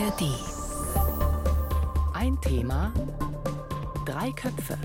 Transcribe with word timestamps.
ARD. 0.00 0.22
Ein 2.14 2.40
Thema, 2.40 2.90
drei 4.06 4.30
Köpfe. 4.32 4.78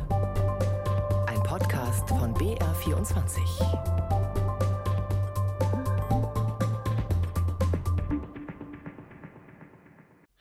Ein 1.28 1.42
Podcast 1.44 2.10
von 2.10 2.34
BR24. 2.34 3.40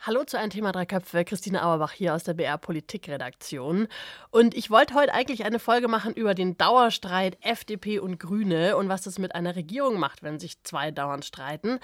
Hallo 0.00 0.24
zu 0.24 0.38
einem 0.38 0.50
Thema 0.50 0.72
Drei 0.72 0.86
Köpfe, 0.86 1.24
Christine 1.24 1.64
Auerbach 1.64 1.92
hier 1.92 2.14
aus 2.14 2.24
der 2.24 2.34
BR 2.34 2.58
Politikredaktion. 2.58 3.86
Und 4.32 4.54
ich 4.56 4.70
wollte 4.70 4.94
heute 4.94 5.14
eigentlich 5.14 5.44
eine 5.44 5.60
Folge 5.60 5.86
machen 5.86 6.14
über 6.14 6.34
den 6.34 6.58
Dauerstreit 6.58 7.38
FDP 7.42 8.00
und 8.00 8.18
Grüne 8.18 8.76
und 8.76 8.88
was 8.88 9.02
das 9.02 9.20
mit 9.20 9.36
einer 9.36 9.54
Regierung 9.54 10.00
macht, 10.00 10.24
wenn 10.24 10.40
sich 10.40 10.60
zwei 10.64 10.90
dauernd 10.90 11.24
streiten. 11.24 11.78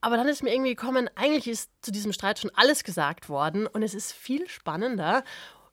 Aber 0.00 0.16
dann 0.16 0.28
ist 0.28 0.42
mir 0.42 0.52
irgendwie 0.52 0.74
gekommen, 0.74 1.10
eigentlich 1.14 1.48
ist 1.48 1.70
zu 1.82 1.90
diesem 1.90 2.12
Streit 2.12 2.38
schon 2.38 2.50
alles 2.54 2.84
gesagt 2.84 3.28
worden 3.28 3.66
und 3.66 3.82
es 3.82 3.94
ist 3.94 4.12
viel 4.12 4.48
spannender 4.48 5.24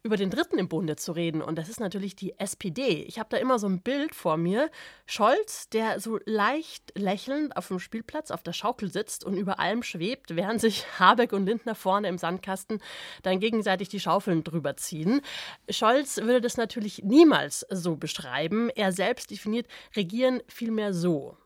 über 0.05 0.17
den 0.17 0.29
Dritten 0.29 0.59
im 0.59 0.67
Bunde 0.67 0.97
zu 0.97 1.13
reden. 1.13 1.41
Und 1.41 1.57
das 1.57 1.69
ist 1.69 1.79
natürlich 1.79 2.15
die 2.15 2.37
SPD. 2.37 3.03
Ich 3.03 3.19
habe 3.19 3.29
da 3.29 3.37
immer 3.37 3.57
so 3.57 3.67
ein 3.67 3.81
Bild 3.81 4.13
vor 4.13 4.35
mir. 4.35 4.69
Scholz, 5.05 5.69
der 5.69 6.01
so 6.01 6.19
leicht 6.25 6.91
lächelnd 6.97 7.55
auf 7.55 7.69
dem 7.69 7.79
Spielplatz 7.79 8.29
auf 8.29 8.43
der 8.43 8.51
Schaukel 8.51 8.91
sitzt 8.91 9.23
und 9.23 9.37
über 9.37 9.59
allem 9.59 9.81
schwebt, 9.81 10.35
während 10.35 10.59
sich 10.59 10.85
Habeck 10.99 11.31
und 11.31 11.45
Lindner 11.45 11.73
vorne 11.73 12.09
im 12.09 12.17
Sandkasten 12.17 12.81
dann 13.23 13.39
gegenseitig 13.39 13.87
die 13.87 14.01
Schaufeln 14.01 14.43
drüber 14.43 14.75
ziehen. 14.75 15.21
Scholz 15.69 16.17
würde 16.17 16.41
das 16.41 16.57
natürlich 16.57 17.03
niemals 17.03 17.65
so 17.69 17.95
beschreiben. 17.95 18.69
Er 18.71 18.91
selbst 18.91 19.31
definiert 19.31 19.67
Regieren 19.95 20.41
vielmehr 20.47 20.93
so. 20.93 21.37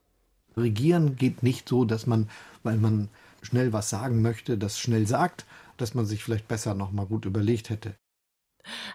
Regieren 0.57 1.15
geht 1.15 1.43
nicht 1.43 1.69
so, 1.69 1.85
dass 1.85 2.07
man, 2.07 2.29
weil 2.63 2.77
man 2.77 3.09
schnell 3.41 3.73
was 3.73 3.89
sagen 3.89 4.21
möchte, 4.21 4.57
das 4.57 4.79
schnell 4.79 5.07
sagt, 5.07 5.45
dass 5.77 5.93
man 5.93 6.05
sich 6.05 6.23
vielleicht 6.23 6.47
besser 6.47 6.73
noch 6.73 6.91
mal 6.91 7.05
gut 7.05 7.25
überlegt 7.25 7.69
hätte. 7.69 7.95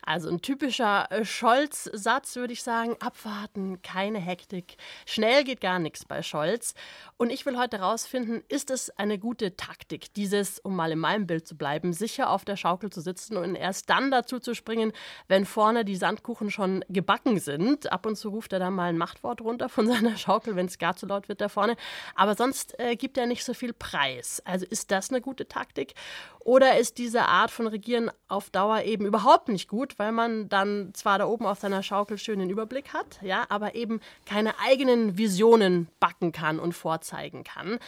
Also 0.04 0.28
ein 0.28 0.40
typischer 0.42 1.10
äh, 1.10 1.24
Scholz-Satz, 1.24 2.36
würde 2.36 2.52
ich 2.52 2.62
sagen. 2.62 2.96
Abwarten, 3.00 3.82
keine 3.82 4.18
Hektik. 4.18 4.76
Schnell 5.06 5.44
geht 5.44 5.60
gar 5.60 5.78
nichts 5.78 6.04
bei 6.04 6.22
Scholz. 6.22 6.74
Und 7.16 7.30
ich 7.30 7.46
will 7.46 7.58
heute 7.58 7.78
herausfinden, 7.78 8.42
ist 8.48 8.70
es 8.70 8.90
eine 8.90 9.18
gute 9.18 9.56
Taktik, 9.56 10.12
dieses, 10.14 10.58
um 10.58 10.76
mal 10.76 10.92
in 10.92 10.98
meinem 10.98 11.26
Bild 11.26 11.46
zu 11.46 11.56
bleiben, 11.56 11.92
sicher 11.92 12.30
auf 12.30 12.44
der 12.44 12.56
Schaukel 12.56 12.90
zu 12.90 13.00
sitzen 13.00 13.36
und 13.36 13.54
erst 13.54 13.90
dann 13.90 14.10
dazu 14.10 14.38
zu 14.38 14.54
springen, 14.54 14.92
wenn 15.28 15.44
vorne 15.44 15.84
die 15.84 15.96
Sandkuchen 15.96 16.50
schon 16.50 16.84
gebacken 16.88 17.38
sind. 17.38 17.90
Ab 17.92 18.06
und 18.06 18.16
zu 18.16 18.30
ruft 18.30 18.52
er 18.52 18.58
dann 18.58 18.74
mal 18.74 18.88
ein 18.88 18.98
Machtwort 18.98 19.40
runter 19.40 19.68
von 19.68 19.86
seiner 19.92 20.16
Schaukel, 20.16 20.56
wenn 20.56 20.66
es 20.66 20.78
gar 20.78 20.96
zu 20.96 21.06
laut 21.06 21.28
wird 21.28 21.40
da 21.40 21.48
vorne. 21.48 21.76
Aber 22.14 22.34
sonst 22.34 22.78
äh, 22.78 22.96
gibt 22.96 23.18
er 23.18 23.26
nicht 23.26 23.44
so 23.44 23.54
viel 23.54 23.72
Preis. 23.72 24.42
Also 24.44 24.66
ist 24.66 24.90
das 24.90 25.10
eine 25.10 25.20
gute 25.20 25.48
Taktik? 25.48 25.94
Oder 26.40 26.78
ist 26.78 26.98
diese 26.98 27.22
Art 27.22 27.50
von 27.50 27.66
Regieren 27.66 28.10
auf 28.28 28.50
Dauer 28.50 28.82
eben 28.82 29.06
überhaupt 29.06 29.48
nicht 29.48 29.61
gut, 29.68 29.98
weil 29.98 30.12
man 30.12 30.48
dann 30.48 30.92
zwar 30.94 31.18
da 31.18 31.26
oben 31.26 31.46
auf 31.46 31.60
seiner 31.60 31.82
Schaukel 31.82 32.18
schön 32.18 32.38
den 32.38 32.50
Überblick 32.50 32.92
hat, 32.92 33.18
ja, 33.22 33.44
aber 33.48 33.74
eben 33.74 34.00
keine 34.26 34.58
eigenen 34.58 35.18
Visionen 35.18 35.88
backen 36.00 36.32
kann 36.32 36.58
und 36.58 36.72
vorzeigen 36.72 37.44
kann. 37.44 37.78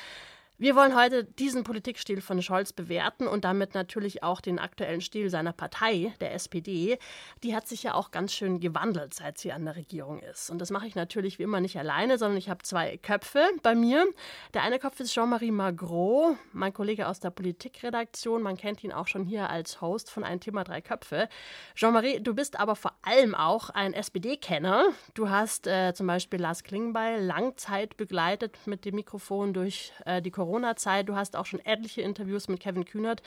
Wir 0.57 0.77
wollen 0.77 0.95
heute 0.95 1.25
diesen 1.25 1.65
Politikstil 1.65 2.21
von 2.21 2.41
Scholz 2.41 2.73
bewerten 2.73 3.27
und 3.27 3.45
damit 3.45 3.75
natürlich 3.75 4.23
auch 4.23 4.41
den 4.41 4.61
aktuellen 4.61 5.01
Stil 5.01 5.29
seiner 5.29 5.53
Partei, 5.53 6.15
der 6.21 6.33
SPD. 6.33 6.97
Die 7.43 7.57
hat 7.57 7.67
sich 7.67 7.83
ja 7.83 7.95
auch 7.95 8.13
ganz 8.13 8.33
schön 8.33 8.61
gewandelt, 8.61 9.15
seit 9.15 9.37
sie 9.37 9.51
an 9.51 9.65
der 9.65 9.75
Regierung 9.75 10.21
ist. 10.21 10.51
Und 10.51 10.61
das 10.61 10.71
mache 10.71 10.87
ich 10.87 10.95
natürlich 10.95 11.41
wie 11.41 11.43
immer 11.43 11.61
nicht 11.61 11.77
alleine, 11.77 12.19
sondern 12.19 12.39
ich 12.39 12.49
habe 12.49 12.63
zwei 12.63 12.99
Köpfe 12.99 13.45
bei 13.65 13.75
mir. 13.75 14.07
Der 14.55 14.63
eine 14.63 14.79
Kopf 14.79 15.01
ist 15.01 15.13
Jean-Marie 15.13 15.51
Magro, 15.51 16.37
mein 16.53 16.73
Kollege 16.73 17.09
aus 17.09 17.19
der 17.19 17.31
Politikredaktion. 17.31 18.41
Man 18.41 18.57
kennt 18.57 18.85
ihn 18.85 18.93
auch 18.93 19.09
schon 19.09 19.25
hier 19.25 19.51
als 19.51 19.81
Host 19.81 20.09
von 20.09 20.23
Ein 20.23 20.39
Thema 20.39 20.63
Drei 20.63 20.81
Köpfe. 20.81 21.29
Jean-Marie, 21.75 22.21
du 22.21 22.33
bist 22.33 22.61
aber 22.61 22.77
vor 22.77 22.93
allem 23.03 23.35
auch 23.35 23.71
ein 23.71 23.93
SPD-Kenner. 23.93 24.85
Du 25.15 25.31
hast 25.31 25.67
äh, 25.67 25.95
zum 25.95 26.07
Beispiel 26.07 26.41
Lars 26.41 26.63
Klingbeil 26.63 27.25
Langzeit 27.25 27.97
begleitet 27.97 28.57
mit 28.67 28.85
dem 28.85 28.95
Mikrofon 28.95 29.53
durch 29.53 29.93
äh, 30.05 30.23
die 30.23 30.31
Corona 30.31 30.44
Corona-Zeit. 30.45 31.09
Du 31.09 31.17
hast 31.17 31.37
auch 31.37 31.47
schon 31.47 31.61
etliche 31.65 32.03
Interviews 32.03 32.49
mit 32.49 32.61
Kevin 32.61 32.85
Kühnert 32.85 33.23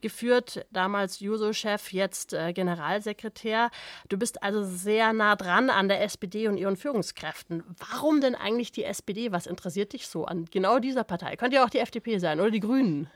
geführt, 0.00 0.64
damals 0.70 1.20
Juso-Chef, 1.20 1.92
jetzt 1.92 2.32
äh, 2.32 2.52
Generalsekretär. 2.54 3.70
Du 4.08 4.16
bist 4.16 4.42
also 4.42 4.64
sehr 4.64 5.12
nah 5.12 5.36
dran 5.36 5.68
an 5.68 5.88
der 5.88 6.02
SPD 6.02 6.48
und 6.48 6.56
ihren 6.56 6.76
Führungskräften. 6.76 7.62
Warum 7.90 8.22
denn 8.22 8.34
eigentlich 8.34 8.72
die 8.72 8.84
SPD? 8.84 9.32
Was 9.32 9.46
interessiert 9.46 9.92
dich 9.92 10.06
so 10.06 10.24
an 10.24 10.46
genau 10.50 10.78
dieser 10.78 11.04
Partei? 11.04 11.36
Könnte 11.36 11.56
ja 11.56 11.64
auch 11.64 11.70
die 11.70 11.78
FDP 11.78 12.18
sein 12.18 12.40
oder 12.40 12.50
die 12.50 12.60
Grünen. 12.60 13.10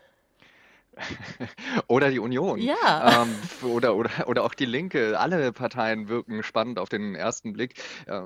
Oder 1.88 2.10
die 2.10 2.18
Union. 2.18 2.58
Ja. 2.58 3.22
Ähm, 3.22 3.68
oder, 3.68 3.94
oder, 3.96 4.10
oder 4.28 4.44
auch 4.44 4.54
die 4.54 4.64
Linke. 4.64 5.20
Alle 5.20 5.52
Parteien 5.52 6.08
wirken 6.08 6.42
spannend 6.42 6.78
auf 6.78 6.88
den 6.88 7.14
ersten 7.14 7.52
Blick. 7.52 7.74
Äh, 8.06 8.22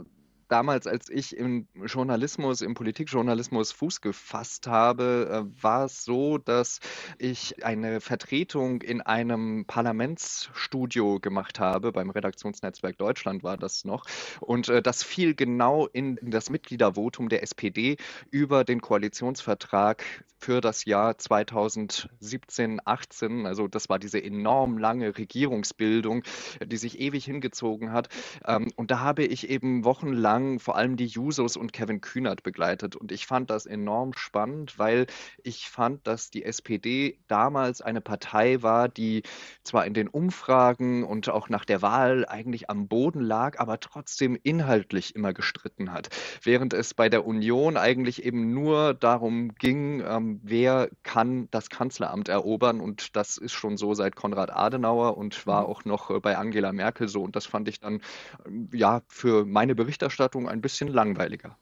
damals, 0.51 0.87
als 0.87 1.09
ich 1.09 1.37
im 1.37 1.69
Journalismus, 1.75 2.61
im 2.61 2.75
Politikjournalismus 2.75 3.73
Fuß 3.73 4.01
gefasst 4.01 4.67
habe, 4.67 5.47
äh, 5.47 5.63
war 5.63 5.85
es 5.85 6.05
so, 6.05 6.39
dass 6.39 6.81
ich 7.19 7.65
eine 7.65 8.01
Vertretung 8.01 8.83
in 8.83 9.01
einem 9.01 9.65
Parlamentsstudio 9.67 11.21
gemacht 11.21 11.61
habe. 11.61 11.93
Beim 11.93 12.11
Redaktionsnetzwerk 12.11 12.99
Deutschland 12.99 13.43
war 13.43 13.57
das 13.57 13.85
noch. 13.85 14.05
Und 14.41 14.69
äh, 14.69 14.83
das 14.83 15.03
fiel 15.03 15.35
genau 15.35 15.87
in, 15.87 16.19
das 16.23 16.51
Mitgliedervotum 16.51 17.29
der 17.29 17.43
SPD 17.43 17.97
über 18.31 18.65
den 18.65 18.81
Koalitionsvertrag 18.81 20.05
für 20.41 20.61
das 20.61 20.87
Jahr 20.87 21.19
2017, 21.19 22.81
18. 22.85 23.47
Also 23.47 23.69
das 23.69 23.89
war 23.89 23.99
diese 23.99 24.23
enorm 24.23 24.79
lange 24.79 25.17
Regierungsbildung, 25.19 26.23
die 26.65 26.79
sich 26.79 26.99
ewig 26.99 27.27
hingezogen 27.27 27.93
hat. 27.93 28.09
Ähm, 28.47 28.73
und 28.77 28.91
da 28.91 29.01
habe 29.01 29.25
ich 29.25 29.51
eben 29.51 29.85
wochenlang 29.85 30.40
lang 30.41 30.59
vor 30.59 30.77
allem 30.77 30.97
die 30.97 31.07
Jusos 31.07 31.57
und 31.57 31.73
Kevin 31.73 32.01
Kühnert 32.01 32.43
begleitet. 32.43 32.97
Und 32.97 33.13
ich 33.13 33.27
fand 33.27 33.51
das 33.51 33.67
enorm 33.67 34.13
spannend, 34.15 34.79
weil 34.79 35.07
ich 35.43 35.69
fand, 35.69 36.07
dass 36.07 36.31
die 36.31 36.45
SPD 36.45 37.19
damals 37.29 37.83
eine 37.83 38.01
Partei 38.01 38.63
war, 38.63 38.89
die 38.89 39.23
zwar 39.63 39.87
in 39.87 39.95
den 39.95 40.09
Umfragen 40.09 41.05
und 41.05 41.29
auch 41.29 41.49
nach 41.49 41.65
der 41.65 41.83
Wahl 41.83 42.27
eigentlich 42.27 42.71
am 42.71 42.89
Boden 42.89 43.21
lag, 43.21 43.59
aber 43.59 43.81
trotzdem 43.81 44.39
inhaltlich 44.43 45.15
immer 45.15 45.33
gestritten 45.33 45.93
hat. 45.93 46.09
Während 46.43 46.73
es 46.73 46.95
bei 46.95 47.09
der 47.09 47.27
Union 47.27 47.77
eigentlich 47.77 48.25
eben 48.25 48.53
nur 48.53 48.95
darum 48.95 49.55
ging, 49.55 50.03
ähm, 50.07 50.41
wer 50.43 50.89
kann 51.03 51.49
das 51.51 51.71
Kanzleramt 51.71 52.29
erobern. 52.29 52.81
Und 52.81 53.17
das 53.17 53.37
ist 53.37 53.53
schon 53.53 53.77
so 53.77 53.95
seit 53.95 54.17
Konrad 54.17 54.51
Adenauer 54.51 55.17
und 55.17 55.47
war 55.47 55.63
mhm. 55.63 55.67
auch 55.69 55.85
noch 55.85 56.11
äh, 56.11 56.21
bei 56.21 56.37
Angela 56.37 56.73
Merkel 56.73 57.09
so. 57.09 57.23
Und 57.23 57.37
das 57.37 57.47
fand 57.47 57.69
ich 57.69 57.81
dann 57.81 58.01
ähm, 58.47 58.69
ja 58.73 59.03
für 59.09 59.45
meine 59.45 59.75
Berichterstattung 59.75 60.30
Berichterstattung 60.31 60.49
ein 60.49 60.61
bisschen 60.61 60.89
langweiliger. 60.89 61.57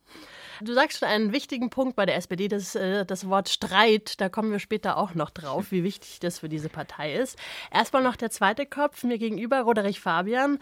Du 0.60 0.72
sagst 0.72 0.98
schon 0.98 1.08
einen 1.08 1.32
wichtigen 1.32 1.70
Punkt 1.70 1.94
bei 1.94 2.04
der 2.04 2.16
SPD, 2.16 2.48
das, 2.48 2.74
äh, 2.74 3.04
das 3.04 3.28
Wort 3.28 3.48
Streit. 3.48 4.20
Da 4.20 4.28
kommen 4.28 4.50
wir 4.50 4.58
später 4.58 4.96
auch 4.96 5.14
noch 5.14 5.30
drauf, 5.30 5.70
wie 5.70 5.84
wichtig 5.84 6.18
das 6.20 6.40
für 6.40 6.48
diese 6.48 6.68
Partei 6.68 7.14
ist. 7.14 7.38
Erstmal 7.70 8.02
noch 8.02 8.16
der 8.16 8.30
zweite 8.30 8.66
Kopf, 8.66 9.04
mir 9.04 9.18
gegenüber, 9.18 9.60
Roderich 9.60 10.00
Fabian. 10.00 10.58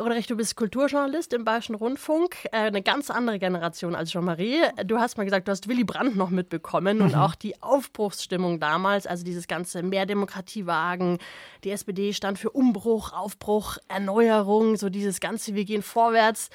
Roderich, 0.00 0.26
du 0.26 0.36
bist 0.36 0.56
Kulturjournalist 0.56 1.32
im 1.32 1.44
Bayerischen 1.44 1.76
Rundfunk, 1.76 2.36
äh, 2.46 2.56
eine 2.56 2.82
ganz 2.82 3.10
andere 3.10 3.38
Generation 3.38 3.94
als 3.94 4.10
Jean-Marie. 4.10 4.62
Du 4.84 4.98
hast 4.98 5.16
mal 5.16 5.24
gesagt, 5.24 5.46
du 5.46 5.52
hast 5.52 5.68
Willy 5.68 5.84
Brandt 5.84 6.16
noch 6.16 6.30
mitbekommen 6.30 6.98
mhm. 6.98 7.04
und 7.04 7.14
auch 7.14 7.34
die 7.34 7.62
Aufbruchsstimmung 7.62 8.58
damals, 8.58 9.06
also 9.06 9.24
dieses 9.24 9.46
ganze 9.46 9.82
Mehr 9.82 10.06
Demokratie 10.06 10.66
wagen. 10.66 11.18
Die 11.62 11.70
SPD 11.70 12.12
stand 12.12 12.38
für 12.38 12.50
Umbruch, 12.50 13.12
Aufbruch, 13.12 13.78
Erneuerung, 13.88 14.76
so 14.76 14.88
dieses 14.88 15.20
ganze, 15.20 15.54
wir 15.54 15.64
gehen 15.64 15.82
vorwärts. 15.82 16.50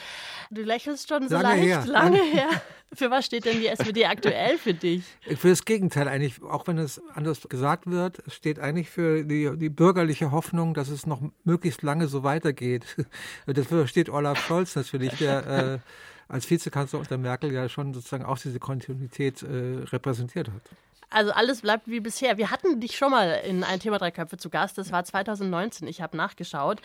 Du 0.49 0.61
lächelst 0.61 1.09
schon 1.09 1.29
so 1.29 1.37
lange 1.37 1.67
leicht, 1.67 1.85
her. 1.85 1.85
lange 1.85 2.21
her. 2.21 2.49
Für 2.93 3.09
was 3.09 3.25
steht 3.25 3.45
denn 3.45 3.59
die 3.59 3.67
SPD 3.67 4.05
aktuell 4.05 4.57
für 4.57 4.73
dich? 4.73 5.03
Für 5.37 5.49
das 5.49 5.63
Gegenteil 5.63 6.09
eigentlich, 6.09 6.41
auch 6.43 6.67
wenn 6.67 6.77
es 6.77 7.01
anders 7.13 7.41
gesagt 7.47 7.89
wird, 7.89 8.19
es 8.27 8.33
steht 8.33 8.59
eigentlich 8.59 8.89
für 8.89 9.23
die, 9.23 9.49
die 9.55 9.69
bürgerliche 9.69 10.31
Hoffnung, 10.31 10.73
dass 10.73 10.89
es 10.89 11.05
noch 11.05 11.21
möglichst 11.45 11.83
lange 11.83 12.07
so 12.07 12.23
weitergeht. 12.23 12.85
Dafür 13.45 13.87
steht 13.87 14.09
Olaf 14.09 14.45
Scholz 14.45 14.75
natürlich, 14.75 15.13
der 15.13 15.47
äh, 15.47 15.79
als 16.27 16.49
Vizekanzler 16.49 16.99
unter 16.99 17.17
Merkel 17.17 17.53
ja 17.53 17.69
schon 17.69 17.93
sozusagen 17.93 18.25
auch 18.25 18.37
diese 18.37 18.59
Kontinuität 18.59 19.41
äh, 19.43 19.83
repräsentiert 19.91 20.49
hat. 20.49 20.61
Also 21.09 21.31
alles 21.31 21.61
bleibt 21.61 21.87
wie 21.87 21.99
bisher. 21.99 22.37
Wir 22.37 22.51
hatten 22.51 22.79
dich 22.79 22.97
schon 22.97 23.11
mal 23.11 23.41
in 23.45 23.65
ein 23.65 23.81
Thema 23.81 23.97
drei 23.97 24.11
Köpfe 24.11 24.37
zu 24.37 24.49
Gast. 24.49 24.77
Das 24.77 24.93
war 24.93 25.03
2019. 25.03 25.87
Ich 25.87 26.01
habe 26.01 26.15
nachgeschaut. 26.15 26.81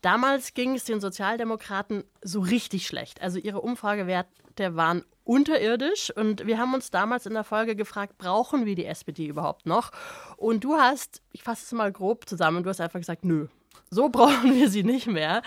Damals 0.00 0.54
ging 0.54 0.76
es 0.76 0.84
den 0.84 1.00
Sozialdemokraten 1.00 2.04
so 2.22 2.40
richtig 2.40 2.86
schlecht. 2.86 3.20
Also 3.20 3.40
ihre 3.40 3.60
Umfragewerte 3.60 4.76
waren 4.76 5.04
unterirdisch. 5.24 6.10
Und 6.14 6.46
wir 6.46 6.58
haben 6.58 6.74
uns 6.74 6.90
damals 6.90 7.26
in 7.26 7.34
der 7.34 7.44
Folge 7.44 7.74
gefragt, 7.74 8.18
brauchen 8.18 8.66
wir 8.66 8.74
die 8.74 8.86
SPD 8.86 9.26
überhaupt 9.26 9.66
noch? 9.66 9.90
Und 10.36 10.64
du 10.64 10.74
hast, 10.74 11.22
ich 11.32 11.42
fasse 11.42 11.64
es 11.64 11.72
mal 11.72 11.90
grob 11.90 12.28
zusammen, 12.28 12.62
du 12.62 12.70
hast 12.70 12.80
einfach 12.80 13.00
gesagt, 13.00 13.24
nö. 13.24 13.48
So 13.90 14.08
brauchen 14.10 14.54
wir 14.54 14.68
sie 14.68 14.82
nicht 14.82 15.06
mehr. 15.06 15.42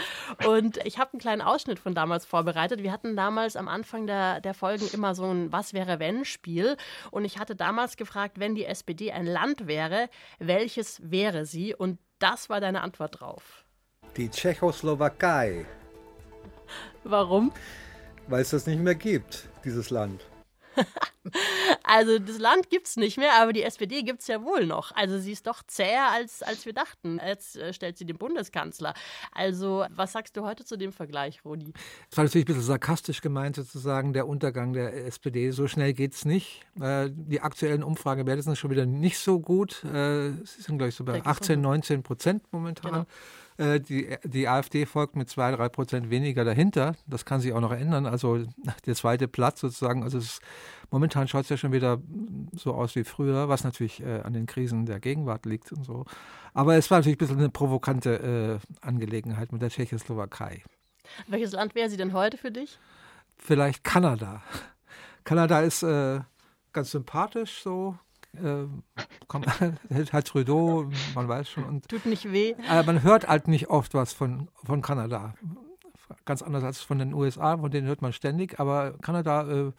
Und 0.46 0.78
ich 0.86 1.00
habe 1.00 1.14
einen 1.14 1.20
kleinen 1.20 1.42
Ausschnitt 1.42 1.80
von 1.80 1.94
damals 1.94 2.26
vorbereitet. 2.26 2.82
Wir 2.82 2.92
hatten 2.92 3.16
damals 3.16 3.56
am 3.56 3.68
Anfang 3.68 4.08
der, 4.08 4.42
der 4.42 4.54
Folgen 4.54 4.88
immer 4.94 5.16
so 5.16 5.26
ein 5.26 5.52
Was 5.52 5.74
wäre 5.74 6.00
wenn 6.00 6.26
Spiel. 6.26 6.78
Und 7.12 7.26
ich 7.26 7.38
hatte 7.40 7.56
damals 7.56 7.98
gefragt, 7.98 8.40
wenn 8.40 8.56
die 8.56 8.66
SPD 8.66 9.12
ein 9.12 9.26
Land 9.26 9.68
wäre, 9.68 10.10
welches 10.40 11.00
wäre 11.04 11.46
sie? 11.46 11.76
Und 11.76 12.00
das 12.20 12.50
war 12.50 12.62
deine 12.62 12.82
Antwort 12.82 13.20
drauf. 13.20 13.66
Die 14.16 14.30
Tschechoslowakei. 14.30 15.66
Warum? 17.04 17.52
Weil 18.28 18.42
es 18.42 18.50
das 18.50 18.68
nicht 18.68 18.80
mehr 18.80 18.96
gibt, 18.96 19.48
dieses 19.64 19.90
Land. 19.90 20.26
also 21.84 22.20
das 22.20 22.38
Land 22.38 22.70
gibt 22.70 22.88
es 22.88 22.98
nicht 22.98 23.18
mehr, 23.18 23.42
aber 23.42 23.54
die 23.54 23.64
SPD 23.64 24.04
gibt 24.04 24.22
es 24.22 24.28
ja 24.28 24.44
wohl 24.44 24.66
noch. 24.66 24.92
Also 24.96 25.18
sie 25.18 25.32
ist 25.32 25.48
doch 25.48 25.64
zäher, 25.64 26.12
als, 26.12 26.44
als 26.44 26.66
wir 26.66 26.74
dachten. 26.74 27.20
Jetzt 27.26 27.58
äh, 27.58 27.74
stellt 27.74 27.98
sie 27.98 28.06
den 28.06 28.18
Bundeskanzler. 28.18 28.94
Also 29.32 29.86
was 29.90 30.12
sagst 30.12 30.38
du 30.38 30.44
heute 30.44 30.66
zu 30.66 30.78
dem 30.78 30.92
Vergleich, 30.92 31.44
Rudi? 31.46 31.74
Das 32.10 32.18
war 32.18 32.26
natürlich 32.26 32.46
ein 32.46 32.48
bisschen 32.48 32.64
sarkastisch 32.64 33.22
gemeint, 33.22 33.56
sozusagen, 33.56 34.14
der 34.14 34.28
Untergang 34.28 34.74
der 34.74 35.06
SPD. 35.06 35.52
So 35.52 35.68
schnell 35.68 35.94
geht 35.94 36.14
es 36.14 36.26
nicht. 36.26 36.66
Äh, 36.80 37.10
die 37.12 37.42
aktuellen 37.42 37.84
Umfragewerte 37.84 38.42
sind 38.42 38.58
schon 38.58 38.72
wieder 38.72 38.86
nicht 38.86 39.20
so 39.20 39.40
gut. 39.40 39.84
Äh, 39.84 40.32
sie 40.44 40.62
sind, 40.62 40.78
glaube 40.78 40.90
ich, 40.90 40.96
so 40.96 41.04
bei 41.04 41.26
18, 41.26 41.60
19 41.60 42.04
Prozent 42.04 42.44
momentan. 42.52 42.92
Genau. 42.92 43.06
Äh, 43.58 43.80
die, 43.80 44.16
die 44.24 44.48
AfD 44.48 44.86
folgt 44.86 45.16
mit 45.16 45.30
zwei, 45.30 45.52
drei 45.52 45.68
Prozent 45.70 46.10
weniger 46.10 46.46
dahinter. 46.46 46.96
Das 47.08 47.26
kann 47.26 47.42
sich 47.42 47.54
auch 47.54 47.60
noch 47.60 47.72
ändern. 47.72 48.06
Also 48.06 48.46
der 48.86 48.96
zweite 48.96 49.28
Platz 49.28 49.62
sozusagen. 49.62 50.04
Also 50.04 50.20
es, 50.20 50.40
momentan 50.92 51.28
schaut 51.28 51.44
es 51.44 51.50
ja 51.50 51.58
schon 51.58 51.72
wieder 51.72 52.00
so 52.54 52.74
aus 52.74 52.96
wie 52.96 53.04
früher, 53.04 53.50
was 53.50 53.64
natürlich 53.64 54.02
äh, 54.02 54.22
an 54.22 54.34
den 54.34 54.46
Krisen 54.46 54.86
der 54.86 55.00
Gegenwart 55.00 55.46
liegt 55.46 55.72
und 55.72 55.84
so. 55.84 56.06
Aber 56.54 56.76
es 56.76 56.90
war 56.92 57.00
natürlich 57.00 57.18
ein 57.18 57.20
bisschen 57.20 57.40
eine 57.40 57.50
provokante 57.50 58.62
äh, 58.62 58.86
Angelegenheit 58.86 59.52
mit 59.52 59.62
der 59.62 59.70
Tschechoslowakei. 59.70 60.64
Welches 61.28 61.54
Land 61.54 61.74
wäre 61.76 61.90
sie 61.90 61.98
denn 61.98 62.14
heute 62.14 62.38
für 62.38 62.52
dich? 62.52 62.78
Vielleicht 63.38 63.84
Kanada. 63.84 64.44
Kanada 65.24 65.62
ist 65.62 65.84
äh, 65.84 66.20
ganz 66.74 66.92
sympathisch 66.92 67.62
so, 67.64 67.98
äh, 68.34 68.66
halt 70.14 70.28
Trudeau, 70.28 70.90
man 71.16 71.28
weiß 71.28 71.50
schon. 71.50 71.64
Und, 71.64 71.88
Tut 71.88 72.06
nicht 72.06 72.32
weh. 72.32 72.56
Äh, 72.70 72.84
man 72.84 73.04
hört 73.04 73.28
halt 73.28 73.48
nicht 73.48 73.70
oft 73.70 73.94
was 73.94 74.14
von, 74.14 74.50
von 74.64 74.82
Kanada. 74.82 75.34
Ganz 76.26 76.42
anders 76.42 76.64
als 76.64 76.82
von 76.82 77.00
den 77.00 77.14
USA, 77.14 77.58
von 77.58 77.72
denen 77.72 77.88
hört 77.88 78.02
man 78.02 78.14
ständig. 78.14 78.60
Aber 78.60 78.94
Kanada 79.02 79.48
äh, 79.50 79.72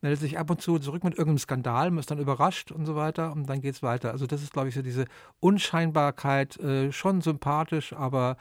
meldet 0.00 0.20
sich 0.20 0.38
ab 0.38 0.50
und 0.50 0.60
zu 0.60 0.78
zurück 0.78 1.04
mit 1.04 1.14
irgendeinem 1.14 1.38
Skandal, 1.38 1.90
man 1.90 2.00
ist 2.00 2.10
dann 2.10 2.18
überrascht 2.18 2.70
und 2.70 2.86
so 2.86 2.94
weiter 2.94 3.32
und 3.32 3.48
dann 3.48 3.60
geht 3.60 3.74
es 3.74 3.82
weiter. 3.82 4.12
Also 4.12 4.26
das 4.26 4.42
ist, 4.42 4.52
glaube 4.52 4.68
ich, 4.68 4.74
so 4.74 4.82
diese 4.82 5.06
Unscheinbarkeit, 5.40 6.58
äh, 6.58 6.92
schon 6.92 7.20
sympathisch, 7.20 7.92
aber 7.92 8.36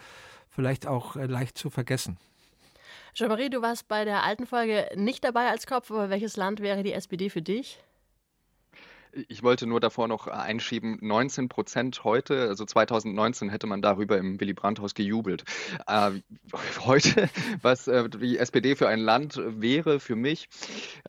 vielleicht 0.49 0.87
auch 0.87 1.15
äh, 1.15 1.25
leicht 1.25 1.57
zu 1.57 1.69
vergessen. 1.69 2.17
Jean-Marie, 3.13 3.49
du 3.49 3.61
warst 3.61 3.87
bei 3.87 4.05
der 4.05 4.23
alten 4.23 4.45
Folge 4.45 4.87
nicht 4.95 5.23
dabei 5.23 5.49
als 5.49 5.65
Kopf, 5.65 5.89
aber 5.89 6.09
welches 6.09 6.37
Land 6.37 6.59
wäre 6.59 6.83
die 6.83 6.93
SPD 6.93 7.29
für 7.29 7.41
dich? 7.41 7.79
Ich 9.27 9.41
wollte 9.41 9.65
nur 9.65 9.79
davor 9.79 10.07
noch 10.07 10.27
einschieben, 10.27 10.99
19 11.01 11.49
Prozent 11.49 12.03
heute, 12.03 12.47
also 12.49 12.65
2019 12.65 13.49
hätte 13.49 13.65
man 13.65 13.81
darüber 13.81 14.17
im 14.17 14.39
Willy 14.39 14.53
Brandt-Haus 14.53 14.93
gejubelt. 14.93 15.43
Äh, 15.87 16.11
heute, 16.85 17.29
was 17.61 17.87
äh, 17.87 18.09
die 18.09 18.37
SPD 18.37 18.75
für 18.75 18.87
ein 18.87 18.99
Land 18.99 19.41
wäre 19.43 19.99
für 19.99 20.15
mich, 20.15 20.49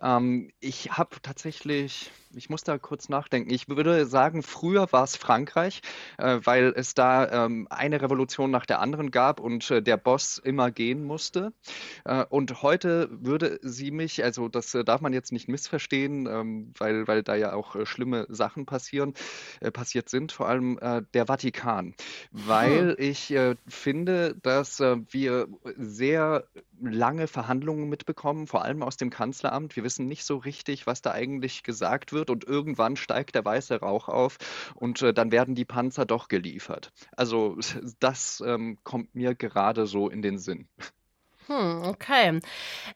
ähm, 0.01 0.51
ich 0.61 0.91
habe 0.93 1.17
tatsächlich 1.23 2.11
ich 2.35 2.51
muss 2.51 2.63
da 2.63 2.79
kurz 2.79 3.09
nachdenken. 3.09 3.53
Ich 3.53 3.69
würde 3.69 4.07
sagen, 4.07 4.43
früher 4.43 4.93
war 4.93 5.05
es 5.05 5.17
Frankreich, 5.17 5.81
äh, 6.19 6.41
weil 6.45 6.73
es 6.77 6.95
da 6.95 7.47
ähm, 7.47 7.67
eine 7.71 8.01
Revolution 8.01 8.51
nach 8.51 8.67
der 8.67 8.81
anderen 8.81 9.11
gab 9.11 9.41
und 9.41 9.71
äh, 9.71 9.83
der 9.83 9.97
Boss 9.97 10.39
immer 10.39 10.71
gehen 10.71 11.05
musste. 11.05 11.53
Äh, 12.05 12.25
und 12.29 12.63
heute 12.63 13.09
würde 13.11 13.59
sie 13.63 13.91
mich, 13.91 14.23
also 14.25 14.49
das 14.49 14.75
äh, 14.75 14.85
darf 14.85 15.01
man 15.01 15.13
jetzt 15.13 15.33
nicht 15.33 15.49
missverstehen, 15.49 16.27
ähm, 16.27 16.73
weil, 16.79 17.07
weil 17.09 17.23
da 17.23 17.35
ja 17.35 17.53
auch 17.53 17.77
äh, 17.77 17.87
schlimme 17.99 18.27
Sachen 18.29 18.65
passieren, 18.65 19.15
äh, 19.61 19.71
passiert 19.71 20.09
sind, 20.09 20.33
vor 20.33 20.49
allem 20.49 20.79
der 21.15 21.27
Vatikan. 21.27 21.95
Weil 22.33 22.91
hm. 22.91 22.97
ich 22.99 23.35
finde, 23.67 24.37
dass 24.43 24.81
wir 24.81 25.49
sehr 25.77 26.45
lange 26.81 27.27
Verhandlungen 27.27 27.89
mitbekommen, 27.89 28.47
vor 28.47 28.65
allem 28.65 28.83
aus 28.83 28.97
dem 28.97 29.11
Kanzleramt. 29.11 29.77
Wir 29.77 29.85
wissen 29.85 30.07
nicht 30.07 30.25
so 30.25 30.37
richtig, 30.37 30.87
was 30.87 31.03
da 31.03 31.13
eigentlich 31.13 31.63
gesagt 31.63 32.13
wird 32.13 32.31
und 32.31 32.45
irgendwann 32.45 32.97
steigt 32.97 33.35
der 33.35 33.45
weiße 33.45 33.81
Rauch 33.81 34.09
auf 34.09 34.39
und 34.75 35.03
äh, 35.03 35.13
dann 35.13 35.33
werden 35.33 35.55
die 35.55 35.65
Panzer 35.65 36.07
doch 36.07 36.29
geliefert. 36.29 36.93
Also 37.17 37.59
das 38.01 38.43
ähm, 38.45 38.79
kommt 38.85 39.15
mir 39.15 39.35
gerade 39.35 39.87
so 39.87 40.09
in 40.09 40.23
den 40.23 40.39
Sinn. 40.39 40.69
Hm, 41.49 41.83
okay. 41.85 42.41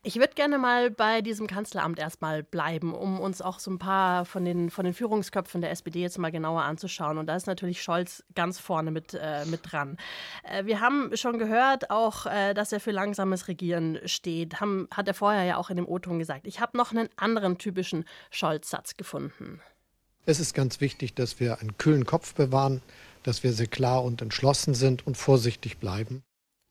Ich 0.02 0.16
würde 0.16 0.34
gerne 0.34 0.58
mal 0.58 0.90
bei 0.90 1.22
diesem 1.22 1.46
Kanzleramt 1.46 1.98
erstmal 1.98 2.42
bleiben, 2.42 2.94
um 2.94 3.18
uns 3.18 3.40
auch 3.40 3.58
so 3.58 3.70
ein 3.70 3.78
paar 3.78 4.26
von 4.26 4.44
den, 4.44 4.68
von 4.68 4.84
den 4.84 4.92
Führungsköpfen 4.92 5.62
der 5.62 5.70
SPD 5.70 6.02
jetzt 6.02 6.18
mal 6.18 6.30
genauer 6.30 6.62
anzuschauen. 6.62 7.16
Und 7.16 7.26
da 7.28 7.36
ist 7.36 7.46
natürlich 7.46 7.82
Scholz 7.82 8.22
ganz 8.34 8.58
vorne 8.58 8.90
mit, 8.90 9.14
äh, 9.14 9.46
mit 9.46 9.60
dran. 9.72 9.96
Äh, 10.42 10.66
wir 10.66 10.80
haben 10.80 11.16
schon 11.16 11.38
gehört 11.38 11.90
auch, 11.90 12.26
äh, 12.26 12.52
dass 12.52 12.72
er 12.72 12.80
für 12.80 12.90
langsames 12.90 13.48
Regieren 13.48 13.98
steht. 14.04 14.60
Haben, 14.60 14.86
hat 14.94 15.08
er 15.08 15.14
vorher 15.14 15.44
ja 15.44 15.56
auch 15.56 15.70
in 15.70 15.76
dem 15.76 15.88
O-Ton 15.88 16.18
gesagt. 16.18 16.46
Ich 16.46 16.60
habe 16.60 16.76
noch 16.76 16.90
einen 16.92 17.08
anderen 17.16 17.56
typischen 17.56 18.04
Scholz-Satz 18.30 18.98
gefunden. 18.98 19.62
Es 20.26 20.40
ist 20.40 20.52
ganz 20.52 20.82
wichtig, 20.82 21.14
dass 21.14 21.40
wir 21.40 21.60
einen 21.60 21.78
kühlen 21.78 22.04
Kopf 22.04 22.34
bewahren, 22.34 22.82
dass 23.22 23.42
wir 23.42 23.54
sehr 23.54 23.66
klar 23.66 24.04
und 24.04 24.20
entschlossen 24.20 24.74
sind 24.74 25.06
und 25.06 25.16
vorsichtig 25.16 25.78
bleiben 25.78 26.22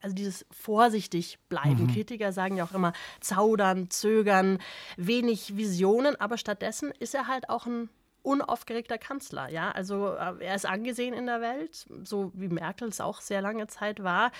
also 0.01 0.15
dieses 0.15 0.45
vorsichtig 0.51 1.39
bleiben. 1.49 1.83
Mhm. 1.83 1.93
Kritiker 1.93 2.31
sagen 2.31 2.57
ja 2.57 2.63
auch 2.63 2.73
immer 2.73 2.93
zaudern, 3.19 3.89
zögern, 3.89 4.59
wenig 4.97 5.57
Visionen, 5.57 6.15
aber 6.19 6.37
stattdessen 6.37 6.91
ist 6.99 7.15
er 7.15 7.27
halt 7.27 7.49
auch 7.49 7.65
ein 7.65 7.89
unaufgeregter 8.23 8.97
Kanzler, 8.97 9.49
ja, 9.49 9.71
also 9.71 10.09
äh, 10.13 10.45
er 10.45 10.55
ist 10.55 10.65
angesehen 10.65 11.13
in 11.13 11.25
der 11.25 11.41
Welt, 11.41 11.87
so 12.03 12.31
wie 12.35 12.49
Merkel 12.49 12.87
es 12.89 13.01
auch 13.01 13.19
sehr 13.19 13.41
lange 13.41 13.67
Zeit 13.67 14.03
war 14.03 14.31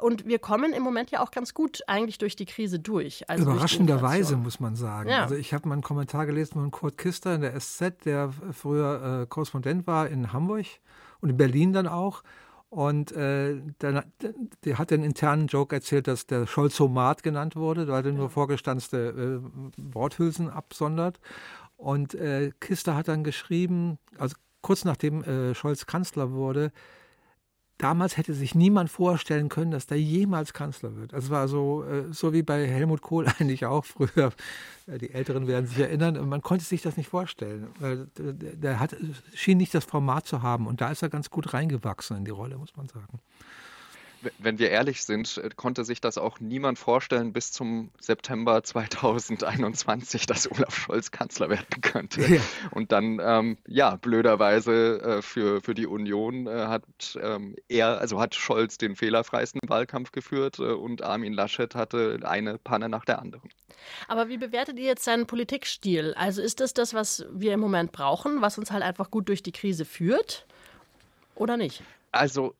und 0.00 0.26
wir 0.26 0.38
kommen 0.38 0.72
im 0.72 0.82
Moment 0.82 1.10
ja 1.10 1.22
auch 1.22 1.30
ganz 1.30 1.54
gut 1.54 1.80
eigentlich 1.86 2.18
durch 2.18 2.36
die 2.36 2.44
Krise 2.44 2.78
durch. 2.78 3.28
Also 3.30 3.44
Überraschenderweise 3.44 4.36
muss 4.36 4.60
man 4.60 4.76
sagen. 4.76 5.08
Ja. 5.08 5.22
Also 5.22 5.36
ich 5.36 5.54
habe 5.54 5.68
mal 5.68 5.74
einen 5.74 5.82
Kommentar 5.82 6.26
gelesen 6.26 6.54
von 6.54 6.70
Kurt 6.70 6.98
Kister 6.98 7.34
in 7.34 7.40
der 7.40 7.58
SZ, 7.58 8.04
der 8.04 8.30
früher 8.52 9.22
äh, 9.22 9.26
Korrespondent 9.26 9.86
war 9.86 10.08
in 10.08 10.32
Hamburg 10.32 10.66
und 11.20 11.30
in 11.30 11.36
Berlin 11.36 11.72
dann 11.72 11.86
auch 11.86 12.22
und 12.70 13.10
äh, 13.12 13.60
dann, 13.80 14.04
der 14.64 14.78
hat 14.78 14.92
den 14.92 15.02
internen 15.02 15.48
Joke 15.48 15.74
erzählt, 15.74 16.06
dass 16.06 16.26
der 16.26 16.46
Scholzomat 16.46 17.24
genannt 17.24 17.56
wurde, 17.56 17.88
weil 17.88 18.06
er 18.06 18.12
nur 18.12 18.30
vorgestanzte 18.30 19.42
äh, 19.42 19.92
Worthülsen 19.92 20.48
absondert. 20.48 21.18
Und 21.76 22.14
äh, 22.14 22.52
Kister 22.60 22.94
hat 22.94 23.08
dann 23.08 23.24
geschrieben, 23.24 23.98
also 24.18 24.36
kurz 24.62 24.84
nachdem 24.84 25.24
äh, 25.24 25.54
Scholz 25.54 25.86
Kanzler 25.86 26.30
wurde, 26.30 26.70
damals 27.82 28.16
hätte 28.16 28.34
sich 28.34 28.54
niemand 28.54 28.90
vorstellen 28.90 29.48
können, 29.48 29.70
dass 29.70 29.86
der 29.86 30.00
jemals 30.00 30.52
Kanzler 30.52 30.96
wird. 30.96 31.14
Also 31.14 31.26
es 31.26 31.30
war 31.30 31.48
so, 31.48 31.84
äh, 31.84 32.12
so 32.12 32.32
wie 32.32 32.42
bei 32.42 32.66
Helmut 32.66 33.02
Kohl 33.02 33.26
eigentlich 33.38 33.66
auch 33.66 33.84
früher. 33.84 34.32
Die 34.86 35.10
Älteren 35.10 35.46
werden 35.46 35.66
sich 35.66 35.78
erinnern. 35.78 36.28
Man 36.28 36.42
konnte 36.42 36.64
sich 36.64 36.82
das 36.82 36.96
nicht 36.96 37.08
vorstellen. 37.08 37.68
Der 38.18 38.80
hat, 38.80 38.96
schien 39.34 39.58
nicht 39.58 39.74
das 39.74 39.84
Format 39.84 40.26
zu 40.26 40.42
haben. 40.42 40.66
Und 40.66 40.80
da 40.80 40.90
ist 40.90 41.02
er 41.02 41.08
ganz 41.08 41.30
gut 41.30 41.54
reingewachsen 41.54 42.16
in 42.16 42.24
die 42.24 42.30
Rolle, 42.30 42.58
muss 42.58 42.76
man 42.76 42.88
sagen 42.88 43.20
wenn 44.38 44.58
wir 44.58 44.70
ehrlich 44.70 45.04
sind, 45.04 45.38
äh, 45.38 45.50
konnte 45.54 45.84
sich 45.84 46.00
das 46.00 46.18
auch 46.18 46.40
niemand 46.40 46.78
vorstellen 46.78 47.32
bis 47.32 47.52
zum 47.52 47.90
September 48.00 48.62
2021, 48.62 50.26
dass 50.26 50.50
Olaf 50.50 50.74
Scholz 50.74 51.10
Kanzler 51.10 51.48
werden 51.48 51.80
könnte. 51.80 52.20
Ja. 52.22 52.40
Und 52.70 52.92
dann, 52.92 53.20
ähm, 53.22 53.58
ja, 53.66 53.96
blöderweise 53.96 55.00
äh, 55.00 55.22
für, 55.22 55.60
für 55.60 55.74
die 55.74 55.86
Union 55.86 56.46
äh, 56.46 56.66
hat 56.66 56.82
ähm, 57.20 57.56
er, 57.68 57.98
also 57.98 58.20
hat 58.20 58.34
Scholz 58.34 58.78
den 58.78 58.96
fehlerfreisten 58.96 59.60
Wahlkampf 59.66 60.12
geführt 60.12 60.58
äh, 60.58 60.72
und 60.72 61.02
Armin 61.02 61.32
Laschet 61.32 61.74
hatte 61.74 62.20
eine 62.22 62.58
Panne 62.58 62.88
nach 62.88 63.04
der 63.04 63.20
anderen. 63.20 63.50
Aber 64.08 64.28
wie 64.28 64.36
bewertet 64.36 64.78
ihr 64.78 64.86
jetzt 64.86 65.04
seinen 65.04 65.26
Politikstil? 65.26 66.14
Also 66.14 66.42
ist 66.42 66.60
das 66.60 66.74
das, 66.74 66.94
was 66.94 67.24
wir 67.32 67.54
im 67.54 67.60
Moment 67.60 67.92
brauchen, 67.92 68.42
was 68.42 68.58
uns 68.58 68.70
halt 68.70 68.82
einfach 68.82 69.10
gut 69.10 69.28
durch 69.28 69.42
die 69.42 69.52
Krise 69.52 69.84
führt? 69.84 70.46
Oder 71.34 71.56
nicht? 71.56 71.82
Also 72.12 72.54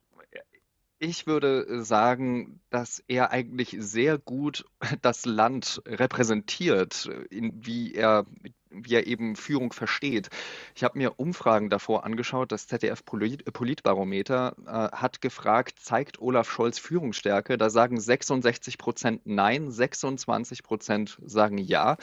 ich 1.01 1.27
würde 1.27 1.83
sagen, 1.83 2.61
dass 2.71 3.03
er 3.09 3.31
eigentlich 3.33 3.77
sehr 3.81 4.19
gut 4.19 4.65
das 5.03 5.25
Land 5.25 5.83
repräsentiert, 5.87 7.11
in, 7.31 7.65
wie 7.67 7.95
er 7.95 8.27
wie 8.71 8.95
er 8.95 9.07
eben 9.07 9.37
Führung 9.37 9.73
versteht. 9.73 10.29
Ich 10.75 10.85
habe 10.85 10.99
mir 10.99 11.19
Umfragen 11.19 11.71
davor 11.71 12.05
angeschaut. 12.05 12.53
Das 12.53 12.67
ZDF 12.67 13.05
Politbarometer 13.05 14.55
äh, 14.67 14.97
hat 14.97 15.21
gefragt, 15.21 15.79
zeigt 15.81 16.21
Olaf 16.21 16.51
Scholz 16.51 16.79
Führungsstärke? 16.79 17.59
Da 17.59 17.71
sagen 17.71 18.01
66 18.01 18.79
Prozent 18.79 19.23
Nein, 19.25 19.71
26 19.71 20.63
Prozent 20.63 21.19
sagen 21.25 21.59
Ja. 21.59 21.97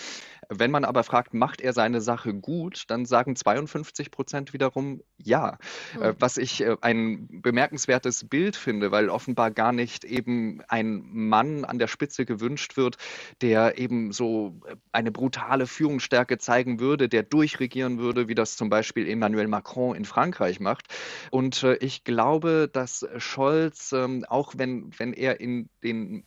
Wenn 0.49 0.71
man 0.71 0.85
aber 0.85 1.03
fragt, 1.03 1.33
macht 1.33 1.61
er 1.61 1.73
seine 1.73 2.01
Sache 2.01 2.33
gut, 2.33 2.85
dann 2.87 3.05
sagen 3.05 3.35
52 3.35 4.11
Prozent 4.11 4.53
wiederum 4.53 5.01
Ja. 5.17 5.57
Mhm. 5.95 6.15
Was 6.19 6.37
ich 6.37 6.61
äh, 6.61 6.75
ein 6.81 7.27
bemerkenswertes 7.41 8.27
Bild 8.27 8.55
finde, 8.55 8.91
weil 8.91 9.09
offenbar 9.09 9.51
gar 9.51 9.71
nicht 9.71 10.03
eben 10.03 10.61
ein 10.67 11.01
Mann 11.11 11.65
an 11.65 11.79
der 11.79 11.87
Spitze 11.87 12.25
gewünscht 12.25 12.77
wird, 12.77 12.97
der 13.41 13.77
eben 13.77 14.11
so 14.11 14.59
äh, 14.67 14.75
eine 14.91 15.11
brutale 15.11 15.67
Führungsstärke 15.67 16.37
zeigen 16.57 16.79
würde, 16.79 17.07
der 17.07 17.21
durchregieren 17.21 17.99
würde, 17.99 18.27
wie 18.27 18.35
das 18.35 18.57
zum 18.57 18.69
Beispiel 18.69 19.07
Emmanuel 19.07 19.47
Macron 19.47 19.95
in 19.95 20.05
Frankreich 20.05 20.59
macht. 20.59 20.87
Und 21.29 21.63
ich 21.81 22.03
glaube, 22.03 22.67
dass 22.71 23.07
Scholz, 23.17 23.91
ähm, 23.91 24.25
auch 24.27 24.53
wenn, 24.57 24.89
wenn 24.97 25.13
er 25.13 25.39
in 25.39 25.69
den, 25.83 26.23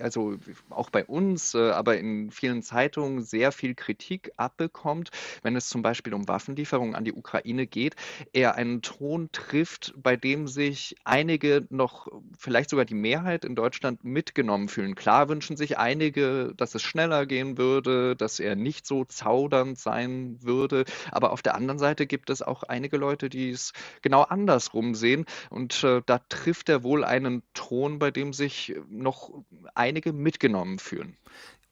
also 0.00 0.36
auch 0.70 0.90
bei 0.90 1.04
uns, 1.04 1.54
aber 1.54 1.98
in 1.98 2.30
vielen 2.30 2.62
Zeitungen 2.62 3.22
sehr 3.22 3.52
viel 3.52 3.74
Kritik 3.74 4.32
abbekommt, 4.36 5.10
wenn 5.42 5.56
es 5.56 5.68
zum 5.68 5.82
Beispiel 5.82 6.14
um 6.14 6.28
Waffenlieferungen 6.28 6.94
an 6.94 7.04
die 7.04 7.12
Ukraine 7.12 7.66
geht, 7.66 7.96
er 8.32 8.54
einen 8.54 8.82
Ton 8.82 9.30
trifft, 9.32 9.94
bei 9.96 10.16
dem 10.16 10.48
sich 10.48 10.96
einige 11.04 11.66
noch, 11.70 12.08
vielleicht 12.38 12.70
sogar 12.70 12.84
die 12.84 12.94
Mehrheit 12.94 13.44
in 13.44 13.54
Deutschland 13.54 14.04
mitgenommen 14.04 14.68
fühlen. 14.68 14.94
Klar 14.94 15.28
wünschen 15.28 15.56
sich 15.56 15.78
einige, 15.78 16.52
dass 16.56 16.74
es 16.74 16.82
schneller 16.82 17.26
gehen 17.26 17.58
würde, 17.58 18.16
dass 18.16 18.40
er 18.40 18.56
nicht 18.56 18.86
so 18.86 19.04
zaudernd 19.04 19.78
sein 19.78 20.38
würde, 20.40 20.84
aber 21.10 21.32
auf 21.32 21.42
der 21.42 21.54
anderen 21.54 21.78
Seite 21.78 22.06
gibt 22.06 22.30
es 22.30 22.42
auch 22.42 22.62
einige 22.62 22.96
Leute, 22.96 23.28
die 23.28 23.50
es 23.50 23.72
genau 24.02 24.22
andersrum 24.22 24.94
sehen 24.94 25.24
und 25.50 25.84
äh, 25.84 26.02
da 26.06 26.18
trifft 26.28 26.68
er 26.68 26.82
wohl 26.82 27.04
einen 27.04 27.42
Ton, 27.54 27.98
bei 27.98 28.10
dem 28.10 28.32
sich 28.32 28.74
noch 28.88 29.30
einige 29.84 30.12
mitgenommen 30.12 30.78
fühlen. 30.78 31.16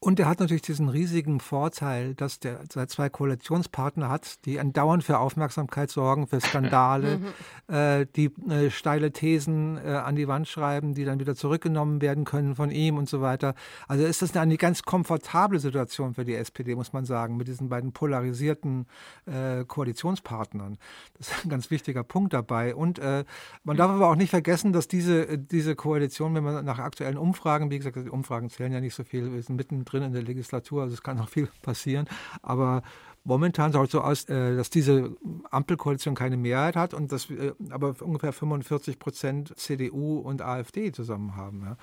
Und 0.04 0.18
er 0.18 0.26
hat 0.26 0.40
natürlich 0.40 0.62
diesen 0.62 0.88
riesigen 0.88 1.38
Vorteil, 1.38 2.16
dass 2.16 2.40
der 2.40 2.66
zwei 2.88 3.09
Koalitionspartner 3.09 4.09
hat, 4.09 4.44
die 4.47 4.59
andauernd 4.59 5.04
für 5.04 5.21
Aufmerksamkeit 5.21 5.90
sorgen, 5.90 6.26
für 6.26 6.40
Skandale, 6.40 7.18
mhm. 7.18 7.73
äh, 7.73 8.06
die 8.16 8.32
äh, 8.50 8.71
steile 8.71 9.12
Thesen 9.12 9.78
äh, 9.78 9.90
an 9.90 10.16
die 10.16 10.26
Wand 10.26 10.49
schreiben, 10.49 10.94
die 10.94 11.04
dann 11.04 11.21
wieder 11.21 11.37
zurückgenommen 11.37 12.02
werden 12.02 12.25
können 12.25 12.56
von 12.56 12.73
ihm 12.73 12.99
und 12.99 13.09
so 13.09 13.21
weiter. 13.21 13.54
Also 13.87 14.04
ist 14.04 14.23
das 14.23 14.37
eine 14.37 14.56
ganz 14.56 14.82
komfortable 14.82 15.61
Situation 15.61 16.14
für 16.14 16.25
die 16.25 16.35
SPD, 16.35 16.75
muss 16.75 16.92
man 16.92 17.04
sagen, 17.04 17.37
mit 17.37 17.47
diesen 17.47 17.68
beiden 17.68 17.92
polarisierten 17.92 18.87
äh, 19.26 19.64
Koalitionspartnern. 19.64 20.78
Das 21.16 21.28
ist 21.28 21.44
ein 21.44 21.49
ganz 21.49 21.71
wichtiger 21.71 22.02
Punkt 22.02 22.32
dabei. 22.32 22.75
Und 22.75 22.99
äh, 22.99 23.23
man 23.62 23.76
darf 23.76 23.92
aber 23.92 24.09
auch 24.09 24.16
nicht 24.16 24.30
vergessen, 24.30 24.73
dass 24.73 24.88
diese, 24.88 25.38
diese 25.38 25.76
Koalition, 25.76 26.35
wenn 26.35 26.42
man 26.42 26.64
nach 26.64 26.80
aktuellen 26.80 27.18
Umfragen, 27.18 27.71
wie 27.71 27.78
gesagt, 27.78 27.94
die 27.94 28.11
Umfragen 28.11 28.50
zählen 28.50 28.73
ja 28.73 28.80
nicht 28.80 28.97
so 28.97 29.04
viel, 29.04 29.32
wir 29.32 29.40
sind 29.44 29.54
mittendrin 29.54 29.91
drin 29.92 30.02
in 30.02 30.12
der 30.12 30.22
Legislatur, 30.22 30.82
also 30.82 30.94
es 30.94 31.02
kann 31.02 31.16
noch 31.16 31.28
viel 31.28 31.49
passieren. 31.62 32.08
Aber 32.42 32.82
momentan 33.25 33.72
schaut 33.72 33.87
es 33.87 33.92
so 33.92 34.00
aus, 34.00 34.25
äh, 34.25 34.56
dass 34.56 34.70
diese 34.70 35.16
Ampelkoalition 35.50 36.14
keine 36.14 36.37
Mehrheit 36.37 36.76
hat 36.76 36.94
und 36.94 37.12
dass 37.12 37.28
wir 37.28 37.56
aber 37.70 37.94
ungefähr 38.00 38.32
45 38.32 38.99
Prozent 38.99 39.58
CDU 39.58 40.18
und 40.18 40.42
AfD 40.42 40.92
zusammen 40.92 41.37
haben. 41.37 41.76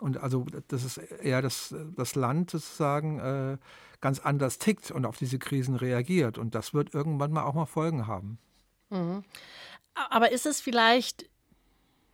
Und 0.00 0.18
also 0.18 0.46
das 0.68 0.84
ist 0.84 0.98
eher 0.98 1.42
das, 1.42 1.74
das 1.96 2.14
Land 2.14 2.50
sozusagen 2.50 3.18
äh, 3.20 3.58
ganz 4.00 4.18
anders 4.18 4.58
tickt 4.58 4.90
und 4.90 5.06
auf 5.06 5.16
diese 5.16 5.38
Krisen 5.38 5.76
reagiert. 5.76 6.36
Und 6.38 6.54
das 6.54 6.74
wird 6.74 6.92
irgendwann 6.92 7.32
mal 7.32 7.44
auch 7.44 7.54
mal 7.54 7.66
Folgen 7.66 8.06
haben. 8.06 8.38
Mhm. 8.90 9.24
Aber 10.10 10.32
ist 10.32 10.46
es 10.46 10.60
vielleicht 10.60 11.26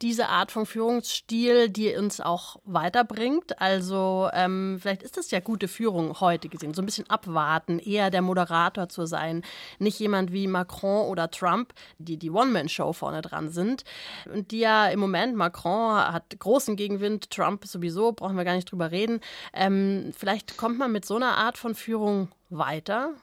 diese 0.03 0.29
Art 0.29 0.53
von 0.53 0.67
Führungsstil, 0.67 1.69
die 1.69 1.95
uns 1.97 2.21
auch 2.21 2.57
weiterbringt. 2.65 3.61
Also 3.61 4.29
ähm, 4.33 4.79
vielleicht 4.81 5.03
ist 5.03 5.17
das 5.17 5.31
ja 5.31 5.41
gute 5.41 5.69
Führung 5.69 6.21
heute 6.21 6.49
gesehen. 6.49 6.75
So 6.75 6.83
ein 6.83 6.87
bisschen 6.87 7.09
abwarten, 7.11 7.79
eher 7.79 8.11
der 8.11 8.23
Moderator 8.23 8.89
zu 8.89 9.07
sein. 9.07 9.43
Nicht 9.79 9.99
jemand 9.99 10.33
wie 10.33 10.47
Macron 10.47 11.07
oder 11.09 11.31
Trump, 11.31 11.73
die 11.99 12.17
die 12.17 12.31
One-Man-Show 12.31 12.93
vorne 12.93 13.23
dran 13.23 13.51
sind. 13.51 13.85
Und 14.33 14.51
die 14.53 14.61
ja 14.61 14.87
im 14.89 15.01
Moment, 15.01 15.37
Macron 15.37 15.97
hat 15.97 16.39
großen 16.39 16.77
Gegenwind, 16.77 17.31
Trump 17.31 17.67
sowieso, 17.67 18.13
brauchen 18.13 18.37
wir 18.37 18.45
gar 18.45 18.55
nicht 18.55 18.71
drüber 18.71 18.91
reden. 18.91 19.21
Ähm, 19.53 20.13
vielleicht 20.17 20.57
kommt 20.57 20.79
man 20.79 20.93
mit 20.93 21.05
so 21.05 21.17
einer 21.17 21.37
Art 21.37 21.59
von 21.59 21.75
Führung 21.75 22.29
weiter. 22.51 23.15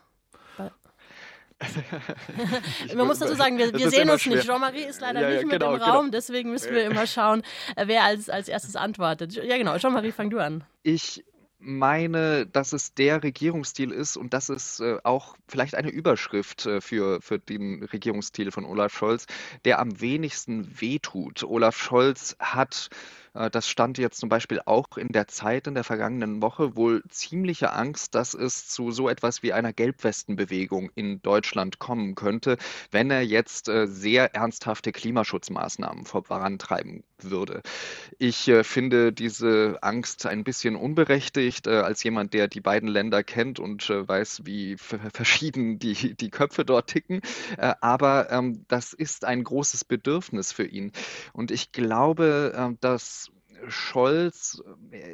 Man 2.94 3.06
muss 3.06 3.18
dazu 3.18 3.34
sagen, 3.34 3.56
wir, 3.56 3.72
wir 3.72 3.90
sehen 3.90 4.10
uns 4.10 4.22
schwer. 4.22 4.36
nicht. 4.36 4.46
Jean-Marie 4.46 4.84
ist 4.84 5.00
leider 5.00 5.20
ja, 5.22 5.28
ja, 5.28 5.34
nicht 5.36 5.46
mit 5.46 5.60
genau, 5.60 5.74
im 5.74 5.80
Raum, 5.80 6.04
genau. 6.06 6.10
deswegen 6.10 6.50
müssen 6.50 6.74
wir 6.74 6.84
immer 6.84 7.06
schauen, 7.06 7.42
äh, 7.76 7.86
wer 7.86 8.04
als, 8.04 8.28
als 8.28 8.48
erstes 8.48 8.76
antwortet. 8.76 9.32
Ja, 9.32 9.56
genau. 9.56 9.78
Jean-Marie, 9.78 10.12
fang 10.12 10.28
du 10.28 10.38
an. 10.38 10.64
Ich 10.82 11.24
meine, 11.58 12.46
dass 12.46 12.72
es 12.72 12.94
der 12.94 13.22
Regierungsstil 13.22 13.90
ist 13.90 14.16
und 14.16 14.34
das 14.34 14.50
ist 14.50 14.80
äh, 14.80 14.98
auch 15.04 15.36
vielleicht 15.48 15.74
eine 15.74 15.90
Überschrift 15.90 16.66
äh, 16.66 16.80
für, 16.80 17.20
für 17.22 17.38
den 17.38 17.82
Regierungsstil 17.82 18.52
von 18.52 18.64
Olaf 18.64 18.92
Scholz, 18.92 19.26
der 19.64 19.78
am 19.78 20.00
wenigsten 20.00 20.80
wehtut. 20.80 21.42
Olaf 21.44 21.76
Scholz 21.76 22.36
hat 22.38 22.90
äh, 23.36 23.50
das 23.50 23.68
stand 23.68 23.98
jetzt 23.98 24.18
zum 24.18 24.28
Beispiel 24.28 24.60
auch 24.64 24.96
in 24.96 25.08
der 25.08 25.28
Zeit 25.28 25.66
in 25.66 25.74
der 25.74 25.84
vergangenen 25.84 26.42
Woche 26.42 26.76
wohl 26.76 27.02
ziemliche 27.08 27.72
Angst, 27.72 28.14
dass 28.14 28.34
es 28.34 28.68
zu 28.68 28.90
so 28.90 29.08
etwas 29.08 29.42
wie 29.42 29.52
einer 29.52 29.72
Gelbwestenbewegung 29.72 30.90
in 30.94 31.22
Deutschland 31.22 31.78
kommen 31.78 32.14
könnte, 32.14 32.56
wenn 32.90 33.10
er 33.10 33.22
jetzt 33.22 33.68
äh, 33.68 33.86
sehr 33.86 34.34
ernsthafte 34.34 34.92
Klimaschutzmaßnahmen 34.92 36.04
vorantreiben 36.06 37.04
würde. 37.18 37.62
Ich 38.18 38.48
äh, 38.48 38.64
finde 38.64 39.12
diese 39.12 39.78
Angst 39.82 40.26
ein 40.26 40.44
bisschen 40.44 40.76
unberechtigt, 40.76 41.68
als 41.68 42.02
jemand, 42.02 42.34
der 42.34 42.48
die 42.48 42.60
beiden 42.60 42.88
Länder 42.88 43.22
kennt 43.22 43.58
und 43.58 43.88
weiß, 43.88 44.42
wie 44.44 44.76
verschieden 44.78 45.78
die, 45.78 46.14
die 46.14 46.30
Köpfe 46.30 46.64
dort 46.64 46.88
ticken. 46.88 47.20
aber 47.80 48.30
ähm, 48.30 48.64
das 48.68 48.92
ist 48.92 49.24
ein 49.24 49.44
großes 49.44 49.84
Bedürfnis 49.84 50.52
für 50.52 50.66
ihn. 50.66 50.92
Und 51.32 51.50
ich 51.50 51.72
glaube, 51.72 52.76
dass 52.80 53.25
Scholz, 53.68 54.62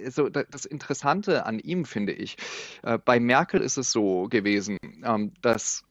also 0.04 0.28
das 0.28 0.64
Interessante 0.64 1.46
an 1.46 1.58
ihm 1.58 1.84
finde 1.84 2.12
ich, 2.12 2.36
äh, 2.82 2.98
bei 2.98 3.20
Merkel 3.20 3.60
ist 3.60 3.76
es 3.76 3.92
so 3.92 4.28
gewesen, 4.28 4.78
ähm, 5.04 5.32
dass 5.40 5.84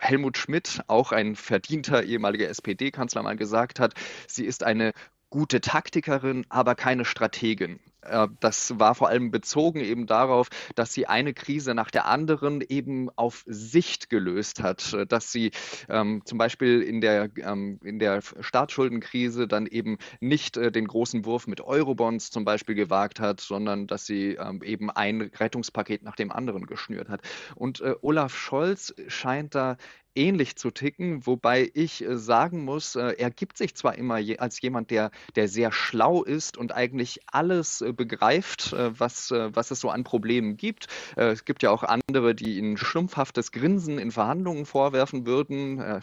Helmut 0.00 0.36
Schmidt, 0.36 0.82
auch 0.86 1.12
ein 1.12 1.36
verdienter 1.36 2.02
ehemaliger 2.04 2.48
SPD-Kanzler, 2.48 3.22
mal 3.22 3.36
gesagt 3.36 3.80
hat, 3.80 3.94
sie 4.26 4.44
ist 4.44 4.62
eine 4.62 4.92
gute 5.30 5.60
Taktikerin, 5.60 6.46
aber 6.48 6.74
keine 6.74 7.04
Strategin. 7.04 7.80
Äh, 8.02 8.28
das 8.40 8.78
war 8.78 8.94
vor 8.94 9.08
allem 9.08 9.30
bezogen 9.30 9.80
eben 9.80 10.06
darauf, 10.06 10.48
dass 10.74 10.92
sie 10.92 11.06
eine 11.06 11.34
Krise 11.34 11.74
nach 11.74 11.90
der 11.90 12.06
anderen 12.06 12.60
eben 12.60 13.10
auf 13.16 13.44
Sicht 13.46 14.10
gelöst 14.10 14.62
hat, 14.62 14.92
äh, 14.92 15.06
dass 15.06 15.32
sie 15.32 15.50
ähm, 15.88 16.22
zum 16.24 16.38
Beispiel 16.38 16.82
in 16.82 17.00
der, 17.00 17.30
ähm, 17.38 17.80
in 17.82 17.98
der 17.98 18.20
Staatsschuldenkrise 18.22 19.48
dann 19.48 19.66
eben 19.66 19.98
nicht 20.20 20.56
äh, 20.56 20.70
den 20.70 20.86
großen 20.86 21.24
Wurf 21.24 21.46
mit 21.46 21.60
Eurobonds 21.60 22.30
zum 22.30 22.44
Beispiel 22.44 22.74
gewagt 22.74 23.20
hat, 23.20 23.40
sondern 23.40 23.86
dass 23.86 24.06
sie 24.06 24.34
ähm, 24.34 24.62
eben 24.62 24.90
ein 24.90 25.22
Rettungspaket 25.22 26.02
nach 26.02 26.16
dem 26.16 26.32
anderen 26.32 26.66
geschnürt 26.66 27.08
hat. 27.08 27.22
Und 27.54 27.80
äh, 27.80 27.94
Olaf 28.02 28.36
Scholz 28.36 28.94
scheint 29.08 29.54
da 29.54 29.76
ähnlich 30.14 30.56
zu 30.56 30.70
ticken, 30.70 31.26
wobei 31.26 31.70
ich 31.74 32.04
äh, 32.04 32.16
sagen 32.16 32.64
muss, 32.64 32.96
er 32.96 33.30
gibt 33.30 33.56
sich 33.56 33.74
zwar 33.74 33.96
immer 33.96 34.18
als 34.38 34.60
jemand, 34.60 34.90
der, 34.90 35.10
der 35.36 35.48
sehr 35.48 35.70
schlau 35.70 36.24
ist 36.24 36.56
und 36.56 36.72
eigentlich 36.72 37.20
alles 37.26 37.84
begreift, 37.92 38.72
was, 38.72 39.30
was 39.30 39.70
es 39.70 39.80
so 39.80 39.90
an 39.90 40.04
Problemen 40.04 40.56
gibt. 40.56 40.86
es 41.16 41.44
gibt 41.44 41.62
ja 41.62 41.70
auch 41.70 41.82
andere, 41.82 42.34
die 42.34 42.58
ihn 42.58 42.76
schlumpfhaftes 42.76 43.52
Grinsen 43.52 43.98
in 43.98 44.10
Verhandlungen 44.10 44.66
vorwerfen 44.66 45.26
würden. 45.26 46.02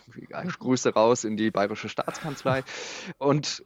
Grüße 0.60 0.94
raus 0.94 1.24
in 1.24 1.38
die 1.38 1.51
bayerische 1.51 1.89
Staatskanzlei. 1.89 2.63
Und 3.18 3.63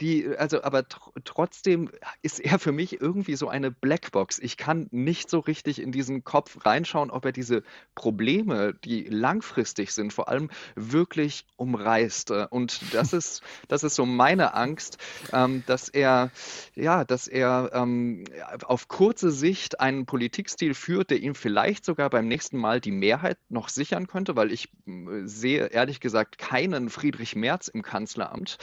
die, 0.00 0.28
also, 0.36 0.62
aber 0.62 0.88
tr 0.88 1.12
trotzdem 1.24 1.90
ist 2.22 2.40
er 2.40 2.58
für 2.58 2.72
mich 2.72 3.00
irgendwie 3.00 3.36
so 3.36 3.48
eine 3.48 3.70
Blackbox. 3.70 4.38
Ich 4.38 4.56
kann 4.56 4.88
nicht 4.90 5.30
so 5.30 5.38
richtig 5.38 5.80
in 5.80 5.92
diesen 5.92 6.24
Kopf 6.24 6.64
reinschauen, 6.66 7.10
ob 7.10 7.24
er 7.24 7.32
diese 7.32 7.62
Probleme, 7.94 8.74
die 8.84 9.04
langfristig 9.04 9.92
sind, 9.92 10.12
vor 10.12 10.28
allem 10.28 10.50
wirklich 10.74 11.46
umreißt. 11.56 12.30
Äh, 12.30 12.46
und 12.50 12.94
das 12.94 13.12
ist, 13.12 13.42
das 13.68 13.84
ist 13.84 13.94
so 13.94 14.06
meine 14.06 14.54
Angst, 14.54 14.98
ähm, 15.32 15.62
dass 15.66 15.88
er, 15.88 16.30
ja, 16.74 17.04
dass 17.04 17.26
er 17.26 17.53
ähm, 17.72 18.24
auf 18.64 18.88
kurze 18.88 19.30
Sicht 19.30 19.80
einen 19.80 20.06
Politikstil 20.06 20.74
führt, 20.74 21.10
der 21.10 21.20
ihm 21.20 21.34
vielleicht 21.34 21.84
sogar 21.84 22.10
beim 22.10 22.28
nächsten 22.28 22.58
Mal 22.58 22.80
die 22.80 22.92
Mehrheit 22.92 23.38
noch 23.48 23.68
sichern 23.68 24.06
könnte, 24.06 24.36
weil 24.36 24.52
ich 24.52 24.70
äh, 24.86 25.24
sehe 25.24 25.66
ehrlich 25.66 26.00
gesagt 26.00 26.38
keinen 26.38 26.90
Friedrich 26.90 27.36
Merz 27.36 27.68
im 27.68 27.82
Kanzleramt, 27.82 28.58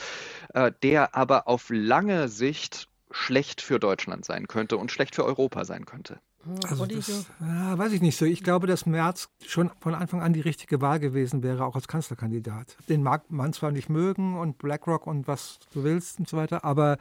äh, 0.54 0.72
der 0.82 1.14
aber 1.14 1.48
auf 1.48 1.68
lange 1.70 2.28
Sicht 2.28 2.88
schlecht 3.10 3.60
für 3.60 3.78
Deutschland 3.78 4.24
sein 4.24 4.48
könnte 4.48 4.76
und 4.76 4.90
schlecht 4.90 5.14
für 5.14 5.24
Europa 5.24 5.64
sein 5.64 5.84
könnte. 5.84 6.20
Also 6.68 6.86
das, 6.86 7.26
ja, 7.40 7.78
weiß 7.78 7.92
ich 7.92 8.00
nicht 8.00 8.16
so. 8.16 8.24
Ich 8.24 8.42
glaube, 8.42 8.66
dass 8.66 8.84
Merz 8.84 9.28
schon 9.46 9.70
von 9.80 9.94
Anfang 9.94 10.22
an 10.22 10.32
die 10.32 10.40
richtige 10.40 10.80
Wahl 10.80 10.98
gewesen 10.98 11.44
wäre, 11.44 11.64
auch 11.64 11.76
als 11.76 11.86
Kanzlerkandidat. 11.86 12.76
Den 12.88 13.02
mag 13.02 13.30
man 13.30 13.52
zwar 13.52 13.70
nicht 13.70 13.88
mögen 13.88 14.36
und 14.36 14.58
BlackRock 14.58 15.06
und 15.06 15.28
was 15.28 15.60
du 15.72 15.84
willst 15.84 16.18
und 16.18 16.28
so 16.28 16.36
weiter, 16.36 16.64
aber 16.64 16.98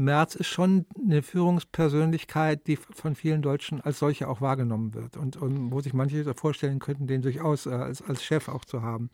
Merz 0.00 0.34
ist 0.34 0.48
schon 0.48 0.86
eine 0.98 1.22
Führungspersönlichkeit, 1.22 2.66
die 2.66 2.76
von 2.76 3.14
vielen 3.14 3.42
Deutschen 3.42 3.80
als 3.80 3.98
solche 3.98 4.28
auch 4.28 4.40
wahrgenommen 4.40 4.94
wird 4.94 5.16
und, 5.16 5.36
und 5.36 5.70
wo 5.72 5.80
sich 5.80 5.92
manche 5.92 6.34
vorstellen 6.34 6.78
könnten, 6.78 7.06
den 7.06 7.22
durchaus 7.22 7.66
äh, 7.66 7.70
als, 7.70 8.02
als 8.02 8.24
Chef 8.24 8.48
auch 8.48 8.64
zu 8.64 8.82
haben. 8.82 9.10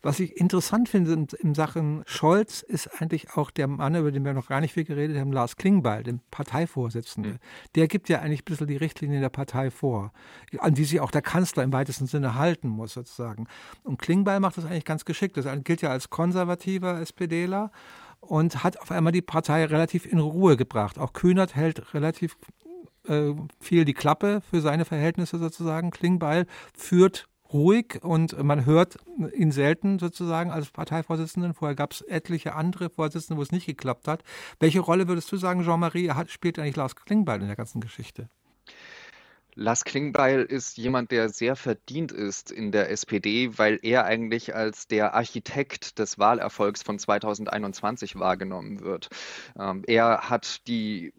Was 0.00 0.20
ich 0.20 0.36
interessant 0.36 0.88
finde 0.88 1.12
in, 1.12 1.26
in, 1.40 1.54
Sachen 1.54 2.04
Scholz, 2.06 2.62
ist 2.62 3.00
eigentlich 3.00 3.32
auch 3.32 3.50
der 3.50 3.66
Mann, 3.66 3.96
über 3.96 4.12
den 4.12 4.24
wir 4.24 4.32
noch 4.32 4.48
gar 4.48 4.60
nicht 4.60 4.74
viel 4.74 4.84
geredet 4.84 5.18
haben, 5.18 5.32
Lars 5.32 5.56
Klingbeil, 5.56 6.04
dem 6.04 6.20
Parteivorsitzenden. 6.30 7.32
Mhm. 7.32 7.38
Der 7.74 7.88
gibt 7.88 8.08
ja 8.08 8.20
eigentlich 8.20 8.42
ein 8.42 8.44
bisschen 8.44 8.68
die 8.68 8.76
Richtlinien 8.76 9.22
der 9.22 9.28
Partei 9.28 9.72
vor, 9.72 10.12
an 10.58 10.74
die 10.74 10.84
sich 10.84 11.00
auch 11.00 11.10
der 11.10 11.22
Kanzler 11.22 11.64
im 11.64 11.72
weitesten 11.72 12.06
Sinne 12.06 12.36
halten 12.36 12.68
muss, 12.68 12.92
sozusagen. 12.94 13.48
Und 13.82 13.98
Klingbeil 13.98 14.38
macht 14.38 14.56
das 14.56 14.66
eigentlich 14.66 14.84
ganz 14.84 15.04
geschickt. 15.04 15.36
Das 15.36 15.46
gilt 15.64 15.82
ja 15.82 15.90
als 15.90 16.10
konservativer 16.10 17.00
SPDler 17.00 17.72
und 18.20 18.62
hat 18.62 18.80
auf 18.80 18.90
einmal 18.90 19.12
die 19.12 19.22
Partei 19.22 19.64
relativ 19.64 20.06
in 20.06 20.18
Ruhe 20.18 20.56
gebracht. 20.56 20.98
Auch 20.98 21.12
Kühnert 21.12 21.54
hält 21.54 21.94
relativ 21.94 22.36
äh, 23.06 23.32
viel 23.60 23.84
die 23.84 23.94
Klappe 23.94 24.42
für 24.48 24.60
seine 24.60 24.84
Verhältnisse 24.84 25.38
sozusagen. 25.38 25.90
Klingbeil 25.90 26.46
führt 26.74 27.28
ruhig 27.52 28.00
und 28.02 28.42
man 28.42 28.66
hört 28.66 28.98
ihn 29.34 29.52
selten 29.52 29.98
sozusagen 29.98 30.50
als 30.50 30.70
Parteivorsitzenden. 30.70 31.54
Vorher 31.54 31.74
gab 31.74 31.92
es 31.92 32.02
etliche 32.02 32.54
andere 32.54 32.90
Vorsitzende, 32.90 33.38
wo 33.38 33.42
es 33.42 33.52
nicht 33.52 33.66
geklappt 33.66 34.08
hat. 34.08 34.22
Welche 34.60 34.80
Rolle 34.80 35.08
würdest 35.08 35.32
du 35.32 35.36
sagen, 35.36 35.62
Jean-Marie, 35.62 36.12
spielt 36.26 36.58
eigentlich 36.58 36.76
Lars 36.76 36.96
Klingbeil 36.96 37.40
in 37.40 37.46
der 37.46 37.56
ganzen 37.56 37.80
Geschichte? 37.80 38.28
Lars 39.60 39.82
Klingbeil 39.82 40.42
ist 40.42 40.78
jemand, 40.78 41.10
der 41.10 41.30
sehr 41.30 41.56
verdient 41.56 42.12
ist 42.12 42.52
in 42.52 42.70
der 42.70 42.90
SPD, 42.90 43.58
weil 43.58 43.80
er 43.82 44.04
eigentlich 44.04 44.54
als 44.54 44.86
der 44.86 45.14
Architekt 45.14 45.98
des 45.98 46.16
Wahlerfolgs 46.16 46.84
von 46.84 46.96
2021 46.96 48.20
wahrgenommen 48.20 48.84
wird. 48.84 49.08
Ähm, 49.58 49.82
er 49.88 50.30
hat 50.30 50.64
die, 50.68 51.12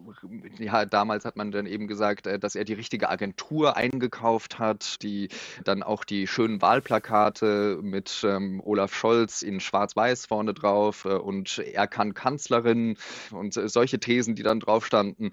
ja, 0.57 0.85
damals 0.85 1.25
hat 1.25 1.35
man 1.35 1.51
dann 1.51 1.65
eben 1.65 1.89
gesagt, 1.89 2.27
äh, 2.27 2.39
dass 2.39 2.55
er 2.55 2.63
die 2.63 2.75
richtige 2.75 3.09
Agentur 3.09 3.75
eingekauft 3.75 4.57
hat, 4.57 5.03
die 5.03 5.27
dann 5.65 5.83
auch 5.83 6.05
die 6.05 6.25
schönen 6.25 6.61
Wahlplakate 6.61 7.79
mit 7.81 8.21
ähm, 8.23 8.61
Olaf 8.63 8.95
Scholz 8.95 9.41
in 9.41 9.59
Schwarz-Weiß 9.59 10.27
vorne 10.27 10.53
drauf 10.53 11.03
äh, 11.03 11.09
und 11.09 11.57
er 11.57 11.87
kann 11.87 12.13
Kanzlerin 12.13 12.95
und 13.31 13.57
äh, 13.57 13.67
solche 13.67 13.99
Thesen, 13.99 14.35
die 14.35 14.43
dann 14.43 14.61
drauf 14.61 14.85
standen, 14.85 15.31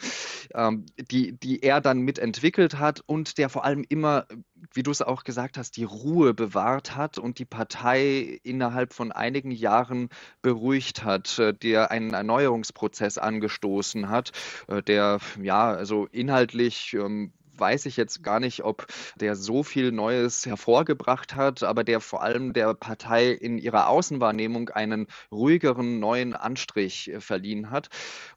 ähm, 0.54 0.86
die, 1.08 1.38
die 1.38 1.62
er 1.62 1.80
dann 1.80 2.00
mitentwickelt 2.00 2.80
hat 2.80 2.95
hat 2.96 3.02
und 3.06 3.38
der 3.38 3.48
vor 3.48 3.64
allem 3.64 3.84
immer, 3.88 4.26
wie 4.72 4.82
du 4.82 4.90
es 4.90 5.02
auch 5.02 5.24
gesagt 5.24 5.58
hast, 5.58 5.76
die 5.76 5.84
Ruhe 5.84 6.34
bewahrt 6.34 6.96
hat 6.96 7.18
und 7.18 7.38
die 7.38 7.44
Partei 7.44 8.40
innerhalb 8.42 8.92
von 8.92 9.12
einigen 9.12 9.50
Jahren 9.50 10.08
beruhigt 10.42 11.04
hat, 11.04 11.38
äh, 11.38 11.54
der 11.54 11.90
einen 11.90 12.14
Erneuerungsprozess 12.14 13.18
angestoßen 13.18 14.08
hat, 14.08 14.32
äh, 14.68 14.82
der 14.82 15.18
ja, 15.42 15.70
also 15.70 16.06
inhaltlich 16.10 16.94
ähm, 16.94 17.32
weiß 17.58 17.86
ich 17.86 17.96
jetzt 17.96 18.22
gar 18.22 18.38
nicht, 18.38 18.64
ob 18.64 18.86
der 19.18 19.34
so 19.34 19.62
viel 19.62 19.90
Neues 19.90 20.44
hervorgebracht 20.44 21.34
hat, 21.34 21.62
aber 21.62 21.84
der 21.84 22.00
vor 22.00 22.22
allem 22.22 22.52
der 22.52 22.74
Partei 22.74 23.30
in 23.30 23.56
ihrer 23.56 23.88
Außenwahrnehmung 23.88 24.68
einen 24.68 25.06
ruhigeren 25.32 25.98
neuen 25.98 26.34
Anstrich 26.34 27.10
äh, 27.10 27.20
verliehen 27.20 27.70
hat. 27.70 27.88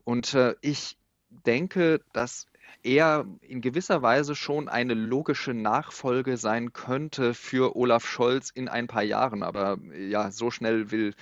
Und 0.06 0.38
ich 0.62 0.98
denke, 1.46 2.02
dass 2.14 2.48
er 2.84 3.26
in 3.42 3.62
gewisser 3.62 4.02
Weise 4.02 4.36
schon 4.36 4.70
eine 4.70 4.94
logische 4.94 5.54
Nachfolge 5.54 6.38
sein 6.38 6.74
könnte 6.74 7.34
für 7.34 7.76
Olaf 7.76 8.06
Scholz 8.06 8.50
in 8.50 8.68
ein 8.68 8.88
paar 8.88 9.04
Jahren. 9.04 9.44
Aber 9.44 9.78
ja, 9.98 10.32
so 10.32 10.52
schnell 10.52 10.92
will, 10.92 11.14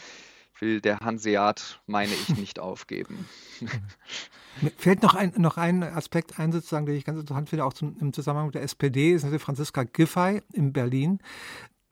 will 0.60 0.82
der 0.82 1.00
Hanseat, 1.00 1.82
meine 1.88 2.14
ich, 2.14 2.30
nicht 2.38 2.60
aufgeben. 2.60 3.28
Mir 4.62 4.72
fällt 4.76 5.04
noch 5.04 5.16
ein, 5.16 5.34
noch 5.38 5.58
ein 5.58 5.84
Aspekt 5.84 6.40
ein, 6.40 6.52
sozusagen, 6.52 6.86
den 6.86 6.96
ich 6.96 7.06
ganz 7.06 7.20
interessant 7.20 7.50
finde, 7.50 7.66
auch 7.66 7.74
zum, 7.74 7.96
im 8.00 8.14
Zusammenhang 8.14 8.48
mit 8.48 8.56
der 8.56 8.64
SPD, 8.64 9.14
ist 9.14 9.24
natürlich 9.24 9.44
Franziska 9.44 9.84
Giffey 9.84 10.42
in 10.54 10.74
Berlin, 10.74 11.20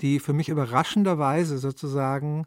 die 0.02 0.20
für 0.20 0.34
mich 0.34 0.50
überraschenderweise 0.50 1.58
sozusagen 1.58 2.46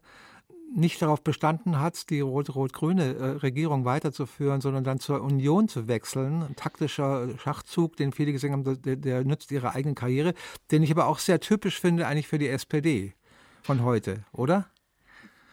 nicht 0.75 1.01
darauf 1.01 1.23
bestanden 1.23 1.81
hat, 1.81 2.11
die 2.11 2.21
rot-rot-grüne 2.21 3.15
äh, 3.15 3.25
Regierung 3.39 3.85
weiterzuführen, 3.85 4.61
sondern 4.61 4.85
dann 4.85 5.01
zur 5.01 5.23
Union 5.23 5.69
zu 5.69 5.89
wechseln. 5.89 6.43
Ein 6.43 6.57
taktischer 6.57 7.29
Schachzug, 7.39 7.97
den 7.97 8.13
viele 8.13 8.33
gesehen 8.33 8.53
haben, 8.53 8.83
der, 8.83 8.97
der 8.97 9.25
nützt 9.25 9.51
ihre 9.51 9.75
eigene 9.75 9.95
Karriere, 9.95 10.35
den 10.71 10.83
ich 10.83 10.91
aber 10.91 11.07
auch 11.07 11.19
sehr 11.19 11.41
typisch 11.41 11.81
finde 11.81 12.07
eigentlich 12.07 12.29
für 12.29 12.39
die 12.39 12.49
SPD 12.49 13.15
von 13.63 13.83
heute, 13.83 14.25
oder? 14.33 14.67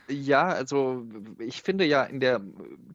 Ja, 0.07 0.47
also 0.49 1.03
ich 1.39 1.63
finde 1.63 1.85
ja 1.85 2.03
in 2.03 2.19
der 2.19 2.39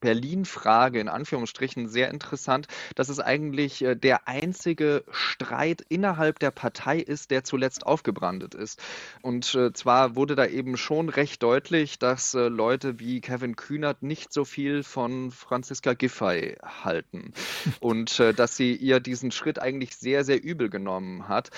Berlin-Frage 0.01 1.01
in 1.01 1.09
Anführungsstrichen 1.09 1.89
sehr 1.89 2.11
interessant, 2.11 2.69
dass 2.95 3.09
es 3.09 3.19
eigentlich 3.19 3.83
äh, 3.83 3.97
der 3.97 4.29
einzige 4.29 5.05
Streit 5.11 5.85
innerhalb 5.89 6.39
der 6.39 6.53
Partei 6.53 6.99
ist, 6.99 7.31
der 7.31 7.43
zuletzt 7.43 7.85
aufgebrandet 7.85 8.55
ist. 8.55 8.81
Und 9.23 9.55
äh, 9.55 9.73
zwar 9.73 10.15
wurde 10.15 10.37
da 10.37 10.47
eben 10.47 10.77
schon 10.77 11.09
recht 11.09 11.43
deutlich, 11.43 11.99
dass 11.99 12.35
äh, 12.35 12.49
Leute 12.49 13.01
wie 13.01 13.21
Kevin 13.21 13.57
Kühnert 13.57 14.03
nicht 14.03 14.33
so 14.33 14.45
viel 14.45 14.85
von 14.85 15.33
Franziska 15.33 15.95
Giffey 15.95 16.57
halten 16.63 17.33
und 17.81 18.21
dass 18.21 18.57
sie 18.57 18.75
ihr 18.75 19.01
diesen 19.01 19.31
Schritt 19.31 19.59
eigentlich 19.59 19.97
sehr, 19.97 20.25
sehr 20.25 20.43
übel 20.43 20.71
genommen 20.71 21.29
hat. 21.29 21.51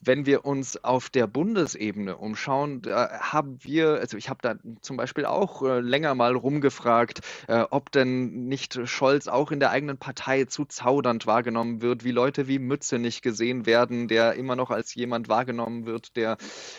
Wenn 0.00 0.26
wir 0.26 0.44
uns 0.44 0.82
auf 0.82 1.10
der 1.10 1.26
Bundesebene 1.26 2.16
umschauen, 2.16 2.82
da 2.82 3.20
haben 3.20 3.58
wir, 3.62 3.94
also 3.94 4.16
ich 4.16 4.28
habe 4.28 4.40
da 4.42 4.56
zum 4.80 4.97
Beispiel 4.98 5.24
auch 5.24 5.62
äh, 5.62 5.80
länger 5.80 6.14
mal 6.14 6.36
rumgefragt, 6.36 7.20
äh, 7.48 7.64
ob 7.70 7.90
denn 7.90 8.46
nicht 8.48 8.78
Scholz 8.84 9.28
auch 9.28 9.50
in 9.50 9.60
der 9.60 9.70
eigenen 9.70 9.96
Partei 9.96 10.44
zu 10.44 10.66
zaudernd 10.66 11.26
wahrgenommen 11.26 11.80
wird, 11.80 12.04
wie 12.04 12.10
Leute 12.10 12.48
wie 12.48 12.58
Mütze 12.58 12.98
nicht 12.98 13.22
gesehen 13.22 13.64
werden, 13.64 14.08
der 14.08 14.34
immer 14.34 14.56
noch 14.56 14.70
als 14.70 14.94
jemand 14.94 15.28
wahrgenommen 15.28 15.86
wird, 15.86 16.16
der 16.16 16.36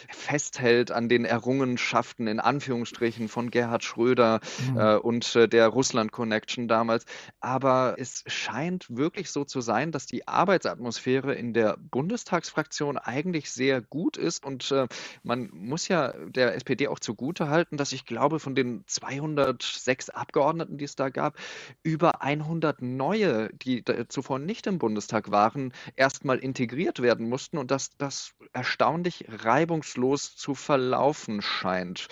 festhält 0.09 0.91
an 0.91 1.09
den 1.09 1.25
Errungenschaften 1.25 2.27
in 2.27 2.39
Anführungsstrichen 2.39 3.27
von 3.27 3.49
Gerhard 3.49 3.83
Schröder 3.83 4.39
mhm. 4.71 4.77
äh, 4.77 4.95
und 4.95 5.35
äh, 5.35 5.47
der 5.47 5.67
Russland-Connection 5.67 6.67
damals. 6.67 7.05
Aber 7.39 7.95
es 7.97 8.23
scheint 8.27 8.85
wirklich 8.89 9.31
so 9.31 9.43
zu 9.45 9.61
sein, 9.61 9.91
dass 9.91 10.05
die 10.05 10.27
Arbeitsatmosphäre 10.27 11.33
in 11.33 11.53
der 11.53 11.77
Bundestagsfraktion 11.77 12.97
eigentlich 12.97 13.51
sehr 13.51 13.81
gut 13.81 14.17
ist. 14.17 14.45
Und 14.45 14.71
äh, 14.71 14.87
man 15.23 15.49
muss 15.53 15.87
ja 15.87 16.13
der 16.27 16.55
SPD 16.55 16.87
auch 16.87 16.99
zugute 16.99 17.49
halten, 17.49 17.77
dass 17.77 17.91
ich 17.91 18.05
glaube, 18.09 18.39
von 18.39 18.55
den 18.55 18.83
206 18.87 20.09
Abgeordneten, 20.09 20.77
die 20.77 20.85
es 20.85 20.95
da 20.95 21.09
gab, 21.09 21.37
über 21.83 22.21
100 22.21 22.81
neue, 22.81 23.49
die 23.53 23.83
zuvor 24.09 24.39
nicht 24.39 24.67
im 24.67 24.79
Bundestag 24.79 25.31
waren, 25.31 25.73
erstmal 25.95 26.39
integriert 26.39 27.01
werden 27.01 27.29
mussten 27.29 27.57
und 27.57 27.71
dass 27.71 27.95
das 27.97 28.33
erstaunlich 28.51 29.25
reibungslos 29.29 30.35
zu 30.35 30.55
verlaufen 30.55 31.41
scheint. 31.41 32.07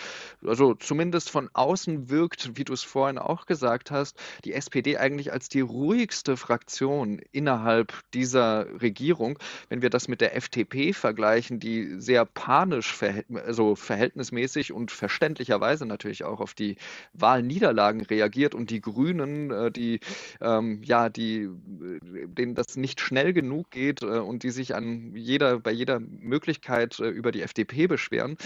Also 0.46 0.76
zumindest 0.76 1.32
von 1.32 1.50
außen 1.54 2.10
wirkt, 2.10 2.56
wie 2.58 2.64
du 2.64 2.74
es 2.74 2.84
vorhin 2.84 3.18
auch 3.18 3.48
gesagt 3.48 3.90
hast, 3.90 4.20
die 4.46 4.54
SPD 4.54 4.98
eigentlich 4.98 5.34
als 5.34 5.50
die 5.50 5.62
ruhigste 5.62 6.38
Fraktion 6.38 7.20
innerhalb 7.32 7.92
dieser 8.14 8.68
Regierung. 8.82 9.40
Wenn 9.70 9.82
wir 9.82 9.90
das 9.90 10.08
mit 10.08 10.22
der 10.22 10.36
FDP 10.36 10.94
vergleichen, 10.94 11.60
die 11.60 12.00
sehr 12.00 12.26
panisch, 12.26 12.96
also 13.34 13.76
verhältnismäßig 13.76 14.72
und 14.72 14.92
verständlicherweise 14.92 15.87
natürlich 15.88 16.24
auch 16.24 16.40
auf 16.40 16.54
die 16.54 16.78
Wahlniederlagen 17.14 18.02
reagiert 18.02 18.56
und 18.56 18.70
die 18.70 18.82
Grünen, 18.82 19.52
äh, 19.52 19.72
die 19.72 20.00
ähm, 20.42 20.82
ja, 20.84 21.10
die 21.10 21.44
äh, 21.44 22.28
denen 22.28 22.56
das 22.56 22.76
nicht 22.76 23.02
schnell 23.02 23.34
genug 23.34 23.72
geht 23.72 24.02
äh, 24.02 24.20
und 24.20 24.44
die 24.44 24.52
sich 24.52 24.76
an 24.76 25.16
jeder, 25.16 25.60
bei 25.60 25.72
jeder 25.72 26.00
Möglichkeit 26.00 27.00
über 27.00 27.32
die 27.32 27.42
FDP 27.42 27.88
beschweren. 27.88 28.38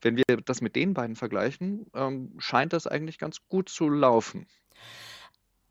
Wenn 0.00 0.16
wir 0.16 0.24
das 0.44 0.60
mit 0.60 0.76
den 0.76 0.94
beiden 0.94 1.16
vergleichen, 1.16 1.86
ähm, 1.94 2.34
scheint 2.38 2.72
das 2.72 2.86
eigentlich 2.86 3.18
ganz 3.18 3.38
gut 3.48 3.68
zu 3.68 3.88
laufen. 3.88 4.46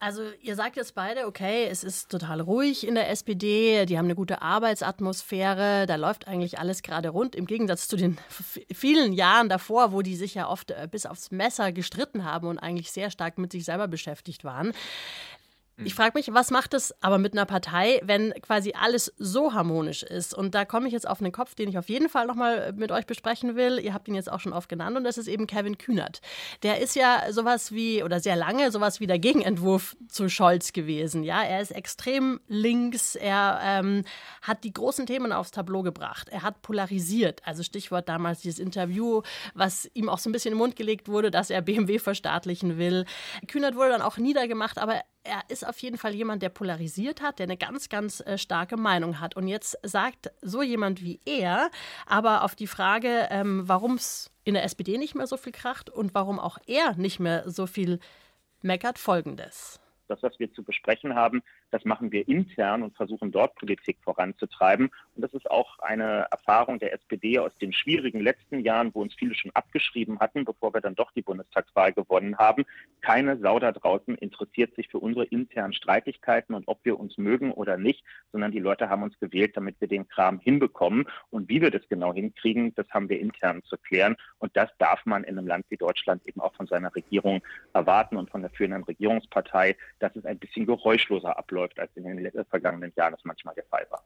Also 0.03 0.21
ihr 0.41 0.57
sagt 0.57 0.75
jetzt 0.75 0.95
beide, 0.95 1.27
okay, 1.27 1.65
es 1.71 1.85
ist 1.85 2.11
total 2.11 2.41
ruhig 2.41 2.85
in 2.85 2.95
der 2.95 3.09
SPD, 3.09 3.85
die 3.85 3.97
haben 3.97 4.03
eine 4.03 4.15
gute 4.15 4.41
Arbeitsatmosphäre, 4.41 5.85
da 5.85 5.95
läuft 5.95 6.27
eigentlich 6.27 6.59
alles 6.59 6.83
gerade 6.83 7.07
rund, 7.07 7.37
im 7.37 7.45
Gegensatz 7.45 7.87
zu 7.87 7.95
den 7.95 8.17
vielen 8.73 9.13
Jahren 9.13 9.47
davor, 9.47 9.93
wo 9.93 10.01
die 10.01 10.17
sich 10.17 10.33
ja 10.33 10.49
oft 10.49 10.71
äh, 10.71 10.89
bis 10.91 11.05
aufs 11.05 11.31
Messer 11.31 11.71
gestritten 11.71 12.25
haben 12.25 12.47
und 12.47 12.59
eigentlich 12.59 12.91
sehr 12.91 13.11
stark 13.11 13.37
mit 13.37 13.53
sich 13.53 13.63
selber 13.63 13.87
beschäftigt 13.87 14.43
waren. 14.43 14.73
Ich 15.77 15.93
hm. 15.93 15.97
frage 15.97 16.11
mich, 16.15 16.31
was 16.31 16.51
macht 16.51 16.75
es 16.75 16.93
aber 17.01 17.17
mit 17.17 17.33
einer 17.33 17.45
Partei, 17.45 17.99
wenn 18.03 18.31
quasi 18.41 18.73
alles 18.79 19.11
so 19.17 19.53
harmonisch 19.53 20.03
ist? 20.03 20.35
Und 20.35 20.53
da 20.53 20.65
komme 20.65 20.85
ich 20.87 20.93
jetzt 20.93 21.07
auf 21.07 21.19
einen 21.19 21.31
Kopf, 21.31 21.55
den 21.55 21.67
ich 21.67 21.79
auf 21.79 21.89
jeden 21.89 22.09
Fall 22.09 22.27
nochmal 22.27 22.73
mit 22.73 22.91
euch 22.91 23.07
besprechen 23.07 23.55
will. 23.55 23.79
Ihr 23.79 23.93
habt 23.93 24.07
ihn 24.07 24.13
jetzt 24.13 24.31
auch 24.31 24.39
schon 24.39 24.53
oft 24.53 24.69
genannt 24.69 24.97
und 24.97 25.03
das 25.03 25.17
ist 25.17 25.27
eben 25.27 25.47
Kevin 25.47 25.79
Kühnert. 25.79 26.21
Der 26.61 26.79
ist 26.79 26.95
ja 26.95 27.23
sowas 27.31 27.71
wie, 27.71 28.03
oder 28.03 28.19
sehr 28.19 28.35
lange 28.35 28.71
sowas 28.71 28.99
wie 28.99 29.07
der 29.07 29.17
Gegenentwurf 29.17 29.95
zu 30.09 30.29
Scholz 30.29 30.73
gewesen. 30.73 31.23
Ja, 31.23 31.41
er 31.41 31.59
ist 31.59 31.71
extrem 31.71 32.39
links, 32.47 33.15
er 33.15 33.59
ähm, 33.63 34.03
hat 34.43 34.63
die 34.63 34.73
großen 34.73 35.07
Themen 35.07 35.31
aufs 35.31 35.51
Tableau 35.51 35.81
gebracht, 35.81 36.29
er 36.29 36.43
hat 36.43 36.61
polarisiert. 36.61 37.41
Also 37.45 37.63
Stichwort 37.63 38.07
damals 38.09 38.41
dieses 38.41 38.59
Interview, 38.59 39.23
was 39.55 39.89
ihm 39.95 40.07
auch 40.07 40.19
so 40.19 40.29
ein 40.29 40.33
bisschen 40.33 40.51
im 40.51 40.59
Mund 40.59 40.75
gelegt 40.75 41.07
wurde, 41.07 41.31
dass 41.31 41.49
er 41.49 41.63
BMW 41.63 41.97
verstaatlichen 41.97 42.77
will. 42.77 43.05
Kühnert 43.47 43.75
wurde 43.75 43.89
dann 43.89 44.03
auch 44.03 44.17
niedergemacht, 44.17 44.77
aber 44.77 45.01
er 45.23 45.41
ist 45.47 45.65
auf 45.65 45.79
jeden 45.79 45.97
Fall 45.97 46.13
jemand, 46.13 46.41
der 46.41 46.49
polarisiert 46.49 47.21
hat, 47.21 47.39
der 47.39 47.45
eine 47.45 47.57
ganz, 47.57 47.89
ganz 47.89 48.19
äh, 48.21 48.37
starke 48.37 48.77
Meinung 48.77 49.19
hat. 49.19 49.35
Und 49.35 49.47
jetzt 49.47 49.77
sagt 49.83 50.31
so 50.41 50.61
jemand 50.61 51.01
wie 51.01 51.19
er 51.25 51.69
aber 52.05 52.43
auf 52.43 52.55
die 52.55 52.67
Frage, 52.67 53.27
ähm, 53.29 53.67
warum 53.67 53.95
es 53.95 54.31
in 54.43 54.53
der 54.53 54.63
SPD 54.63 54.97
nicht 54.97 55.15
mehr 55.15 55.27
so 55.27 55.37
viel 55.37 55.53
kracht 55.53 55.89
und 55.89 56.13
warum 56.13 56.39
auch 56.39 56.57
er 56.67 56.95
nicht 56.95 57.19
mehr 57.19 57.49
so 57.49 57.67
viel 57.67 57.99
meckert, 58.61 58.99
folgendes. 58.99 59.79
Das, 60.07 60.21
was 60.21 60.37
wir 60.39 60.51
zu 60.53 60.63
besprechen 60.63 61.15
haben, 61.15 61.41
das 61.73 61.85
machen 61.85 62.11
wir 62.11 62.27
intern 62.27 62.83
und 62.83 62.95
versuchen 62.95 63.31
dort 63.31 63.55
Politik 63.55 63.97
voranzutreiben. 64.03 64.91
Und 65.15 65.21
das 65.21 65.33
ist 65.33 65.49
auch 65.49 65.79
eine 65.79 66.27
Erfahrung 66.29 66.77
der 66.77 66.93
SPD 66.93 67.39
aus 67.39 67.51
den 67.59 67.73
schwierigen 67.73 68.19
letzten 68.19 68.59
Jahren, 68.59 68.93
wo 68.93 69.01
uns 69.01 69.15
viele 69.15 69.33
schon 69.33 69.49
abgeschrieben 69.55 70.19
hatten, 70.19 70.45
bevor 70.45 70.73
wir 70.75 70.81
dann 70.81 70.93
doch 70.93 71.11
die 71.13 71.23
Bundestagswahl 71.23 71.91
gewonnen 71.91 72.37
haben. 72.37 72.65
Keine 73.01 73.37
Sau 73.39 73.57
da 73.57 73.71
draußen 73.71 74.15
interessiert 74.15 74.75
sich 74.75 74.87
für 74.89 74.99
unsere 74.99 75.25
internen 75.25 75.73
Streitigkeiten 75.73 76.53
und 76.53 76.67
ob 76.67 76.79
wir 76.85 76.99
uns 76.99 77.17
mögen 77.17 77.51
oder 77.51 77.77
nicht, 77.77 78.03
sondern 78.31 78.51
die 78.51 78.59
Leute 78.59 78.89
haben 78.89 79.01
uns 79.01 79.17
gewählt, 79.19 79.57
damit 79.57 79.81
wir 79.81 79.87
den 79.87 80.07
Kram 80.07 80.39
hinbekommen. 80.39 81.07
Und 81.31 81.49
wie 81.49 81.59
wir 81.59 81.71
das 81.71 81.87
genau 81.89 82.13
hinkriegen, 82.13 82.75
das 82.75 82.87
haben 82.91 83.09
wir 83.09 83.19
intern 83.19 83.63
zu 83.63 83.77
klären. 83.77 84.15
Und 84.37 84.55
das 84.55 84.69
darf 84.77 85.07
man 85.07 85.23
in 85.23 85.39
einem 85.39 85.47
Land 85.47 85.65
wie 85.69 85.77
Deutschland 85.77 86.21
eben 86.27 86.39
auch 86.39 86.53
von 86.53 86.67
seiner 86.67 86.93
Regierung 86.93 87.41
erwarten 87.73 88.17
und 88.17 88.29
von 88.29 88.41
der 88.41 88.51
führenden 88.51 88.83
Regierungspartei, 88.83 89.75
dass 89.97 90.15
es 90.15 90.25
ein 90.25 90.37
bisschen 90.37 90.67
geräuschloser 90.67 91.35
abläuft 91.35 91.62
läuft, 91.63 91.79
als 91.79 91.95
in 91.95 92.03
den 92.03 92.45
vergangenen 92.45 92.91
Jahren 92.95 93.13
das 93.13 93.23
manchmal 93.23 93.55
der 93.55 93.65
Fall 93.65 93.87
war. 93.89 94.03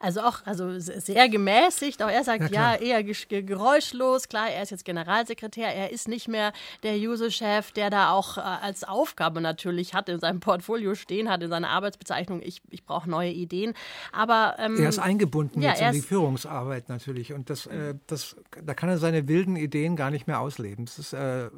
Also 0.00 0.20
auch 0.20 0.44
also 0.44 0.78
sehr 0.78 1.28
gemäßigt. 1.28 2.02
Auch 2.02 2.10
er 2.10 2.24
sagt 2.24 2.50
ja, 2.50 2.74
ja 2.74 3.00
eher 3.00 3.02
geräuschlos. 3.02 4.28
Klar, 4.28 4.50
er 4.50 4.62
ist 4.62 4.70
jetzt 4.70 4.84
Generalsekretär. 4.84 5.68
Er 5.74 5.90
ist 5.90 6.08
nicht 6.08 6.28
mehr 6.28 6.52
der 6.82 6.96
User-Chef, 6.96 7.72
der 7.72 7.90
da 7.90 8.10
auch 8.10 8.38
äh, 8.38 8.40
als 8.40 8.84
Aufgabe 8.84 9.40
natürlich 9.40 9.94
hat, 9.94 10.08
in 10.08 10.20
seinem 10.20 10.40
Portfolio 10.40 10.94
stehen 10.94 11.30
hat, 11.30 11.42
in 11.42 11.50
seiner 11.50 11.70
Arbeitsbezeichnung, 11.70 12.40
ich, 12.42 12.62
ich 12.70 12.84
brauche 12.84 13.08
neue 13.08 13.30
Ideen. 13.30 13.74
Aber 14.12 14.56
ähm, 14.58 14.76
er 14.78 14.88
ist 14.88 14.98
eingebunden 14.98 15.62
ja, 15.62 15.70
jetzt 15.70 15.80
in 15.80 15.92
die 15.92 16.00
Führungsarbeit 16.00 16.88
natürlich. 16.88 17.32
Und 17.32 17.50
das, 17.50 17.66
äh, 17.66 17.94
das, 18.06 18.36
da 18.64 18.74
kann 18.74 18.88
er 18.88 18.98
seine 18.98 19.28
wilden 19.28 19.56
Ideen 19.56 19.96
gar 19.96 20.10
nicht 20.10 20.26
mehr 20.26 20.40
ausleben. 20.40 20.84
Das 20.86 20.98
ist, 20.98 21.12
äh, 21.12 21.48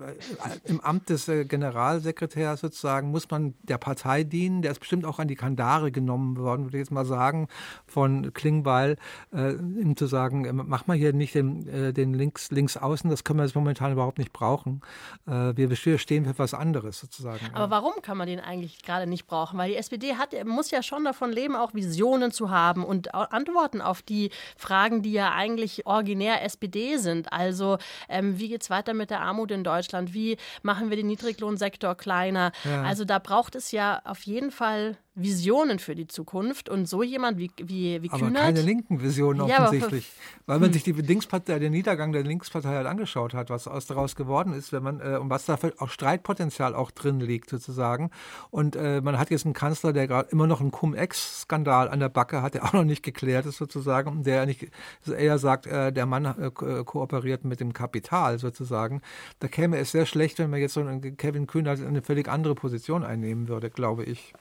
Im 0.64 0.80
Amt 0.80 1.10
des 1.10 1.28
äh, 1.28 1.44
Generalsekretärs 1.44 2.60
sozusagen 2.60 3.10
muss 3.10 3.30
man 3.30 3.54
der 3.62 3.78
Partei 3.78 4.24
dienen. 4.24 4.62
Der 4.62 4.72
ist 4.72 4.80
bestimmt 4.80 5.04
auch 5.04 5.18
an 5.18 5.28
die 5.28 5.36
Kandare 5.36 5.92
genommen 5.92 6.36
worden, 6.36 6.64
würde 6.64 6.78
ich 6.78 6.82
jetzt 6.82 6.90
mal 6.90 7.04
sagen 7.04 7.48
von 7.86 7.97
Klingbeil, 8.32 8.96
äh, 9.32 9.52
ihm 9.52 9.96
zu 9.96 10.06
sagen, 10.06 10.44
äh, 10.44 10.52
mach 10.52 10.86
mal 10.86 10.96
hier 10.96 11.12
nicht 11.12 11.34
den, 11.34 11.66
äh, 11.68 11.92
den 11.92 12.14
links, 12.14 12.50
links 12.50 12.76
außen, 12.76 13.10
das 13.10 13.24
können 13.24 13.38
wir 13.38 13.44
jetzt 13.44 13.54
momentan 13.54 13.92
überhaupt 13.92 14.18
nicht 14.18 14.32
brauchen. 14.32 14.80
Äh, 15.26 15.56
wir 15.56 15.76
stehen 15.76 16.24
für 16.24 16.38
was 16.38 16.54
anderes 16.54 17.00
sozusagen. 17.00 17.40
Aber 17.52 17.70
warum 17.70 17.94
kann 18.02 18.16
man 18.16 18.26
den 18.26 18.40
eigentlich 18.40 18.82
gerade 18.82 19.06
nicht 19.06 19.26
brauchen? 19.26 19.58
Weil 19.58 19.70
die 19.70 19.76
SPD 19.76 20.16
hat, 20.16 20.34
muss 20.44 20.70
ja 20.70 20.82
schon 20.82 21.04
davon 21.04 21.32
leben, 21.32 21.56
auch 21.56 21.74
Visionen 21.74 22.32
zu 22.32 22.50
haben 22.50 22.84
und 22.84 23.14
Antworten 23.14 23.80
auf 23.80 24.02
die 24.02 24.30
Fragen, 24.56 25.02
die 25.02 25.12
ja 25.12 25.32
eigentlich 25.32 25.86
originär 25.86 26.44
SPD 26.44 26.96
sind. 26.96 27.32
Also 27.32 27.78
ähm, 28.08 28.38
wie 28.38 28.48
geht 28.48 28.62
es 28.62 28.70
weiter 28.70 28.94
mit 28.94 29.10
der 29.10 29.20
Armut 29.20 29.50
in 29.50 29.64
Deutschland? 29.64 30.14
Wie 30.14 30.36
machen 30.62 30.90
wir 30.90 30.96
den 30.96 31.06
Niedriglohnsektor 31.06 31.94
kleiner? 31.94 32.52
Ja. 32.64 32.82
Also 32.82 33.04
da 33.04 33.18
braucht 33.18 33.54
es 33.54 33.72
ja 33.72 34.00
auf 34.04 34.22
jeden 34.22 34.50
Fall 34.50 34.96
Visionen 35.18 35.78
für 35.78 35.94
die 35.94 36.06
Zukunft. 36.06 36.68
Und 36.68 36.86
so 36.86 37.02
jemand 37.02 37.38
wie, 37.38 37.50
wie, 37.58 38.02
wie 38.02 38.10
Aber 38.10 38.26
Kühnert. 38.26 38.42
keine 38.42 38.62
linken 38.62 39.02
Visionen 39.02 39.40
offensichtlich. 39.40 40.06
Ja, 40.06 40.42
weil 40.46 40.58
man 40.60 40.68
hm. 40.68 40.72
sich 40.72 40.84
die 40.84 40.92
Linkspartei, 40.92 41.58
den 41.58 41.72
Niedergang 41.72 42.12
der 42.12 42.22
Linkspartei 42.22 42.68
halt 42.68 42.86
angeschaut 42.86 43.34
hat, 43.34 43.50
was 43.50 43.68
aus 43.68 43.86
daraus 43.86 44.16
geworden 44.16 44.52
ist, 44.52 44.72
wenn 44.72 44.82
man, 44.82 45.00
äh, 45.00 45.18
und 45.18 45.30
was 45.30 45.44
da 45.44 45.58
auch 45.78 45.90
Streitpotenzial 45.90 46.74
auch 46.74 46.90
drin 46.90 47.20
liegt, 47.20 47.50
sozusagen. 47.50 48.10
Und 48.50 48.76
äh, 48.76 49.00
man 49.00 49.18
hat 49.18 49.30
jetzt 49.30 49.44
einen 49.44 49.54
Kanzler, 49.54 49.92
der 49.92 50.06
gerade 50.06 50.30
immer 50.30 50.46
noch 50.46 50.60
einen 50.60 50.70
Cum-Ex-Skandal 50.70 51.88
an 51.88 52.00
der 52.00 52.08
Backe 52.08 52.42
hat, 52.42 52.54
der 52.54 52.64
auch 52.66 52.72
noch 52.72 52.84
nicht 52.84 53.02
geklärt 53.02 53.46
ist, 53.46 53.58
sozusagen, 53.58 54.22
der 54.22 54.46
nicht, 54.46 54.68
eher 55.06 55.38
sagt, 55.38 55.66
äh, 55.66 55.92
der 55.92 56.06
Mann 56.06 56.24
äh, 56.24 56.46
äh, 56.46 56.84
kooperiert 56.84 57.44
mit 57.44 57.60
dem 57.60 57.72
Kapital, 57.72 58.38
sozusagen. 58.38 59.02
Da 59.40 59.48
käme 59.48 59.78
es 59.78 59.90
sehr 59.90 60.06
schlecht, 60.06 60.38
wenn 60.38 60.50
man 60.50 60.60
jetzt 60.60 60.74
so 60.74 60.80
einen 60.80 61.16
Kevin 61.16 61.46
Kühnert 61.46 61.80
eine 61.80 62.02
völlig 62.02 62.28
andere 62.28 62.54
Position 62.54 63.04
einnehmen 63.04 63.48
würde, 63.48 63.70
glaube 63.70 64.04
ich 64.04 64.32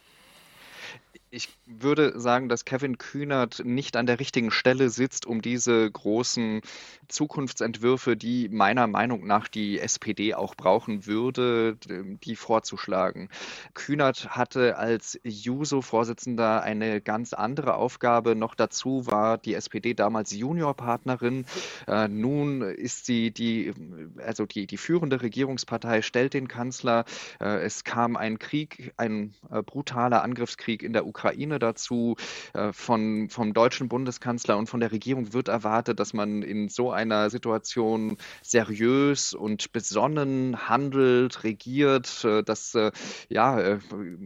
ich 1.29 1.49
würde 1.65 2.17
sagen, 2.19 2.47
dass 2.47 2.63
Kevin 2.63 2.97
Kühnert 2.97 3.61
nicht 3.65 3.97
an 3.97 4.05
der 4.05 4.19
richtigen 4.19 4.49
Stelle 4.49 4.89
sitzt, 4.89 5.25
um 5.25 5.41
diese 5.41 5.89
großen 5.91 6.61
Zukunftsentwürfe, 7.09 8.15
die 8.15 8.47
meiner 8.47 8.87
Meinung 8.87 9.27
nach 9.27 9.49
die 9.49 9.79
SPD 9.79 10.33
auch 10.33 10.55
brauchen 10.55 11.05
würde, 11.05 11.77
die 12.23 12.35
vorzuschlagen. 12.37 13.29
Kühnert 13.73 14.37
hatte 14.37 14.77
als 14.77 15.19
Juso-Vorsitzender 15.23 16.63
eine 16.63 17.01
ganz 17.01 17.33
andere 17.33 17.75
Aufgabe. 17.75 18.35
Noch 18.35 18.55
dazu 18.55 19.05
war 19.05 19.37
die 19.37 19.53
SPD 19.53 19.93
damals 19.93 20.31
Juniorpartnerin. 20.31 21.45
Äh, 21.87 22.07
nun 22.07 22.61
ist 22.61 23.05
sie 23.05 23.31
die, 23.31 23.73
also 24.25 24.45
die, 24.45 24.65
die 24.65 24.77
führende 24.77 25.21
Regierungspartei, 25.21 26.01
stellt 26.01 26.33
den 26.33 26.47
Kanzler. 26.47 27.03
Äh, 27.41 27.59
es 27.63 27.83
kam 27.83 28.15
ein 28.15 28.39
Krieg, 28.39 28.93
ein 28.95 29.33
äh, 29.51 29.61
brutaler 29.61 30.23
Angriffskrieg 30.23 30.83
in 30.83 30.93
der 30.93 31.05
Ukraine 31.05 31.16
Ukraine 31.17 31.57
dazu. 31.57 32.15
Äh, 32.53 32.71
von, 32.73 33.29
vom 33.29 33.53
deutschen 33.53 33.89
Bundeskanzler 33.89 34.57
und 34.57 34.67
von 34.67 34.79
der 34.79 34.91
Regierung 34.91 35.33
wird 35.33 35.47
erwartet, 35.47 35.99
dass 35.99 36.13
man 36.13 36.43
in 36.43 36.69
so 36.69 36.91
einer 36.91 37.29
Situation 37.29 38.17
seriös 38.43 39.33
und 39.33 39.71
besonnen 39.71 40.69
handelt, 40.69 41.43
regiert. 41.43 42.23
Äh, 42.23 42.43
dass, 42.43 42.75
äh, 42.75 42.91
ja, 43.29 43.79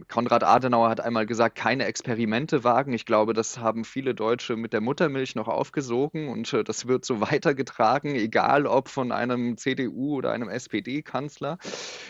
Konrad 0.08 0.44
Adenauer 0.44 0.90
hat 0.90 1.00
einmal 1.00 1.26
gesagt, 1.26 1.56
keine 1.56 1.86
Experimente 1.86 2.64
wagen. 2.64 2.92
Ich 2.92 3.06
glaube, 3.06 3.32
das 3.32 3.58
haben 3.58 3.84
viele 3.84 4.14
Deutsche 4.14 4.56
mit 4.56 4.72
der 4.72 4.80
Muttermilch 4.82 5.34
noch 5.34 5.48
aufgesogen 5.48 6.28
und 6.28 6.52
das 6.66 6.86
wird 6.86 7.04
so 7.04 7.20
weitergetragen, 7.32 8.14
egal 8.14 8.66
ob 8.66 8.88
von 8.88 9.12
einem 9.12 9.56
CDU 9.56 10.16
oder 10.16 10.32
einem 10.32 10.48
SPD-Kanzler. 10.48 11.58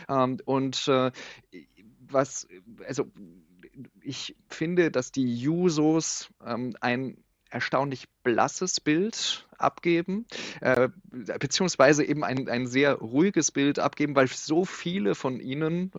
Ähm, 0.09 0.38
und 0.45 0.88
was, 2.09 2.47
also 2.87 3.07
ich 4.03 4.37
finde, 4.49 4.91
dass 4.91 5.13
die 5.13 5.35
Jusos 5.35 6.31
ähm, 6.45 6.77
ein 6.81 7.23
erstaunlich 7.51 8.09
blasses 8.23 8.81
Bild 8.81 9.47
abgeben, 9.62 10.27
äh, 10.61 10.88
beziehungsweise 11.38 12.05
eben 12.05 12.25
ein, 12.25 12.48
ein 12.48 12.66
sehr 12.66 12.94
ruhiges 12.94 13.51
Bild 13.51 13.79
abgeben, 13.79 14.16
weil 14.16 14.29
so 14.29 14.64
viele 14.64 15.14
von 15.14 15.40
ihnen, 15.40 15.90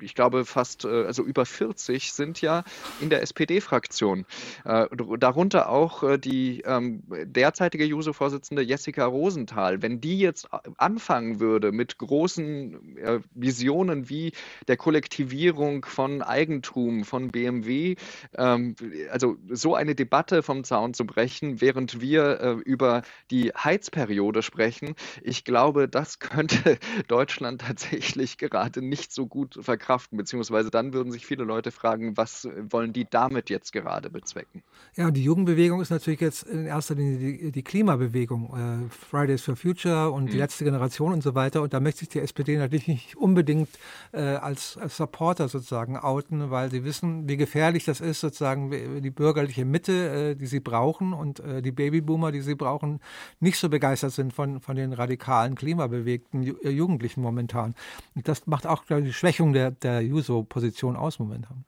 ich 0.00 0.14
glaube 0.14 0.44
fast, 0.44 0.84
äh, 0.84 1.04
also 1.04 1.22
über 1.22 1.46
40 1.46 2.12
sind 2.12 2.40
ja 2.40 2.64
in 3.00 3.10
der 3.10 3.22
SPD-Fraktion. 3.22 4.26
Äh, 4.64 4.86
darunter 5.18 5.68
auch 5.68 6.02
äh, 6.02 6.18
die 6.18 6.62
ähm, 6.62 7.02
derzeitige 7.08 7.84
Juso-Vorsitzende 7.84 8.62
Jessica 8.62 9.04
Rosenthal. 9.06 9.82
Wenn 9.82 10.00
die 10.00 10.18
jetzt 10.18 10.48
anfangen 10.76 11.40
würde 11.40 11.72
mit 11.72 11.98
großen 11.98 12.96
äh, 12.98 13.20
Visionen 13.34 14.08
wie 14.08 14.32
der 14.68 14.76
Kollektivierung 14.76 15.84
von 15.84 16.22
Eigentum, 16.22 17.04
von 17.04 17.28
BMW, 17.28 17.96
ähm, 18.36 18.74
also 19.10 19.36
so 19.50 19.74
eine 19.74 19.94
Debatte 19.94 20.42
vom 20.42 20.64
Zaun 20.64 20.94
zu 20.94 21.06
brechen, 21.06 21.60
während 21.60 22.00
wir 22.00 22.40
äh, 22.40 22.52
über 22.52 23.02
die 23.30 23.52
Heizperiode 23.52 24.42
sprechen. 24.42 24.94
Ich 25.22 25.44
glaube, 25.44 25.88
das 25.88 26.18
könnte 26.18 26.78
Deutschland 27.08 27.62
tatsächlich 27.62 28.38
gerade 28.38 28.82
nicht 28.82 29.12
so 29.12 29.26
gut 29.26 29.58
verkraften, 29.60 30.16
beziehungsweise 30.16 30.70
dann 30.70 30.92
würden 30.92 31.12
sich 31.12 31.26
viele 31.26 31.44
Leute 31.44 31.70
fragen, 31.70 32.16
was 32.16 32.48
wollen 32.70 32.92
die 32.92 33.06
damit 33.08 33.50
jetzt 33.50 33.72
gerade 33.72 34.10
bezwecken? 34.10 34.62
Ja, 34.96 35.10
die 35.10 35.24
Jugendbewegung 35.24 35.80
ist 35.80 35.90
natürlich 35.90 36.20
jetzt 36.20 36.44
in 36.44 36.66
erster 36.66 36.94
Linie 36.94 37.18
die, 37.18 37.52
die 37.52 37.62
Klimabewegung, 37.62 38.86
äh, 38.88 38.90
Fridays 38.90 39.42
for 39.42 39.56
Future 39.56 40.10
und 40.10 40.24
mhm. 40.24 40.30
die 40.30 40.38
letzte 40.38 40.64
Generation 40.64 41.12
und 41.12 41.22
so 41.22 41.34
weiter. 41.34 41.62
Und 41.62 41.72
da 41.72 41.80
möchte 41.80 42.00
sich 42.00 42.08
die 42.08 42.20
SPD 42.20 42.56
natürlich 42.56 42.88
nicht 42.88 43.16
unbedingt 43.16 43.68
äh, 44.12 44.20
als, 44.20 44.76
als 44.76 44.96
Supporter 44.96 45.48
sozusagen 45.48 45.96
outen, 45.96 46.50
weil 46.50 46.70
sie 46.70 46.84
wissen, 46.84 47.28
wie 47.28 47.36
gefährlich 47.36 47.84
das 47.84 48.00
ist, 48.00 48.20
sozusagen 48.20 48.70
die 49.02 49.10
bürgerliche 49.10 49.64
Mitte, 49.64 50.32
äh, 50.32 50.34
die 50.34 50.46
sie 50.46 50.60
brauchen 50.60 51.12
und 51.12 51.40
äh, 51.40 51.62
die 51.62 51.72
Babyboomer, 51.72 52.32
die 52.32 52.40
sie 52.40 52.54
brauchen, 52.54 52.95
nicht 53.40 53.58
so 53.58 53.68
begeistert 53.68 54.12
sind 54.12 54.32
von, 54.32 54.60
von 54.60 54.76
den 54.76 54.92
radikalen, 54.92 55.54
klimabewegten 55.54 56.42
äh, 56.62 56.70
Jugendlichen 56.70 57.20
momentan. 57.22 57.74
Und 58.14 58.28
das 58.28 58.46
macht 58.46 58.66
auch, 58.66 58.84
ich, 58.88 59.04
die 59.04 59.12
Schwächung 59.12 59.52
der, 59.52 59.70
der 59.70 60.00
Juso-Position 60.02 60.96
aus 60.96 61.18
momentan. 61.18 61.64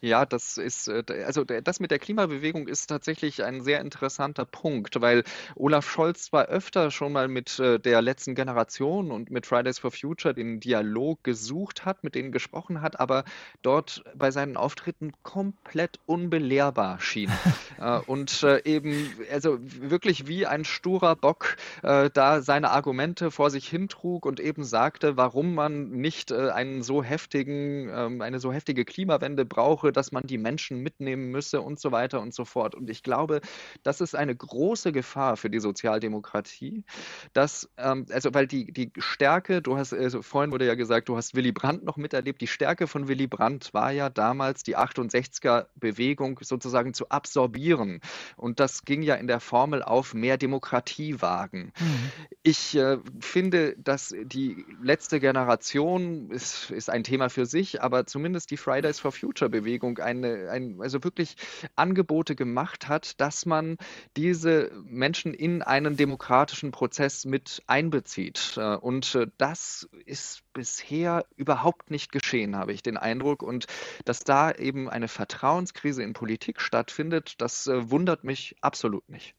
Ja, 0.00 0.24
das 0.24 0.58
ist, 0.58 0.88
äh, 0.88 1.02
also 1.26 1.44
das 1.44 1.80
mit 1.80 1.90
der 1.90 1.98
Klimabewegung 1.98 2.68
ist 2.68 2.86
tatsächlich 2.86 3.42
ein 3.42 3.62
sehr 3.62 3.80
interessanter 3.80 4.44
Punkt, 4.44 5.00
weil 5.00 5.24
Olaf 5.56 5.90
Scholz 5.90 6.26
zwar 6.26 6.46
öfter 6.46 6.90
schon 6.92 7.12
mal 7.12 7.26
mit 7.26 7.58
äh, 7.58 7.80
der 7.80 8.00
letzten 8.00 8.36
Generation 8.36 9.10
und 9.10 9.30
mit 9.30 9.46
Fridays 9.46 9.80
for 9.80 9.90
Future 9.90 10.34
den 10.34 10.60
Dialog 10.60 11.24
gesucht 11.24 11.84
hat, 11.84 12.04
mit 12.04 12.14
denen 12.14 12.30
gesprochen 12.30 12.80
hat, 12.80 13.00
aber 13.00 13.24
dort 13.62 14.04
bei 14.14 14.30
seinen 14.30 14.56
Auftritten 14.56 15.12
komplett 15.22 15.98
unbelehrbar 16.06 17.00
schien. 17.00 17.30
Äh, 17.78 18.00
und 18.06 18.44
eben, 18.64 19.08
also 19.30 19.58
wirklich 19.60 20.26
wie 20.26 20.46
ein 20.46 20.64
sturer 20.64 21.14
Bock 21.14 21.56
da 21.80 22.40
seine 22.42 22.70
Argumente 22.70 23.30
vor 23.30 23.50
sich 23.50 23.68
hintrug 23.68 24.26
und 24.26 24.40
eben 24.40 24.64
sagte, 24.64 25.16
warum 25.16 25.54
man 25.54 25.90
nicht 25.90 26.32
einen 26.32 26.82
so 26.82 27.04
heftigen, 27.04 27.88
ähm, 27.88 28.20
eine 28.20 28.40
so 28.40 28.52
heftige 28.52 28.84
Klimawende 28.84 29.44
brauche, 29.44 29.87
Suche, 29.88 29.92
dass 29.92 30.12
man 30.12 30.26
die 30.26 30.38
Menschen 30.38 30.82
mitnehmen 30.82 31.30
müsse 31.30 31.60
und 31.60 31.80
so 31.80 31.92
weiter 31.92 32.20
und 32.20 32.34
so 32.34 32.44
fort. 32.44 32.74
Und 32.74 32.90
ich 32.90 33.02
glaube, 33.02 33.40
das 33.82 34.00
ist 34.00 34.14
eine 34.14 34.34
große 34.34 34.92
Gefahr 34.92 35.36
für 35.36 35.50
die 35.50 35.60
Sozialdemokratie, 35.60 36.84
dass, 37.32 37.68
ähm, 37.76 38.06
also 38.10 38.34
weil 38.34 38.46
die, 38.46 38.72
die 38.72 38.92
Stärke, 38.98 39.62
du 39.62 39.76
hast, 39.76 39.92
also 39.92 40.22
vorhin 40.22 40.52
wurde 40.52 40.66
ja 40.66 40.74
gesagt, 40.74 41.08
du 41.08 41.16
hast 41.16 41.34
Willy 41.34 41.52
Brandt 41.52 41.84
noch 41.84 41.96
miterlebt, 41.96 42.40
die 42.40 42.46
Stärke 42.46 42.86
von 42.86 43.08
Willy 43.08 43.26
Brandt 43.26 43.72
war 43.74 43.92
ja 43.92 44.10
damals 44.10 44.62
die 44.62 44.76
68er-Bewegung 44.76 46.40
sozusagen 46.42 46.94
zu 46.94 47.08
absorbieren. 47.08 48.00
Und 48.36 48.60
das 48.60 48.84
ging 48.84 49.02
ja 49.02 49.14
in 49.14 49.26
der 49.26 49.40
Formel 49.40 49.82
auf 49.82 50.14
mehr 50.14 50.36
Demokratie 50.36 51.20
wagen. 51.20 51.72
Mhm. 51.78 52.12
Ich 52.42 52.76
äh, 52.76 52.98
finde, 53.20 53.74
dass 53.78 54.14
die 54.22 54.64
letzte 54.82 55.20
Generation 55.20 56.30
ist, 56.30 56.70
ist 56.70 56.90
ein 56.90 57.04
Thema 57.04 57.28
für 57.30 57.46
sich, 57.46 57.82
aber 57.82 58.06
zumindest 58.06 58.50
die 58.50 58.56
Fridays 58.56 59.00
for 59.00 59.12
Future 59.12 59.50
Bewegung 59.78 59.98
eine, 59.98 60.50
ein, 60.50 60.80
also 60.80 61.04
wirklich 61.04 61.36
Angebote 61.76 62.34
gemacht 62.34 62.88
hat, 62.88 63.20
dass 63.20 63.46
man 63.46 63.76
diese 64.16 64.70
Menschen 64.84 65.34
in 65.34 65.62
einen 65.62 65.96
demokratischen 65.96 66.72
Prozess 66.72 67.24
mit 67.24 67.62
einbezieht. 67.66 68.54
Äh, 68.56 68.76
und 68.76 69.14
äh, 69.14 69.26
das 69.38 69.88
ist 70.04 70.42
bisher 70.52 71.24
überhaupt 71.36 71.90
nicht 71.90 72.12
geschehen, 72.12 72.56
habe 72.56 72.72
ich 72.72 72.82
den 72.82 72.96
Eindruck. 72.96 73.42
Und 73.42 73.66
dass 74.04 74.20
da 74.20 74.50
eben 74.50 74.90
eine 74.90 75.08
Vertrauenskrise 75.08 76.02
in 76.02 76.12
Politik 76.12 76.60
stattfindet, 76.60 77.34
das 77.38 77.66
äh, 77.66 77.90
wundert 77.90 78.24
mich 78.24 78.56
absolut 78.60 79.08
nicht. 79.08 79.34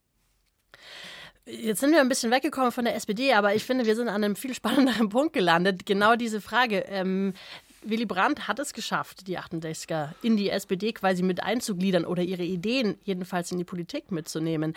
Jetzt 1.45 1.79
sind 1.79 1.91
wir 1.91 1.99
ein 1.99 2.09
bisschen 2.09 2.31
weggekommen 2.31 2.71
von 2.71 2.85
der 2.85 2.95
SPD, 2.95 3.33
aber 3.33 3.55
ich 3.55 3.63
finde, 3.63 3.85
wir 3.85 3.95
sind 3.95 4.07
an 4.07 4.23
einem 4.23 4.35
viel 4.35 4.53
spannenderen 4.53 5.09
Punkt 5.09 5.33
gelandet. 5.33 5.85
Genau 5.85 6.15
diese 6.15 6.41
Frage. 6.41 6.85
Ähm, 6.87 7.33
Willy 7.83 8.05
Brandt 8.05 8.47
hat 8.47 8.59
es 8.59 8.73
geschafft, 8.73 9.27
die 9.27 9.39
68er 9.39 10.09
in 10.21 10.37
die 10.37 10.49
SPD 10.49 10.93
quasi 10.93 11.23
mit 11.23 11.43
einzugliedern 11.43 12.05
oder 12.05 12.23
ihre 12.23 12.43
Ideen 12.43 12.97
jedenfalls 13.03 13.51
in 13.51 13.57
die 13.57 13.63
Politik 13.63 14.11
mitzunehmen. 14.11 14.73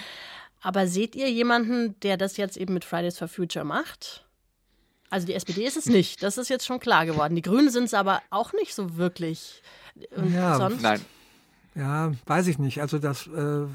Aber 0.60 0.86
seht 0.86 1.16
ihr 1.16 1.30
jemanden, 1.30 1.98
der 2.00 2.16
das 2.16 2.36
jetzt 2.36 2.56
eben 2.56 2.74
mit 2.74 2.84
Fridays 2.84 3.18
for 3.18 3.28
Future 3.28 3.64
macht? 3.64 4.24
Also 5.10 5.26
die 5.26 5.34
SPD 5.34 5.64
ist 5.66 5.76
es 5.76 5.86
nicht, 5.86 6.22
das 6.22 6.38
ist 6.38 6.48
jetzt 6.48 6.64
schon 6.64 6.80
klar 6.80 7.04
geworden. 7.04 7.34
Die 7.36 7.42
Grünen 7.42 7.70
sind 7.70 7.84
es 7.84 7.94
aber 7.94 8.22
auch 8.30 8.52
nicht 8.52 8.74
so 8.74 8.96
wirklich. 8.96 9.62
Und 10.16 10.32
ja, 10.32 10.56
sonst? 10.56 10.80
Nein. 10.80 11.00
Ja, 11.74 12.12
weiß 12.26 12.46
ich 12.46 12.58
nicht. 12.58 12.80
Also 12.80 12.98
das 12.98 13.26
äh, 13.26 13.66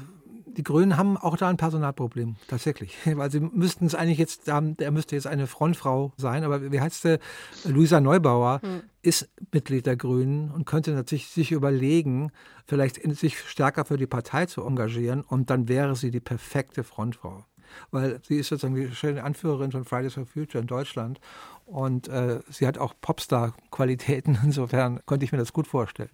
die 0.56 0.62
Grünen 0.62 0.96
haben 0.96 1.16
auch 1.16 1.36
da 1.36 1.48
ein 1.48 1.56
Personalproblem, 1.56 2.36
tatsächlich. 2.48 2.96
Weil 3.04 3.30
sie 3.30 3.40
müssten 3.40 3.86
es 3.86 3.94
eigentlich 3.94 4.18
jetzt, 4.18 4.46
der 4.46 4.90
müsste 4.90 5.16
jetzt 5.16 5.26
eine 5.26 5.46
Frontfrau 5.46 6.12
sein, 6.16 6.44
aber 6.44 6.72
wie 6.72 6.80
heißt 6.80 7.02
sie? 7.02 7.18
Luisa 7.64 8.00
Neubauer 8.00 8.60
hm. 8.62 8.82
ist 9.02 9.28
Mitglied 9.52 9.86
der 9.86 9.96
Grünen 9.96 10.50
und 10.50 10.66
könnte 10.66 10.92
natürlich 10.92 11.28
sich 11.28 11.52
überlegen, 11.52 12.30
vielleicht 12.66 13.00
sich 13.16 13.38
stärker 13.38 13.84
für 13.84 13.96
die 13.96 14.06
Partei 14.06 14.46
zu 14.46 14.64
engagieren 14.64 15.22
und 15.22 15.50
dann 15.50 15.68
wäre 15.68 15.96
sie 15.96 16.10
die 16.10 16.20
perfekte 16.20 16.84
Frontfrau. 16.84 17.44
Weil 17.90 18.20
sie 18.22 18.36
ist 18.36 18.48
sozusagen 18.48 18.74
die 18.74 18.94
schöne 18.94 19.22
Anführerin 19.22 19.72
von 19.72 19.84
Fridays 19.84 20.14
for 20.14 20.26
Future 20.26 20.60
in 20.62 20.66
Deutschland 20.66 21.20
und 21.66 22.08
äh, 22.08 22.40
sie 22.48 22.66
hat 22.66 22.78
auch 22.78 22.94
Popstar-Qualitäten. 23.00 24.38
Insofern 24.44 25.00
könnte 25.06 25.24
ich 25.24 25.32
mir 25.32 25.38
das 25.38 25.52
gut 25.52 25.66
vorstellen. 25.66 26.10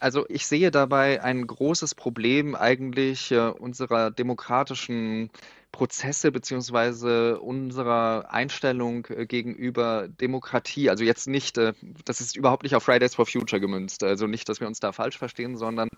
Also 0.00 0.24
ich 0.28 0.46
sehe 0.46 0.70
dabei 0.70 1.22
ein 1.22 1.46
großes 1.46 1.94
Problem 1.94 2.54
eigentlich 2.54 3.30
äh, 3.32 3.50
unserer 3.50 4.10
demokratischen 4.10 5.30
Prozesse 5.72 6.32
beziehungsweise 6.32 7.40
unserer 7.40 8.30
Einstellung 8.30 9.06
äh, 9.06 9.26
gegenüber 9.26 10.08
Demokratie. 10.08 10.90
Also 10.90 11.04
jetzt 11.04 11.28
nicht, 11.28 11.58
äh, 11.58 11.72
das 12.04 12.20
ist 12.20 12.36
überhaupt 12.36 12.64
nicht 12.64 12.74
auf 12.74 12.82
Fridays 12.82 13.14
for 13.14 13.26
Future 13.26 13.60
gemünzt. 13.60 14.02
Also 14.02 14.26
nicht, 14.26 14.48
dass 14.48 14.60
wir 14.60 14.66
uns 14.66 14.80
da 14.80 14.92
falsch 14.92 15.18
verstehen, 15.18 15.56
sondern 15.56 15.88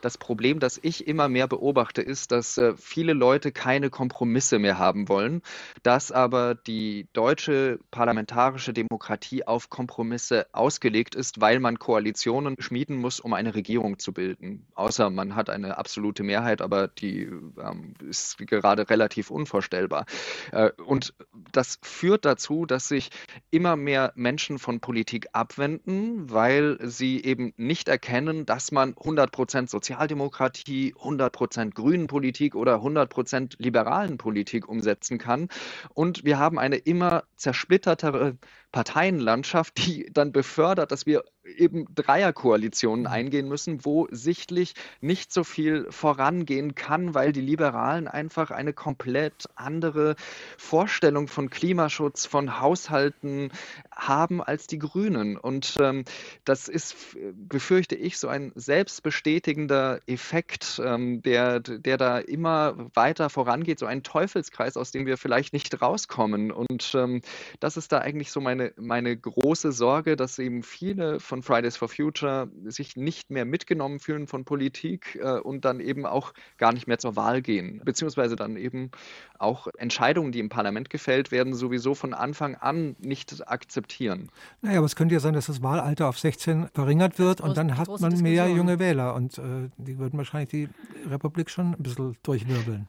das 0.00 0.18
Problem, 0.18 0.58
das 0.58 0.78
ich 0.82 1.06
immer 1.06 1.28
mehr 1.28 1.46
beobachte, 1.46 2.02
ist, 2.02 2.32
dass 2.32 2.58
äh, 2.58 2.74
viele 2.76 3.12
Leute 3.12 3.52
keine 3.52 3.90
Kompromisse 3.90 4.58
mehr 4.58 4.78
haben 4.78 5.08
wollen, 5.08 5.42
dass 5.82 6.10
aber 6.10 6.54
die 6.54 7.06
deutsche 7.12 7.78
parlamentarische 7.90 8.72
Demokratie 8.72 9.46
auf 9.46 9.70
Kompromisse 9.70 10.46
ausgelegt 10.52 11.14
ist, 11.14 11.40
weil 11.40 11.60
man 11.60 11.78
Koalitionen 11.78 12.56
schmieden 12.58 12.96
muss, 12.96 13.20
um 13.20 13.32
eine 13.32 13.54
Regierung 13.54 13.98
zu 13.98 14.12
bilden. 14.12 14.66
Außer 14.74 15.10
man 15.10 15.36
hat 15.36 15.48
eine 15.48 15.78
absolute 15.78 16.22
Mehrheit, 16.22 16.60
aber 16.60 16.88
die 16.88 17.22
ähm, 17.22 17.94
ist 18.08 18.38
gerade 18.38 18.90
relativ 18.90 19.11
relativ 19.12 19.30
unvorstellbar. 19.30 20.06
Äh, 20.52 20.70
und 20.86 21.14
das 21.52 21.78
führt 21.82 22.24
dazu, 22.24 22.66
dass 22.66 22.88
sich 22.88 23.10
immer 23.50 23.76
mehr 23.76 24.12
Menschen 24.14 24.58
von 24.58 24.80
Politik 24.80 25.26
abwenden, 25.32 26.30
weil 26.30 26.78
sie 26.82 27.22
eben 27.22 27.52
nicht 27.56 27.88
erkennen, 27.88 28.46
dass 28.46 28.72
man 28.72 28.94
100% 28.94 29.68
Sozialdemokratie, 29.68 30.94
100% 30.94 31.74
grünen 31.74 32.06
Politik 32.06 32.54
oder 32.54 32.76
100% 32.76 33.56
liberalen 33.58 34.18
Politik 34.18 34.68
umsetzen 34.68 35.18
kann. 35.18 35.48
Und 35.94 36.24
wir 36.24 36.38
haben 36.38 36.58
eine 36.58 36.76
immer 36.76 37.24
zersplittertere 37.36 38.36
Parteienlandschaft, 38.72 39.76
die 39.86 40.10
dann 40.12 40.32
befördert, 40.32 40.90
dass 40.92 41.06
wir 41.06 41.24
eben 41.44 41.86
Dreierkoalitionen 41.94 43.02
mhm. 43.02 43.12
eingehen 43.12 43.48
müssen, 43.48 43.84
wo 43.84 44.06
sichtlich 44.10 44.74
nicht 45.00 45.32
so 45.32 45.44
viel 45.44 45.86
vorangehen 45.90 46.74
kann, 46.74 47.14
weil 47.14 47.32
die 47.32 47.40
Liberalen 47.40 48.08
einfach 48.08 48.50
eine 48.50 48.72
komplett 48.72 49.48
andere 49.56 50.16
Vorstellung 50.56 51.28
von 51.28 51.50
Klimaschutz, 51.50 52.26
von 52.26 52.60
Haushalten 52.60 53.50
haben 53.90 54.42
als 54.42 54.66
die 54.66 54.78
Grünen. 54.78 55.36
Und 55.36 55.76
ähm, 55.80 56.04
das 56.44 56.68
ist, 56.68 56.96
befürchte 57.34 57.96
ich, 57.96 58.18
so 58.18 58.28
ein 58.28 58.52
selbstbestätigender 58.54 60.00
Effekt, 60.06 60.80
ähm, 60.84 61.22
der, 61.22 61.60
der 61.60 61.96
da 61.96 62.18
immer 62.18 62.74
weiter 62.94 63.30
vorangeht, 63.30 63.78
so 63.78 63.86
ein 63.86 64.02
Teufelskreis, 64.02 64.76
aus 64.76 64.92
dem 64.92 65.06
wir 65.06 65.18
vielleicht 65.18 65.52
nicht 65.52 65.82
rauskommen. 65.82 66.52
Und 66.52 66.92
ähm, 66.94 67.20
das 67.60 67.76
ist 67.76 67.92
da 67.92 67.98
eigentlich 67.98 68.30
so 68.30 68.40
meine, 68.40 68.61
meine 68.76 69.16
große 69.16 69.72
Sorge, 69.72 70.16
dass 70.16 70.38
eben 70.38 70.62
viele 70.62 71.20
von 71.20 71.42
Fridays 71.42 71.76
for 71.76 71.88
Future 71.88 72.48
sich 72.64 72.96
nicht 72.96 73.30
mehr 73.30 73.44
mitgenommen 73.44 73.98
fühlen 73.98 74.26
von 74.26 74.44
Politik 74.44 75.18
äh, 75.20 75.38
und 75.38 75.64
dann 75.64 75.80
eben 75.80 76.06
auch 76.06 76.32
gar 76.58 76.72
nicht 76.72 76.86
mehr 76.86 76.98
zur 76.98 77.16
Wahl 77.16 77.42
gehen, 77.42 77.80
beziehungsweise 77.84 78.36
dann 78.36 78.56
eben 78.56 78.90
auch 79.38 79.68
Entscheidungen, 79.78 80.32
die 80.32 80.38
im 80.38 80.48
Parlament 80.48 80.90
gefällt 80.90 81.30
werden, 81.30 81.54
sowieso 81.54 81.94
von 81.94 82.14
Anfang 82.14 82.54
an 82.54 82.96
nicht 83.00 83.48
akzeptieren. 83.48 84.30
Naja, 84.60 84.78
aber 84.78 84.86
es 84.86 84.96
könnte 84.96 85.14
ja 85.14 85.20
sein, 85.20 85.34
dass 85.34 85.46
das 85.46 85.62
Wahlalter 85.62 86.08
auf 86.08 86.18
16 86.18 86.68
verringert 86.74 87.18
wird 87.18 87.40
und 87.40 87.56
dann 87.56 87.76
hat 87.76 87.88
man 88.00 88.20
mehr 88.20 88.48
junge 88.48 88.78
Wähler 88.78 89.14
und 89.14 89.38
äh, 89.38 89.70
die 89.76 89.98
würden 89.98 90.16
wahrscheinlich 90.18 90.50
die 90.50 90.68
Republik 91.10 91.50
schon 91.50 91.74
ein 91.74 91.82
bisschen 91.82 92.16
durchwirbeln. 92.22 92.88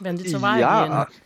Wenn 0.00 0.16
sie 0.16 0.30
zur 0.30 0.40
Wahl 0.42 0.60
ja, 0.60 1.04
gehen. 1.04 1.20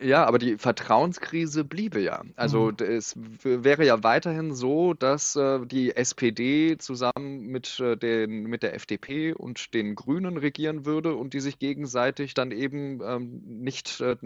Ja, 0.00 0.24
aber 0.24 0.38
die 0.38 0.58
Vertrauenskrise 0.58 1.64
bliebe 1.64 2.00
ja. 2.00 2.22
Also 2.36 2.70
mhm. 2.70 2.86
es 2.86 3.16
wäre 3.42 3.84
ja 3.84 4.02
weiterhin 4.02 4.54
so, 4.54 4.94
dass 4.94 5.36
äh, 5.36 5.64
die 5.66 5.94
SPD 5.94 6.76
zusammen 6.78 7.46
mit, 7.46 7.78
äh, 7.80 7.96
den, 7.96 8.44
mit 8.44 8.62
der 8.62 8.74
FDP 8.74 9.32
und 9.32 9.74
den 9.74 9.94
Grünen 9.94 10.36
regieren 10.36 10.84
würde 10.84 11.14
und 11.14 11.34
die 11.34 11.40
sich 11.40 11.58
gegenseitig 11.58 12.34
dann 12.34 12.50
eben 12.50 13.00
ähm, 13.02 13.42
nicht 13.44 14.00
äh, 14.00 14.16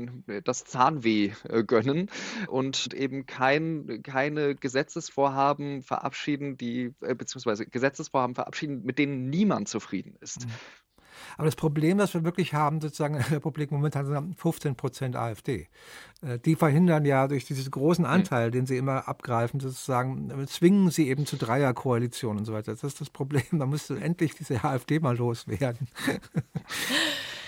das 0.45 0.65
Zahnweh 0.65 1.33
äh, 1.49 1.65
gönnen 1.65 2.11
und 2.49 2.95
eben 2.95 3.27
kein, 3.27 4.03
keine 4.03 4.55
Gesetzesvorhaben 4.55 5.83
verabschieden, 5.83 6.57
die 6.57 6.95
äh, 7.01 7.15
beziehungsweise 7.15 7.67
Gesetzesvorhaben 7.67 8.35
verabschieden, 8.35 8.83
mit 8.85 8.99
denen 8.99 9.31
niemand 9.31 9.69
zufrieden 9.69 10.17
ist. 10.21 10.47
Mhm. 10.47 10.53
Aber 11.37 11.47
das 11.47 11.57
Problem, 11.57 11.99
das 11.99 12.15
wir 12.15 12.25
wirklich 12.25 12.55
haben, 12.55 12.81
sozusagen 12.81 13.15
in 13.17 13.23
der 13.23 13.33
Republik 13.33 13.71
momentan 13.71 14.07
sind 14.07 14.39
15 14.39 14.77
Prozent 14.77 15.17
AfD. 15.17 15.69
Äh, 16.23 16.39
die 16.39 16.57
verhindern 16.57 17.05
ja 17.05 17.29
durch 17.29 17.45
diesen 17.45 17.71
großen 17.71 18.05
hm. 18.05 18.11
Anteil, 18.11 18.51
den 18.51 18.67
sie 18.67 18.77
immer 18.77 19.09
abgreifen, 19.09 19.61
sozusagen, 19.61 20.31
äh, 20.31 20.47
zwingen 20.47 20.91
sie 20.91 21.09
eben 21.09 21.27
zu 21.27 21.37
Dreierkoalitionen 21.37 22.41
und 22.41 22.45
so 22.45 22.53
weiter. 22.53 22.73
Das 22.73 22.85
ist 22.85 23.01
das 23.01 23.11
Problem. 23.11 23.43
Da 23.53 23.67
müsste 23.67 24.01
endlich 24.01 24.35
diese 24.35 24.65
AfD 24.65 25.01
mal 25.01 25.17
loswerden. 25.17 25.89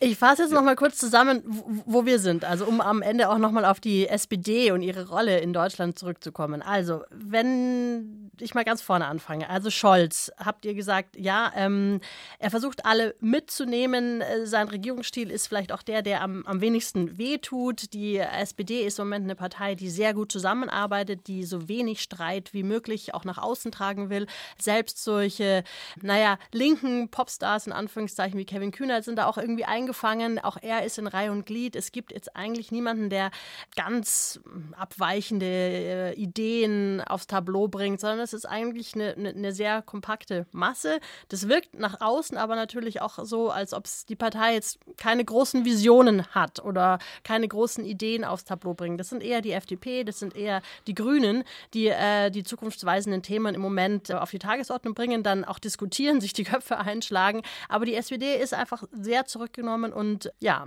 Ich 0.00 0.18
fasse 0.18 0.42
jetzt 0.42 0.52
noch 0.52 0.62
mal 0.62 0.76
kurz 0.76 0.98
zusammen, 0.98 1.42
wo 1.86 2.06
wir 2.06 2.18
sind, 2.18 2.44
also 2.44 2.66
um 2.66 2.80
am 2.80 3.02
Ende 3.02 3.30
auch 3.30 3.38
noch 3.38 3.52
mal 3.52 3.64
auf 3.64 3.80
die 3.80 4.08
SPD 4.08 4.70
und 4.72 4.82
ihre 4.82 5.08
Rolle 5.08 5.38
in 5.40 5.52
Deutschland 5.52 5.98
zurückzukommen. 5.98 6.62
Also, 6.62 7.02
wenn 7.10 8.30
ich 8.40 8.54
mal 8.54 8.64
ganz 8.64 8.82
vorne 8.82 9.06
anfange, 9.06 9.48
also 9.48 9.70
Scholz, 9.70 10.32
habt 10.38 10.64
ihr 10.64 10.74
gesagt, 10.74 11.16
ja, 11.16 11.52
ähm, 11.54 12.00
er 12.38 12.50
versucht 12.50 12.84
alle 12.84 13.14
mitzunehmen. 13.20 14.20
Äh, 14.20 14.46
sein 14.46 14.68
Regierungsstil 14.68 15.30
ist 15.30 15.46
vielleicht 15.46 15.72
auch 15.72 15.82
der, 15.82 16.02
der 16.02 16.22
am, 16.22 16.44
am 16.46 16.60
wenigsten 16.60 17.18
wehtut. 17.18 17.92
Die 17.92 18.18
SPD 18.18 18.84
ist 18.84 18.98
im 18.98 19.06
Moment 19.06 19.24
eine 19.24 19.36
Partei, 19.36 19.74
die 19.74 19.90
sehr 19.90 20.14
gut 20.14 20.32
zusammenarbeitet, 20.32 21.26
die 21.26 21.44
so 21.44 21.68
wenig 21.68 22.02
Streit 22.02 22.52
wie 22.54 22.62
möglich 22.62 23.14
auch 23.14 23.24
nach 23.24 23.38
außen 23.38 23.70
tragen 23.70 24.10
will. 24.10 24.26
Selbst 24.60 25.02
solche, 25.02 25.64
naja, 26.00 26.38
linken 26.52 27.08
Popstars 27.10 27.66
in 27.66 27.72
Anführungszeichen 27.72 28.38
wie 28.38 28.44
Kevin 28.44 28.72
Kühner 28.72 29.02
sind 29.02 29.16
da 29.16 29.26
auch 29.26 29.38
irgendwie 29.38 29.64
eingefangen. 29.72 30.38
Auch 30.38 30.58
er 30.60 30.84
ist 30.84 30.98
in 30.98 31.06
Reihe 31.06 31.32
und 31.32 31.46
Glied. 31.46 31.76
Es 31.76 31.92
gibt 31.92 32.12
jetzt 32.12 32.36
eigentlich 32.36 32.70
niemanden, 32.70 33.08
der 33.08 33.30
ganz 33.74 34.38
abweichende 34.78 35.46
äh, 35.46 36.14
Ideen 36.14 37.00
aufs 37.00 37.26
Tableau 37.26 37.68
bringt, 37.68 37.98
sondern 37.98 38.20
es 38.20 38.34
ist 38.34 38.44
eigentlich 38.44 38.94
eine, 38.94 39.14
eine, 39.14 39.52
sehr 39.52 39.80
kompakte 39.80 40.46
Masse. 40.52 41.00
Das 41.28 41.48
wirkt 41.48 41.78
nach 41.78 42.00
außen 42.00 42.36
aber 42.36 42.54
natürlich 42.54 43.00
auch 43.00 43.18
so, 43.24 43.50
als 43.50 43.72
ob 43.72 43.84
die 44.08 44.16
Partei 44.16 44.54
jetzt 44.54 44.78
keine 44.98 45.24
großen 45.24 45.64
Visionen 45.64 46.26
hat 46.26 46.62
oder 46.62 46.98
keine 47.24 47.48
großen 47.48 47.84
Ideen 47.84 48.24
aufs 48.24 48.44
Tableau 48.44 48.74
bringt. 48.74 49.00
Das 49.00 49.08
sind 49.08 49.22
eher 49.22 49.40
die 49.40 49.52
FDP, 49.52 50.04
das 50.04 50.18
sind 50.18 50.36
eher 50.36 50.60
die 50.86 50.94
Grünen, 50.94 51.44
die 51.72 51.88
äh, 51.88 52.30
die 52.30 52.42
zukunftsweisenden 52.42 53.22
Themen 53.22 53.54
im 53.54 53.62
Moment 53.62 54.10
äh, 54.10 54.14
auf 54.14 54.30
die 54.30 54.38
Tagesordnung 54.38 54.92
bringen, 54.94 55.22
dann 55.22 55.44
auch 55.44 55.58
diskutieren, 55.58 56.20
sich 56.20 56.34
die 56.34 56.44
Köpfe 56.44 56.78
einschlagen. 56.78 57.42
Aber 57.68 57.86
die 57.86 57.94
SPD 57.94 58.36
ist 58.36 58.52
einfach 58.52 58.82
sehr 58.92 59.24
zurückgenommen 59.52 59.92
und 59.92 60.32
ja, 60.40 60.66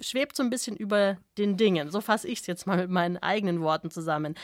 schwebt 0.00 0.36
so 0.36 0.42
ein 0.42 0.50
bisschen 0.50 0.76
über 0.76 1.16
den 1.36 1.56
Dingen. 1.56 1.90
So 1.90 2.00
fasse 2.00 2.28
ich 2.28 2.40
es 2.40 2.46
jetzt 2.46 2.66
mal 2.66 2.76
mit 2.78 2.90
meinen 2.90 3.16
eigenen 3.18 3.60
Worten 3.60 3.90
zusammen. 3.90 4.34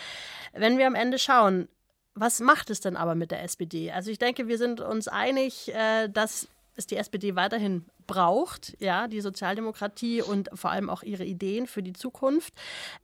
Wenn 0.52 0.78
wir 0.78 0.86
am 0.86 0.94
Ende 0.94 1.18
schauen, 1.18 1.68
was 2.14 2.40
macht 2.40 2.70
es 2.70 2.80
denn 2.80 2.96
aber 2.96 3.14
mit 3.14 3.30
der 3.30 3.42
SPD? 3.42 3.92
Also 3.92 4.10
ich 4.10 4.18
denke, 4.18 4.48
wir 4.48 4.58
sind 4.58 4.80
uns 4.80 5.06
einig, 5.06 5.72
äh, 5.74 6.08
dass 6.08 6.48
es 6.74 6.86
die 6.86 6.96
SPD 6.96 7.36
weiterhin 7.36 7.84
braucht, 8.06 8.76
ja, 8.80 9.08
die 9.08 9.20
Sozialdemokratie 9.20 10.22
und 10.22 10.48
vor 10.54 10.70
allem 10.70 10.90
auch 10.90 11.02
ihre 11.02 11.24
Ideen 11.24 11.66
für 11.66 11.82
die 11.82 11.92
Zukunft. 11.92 12.54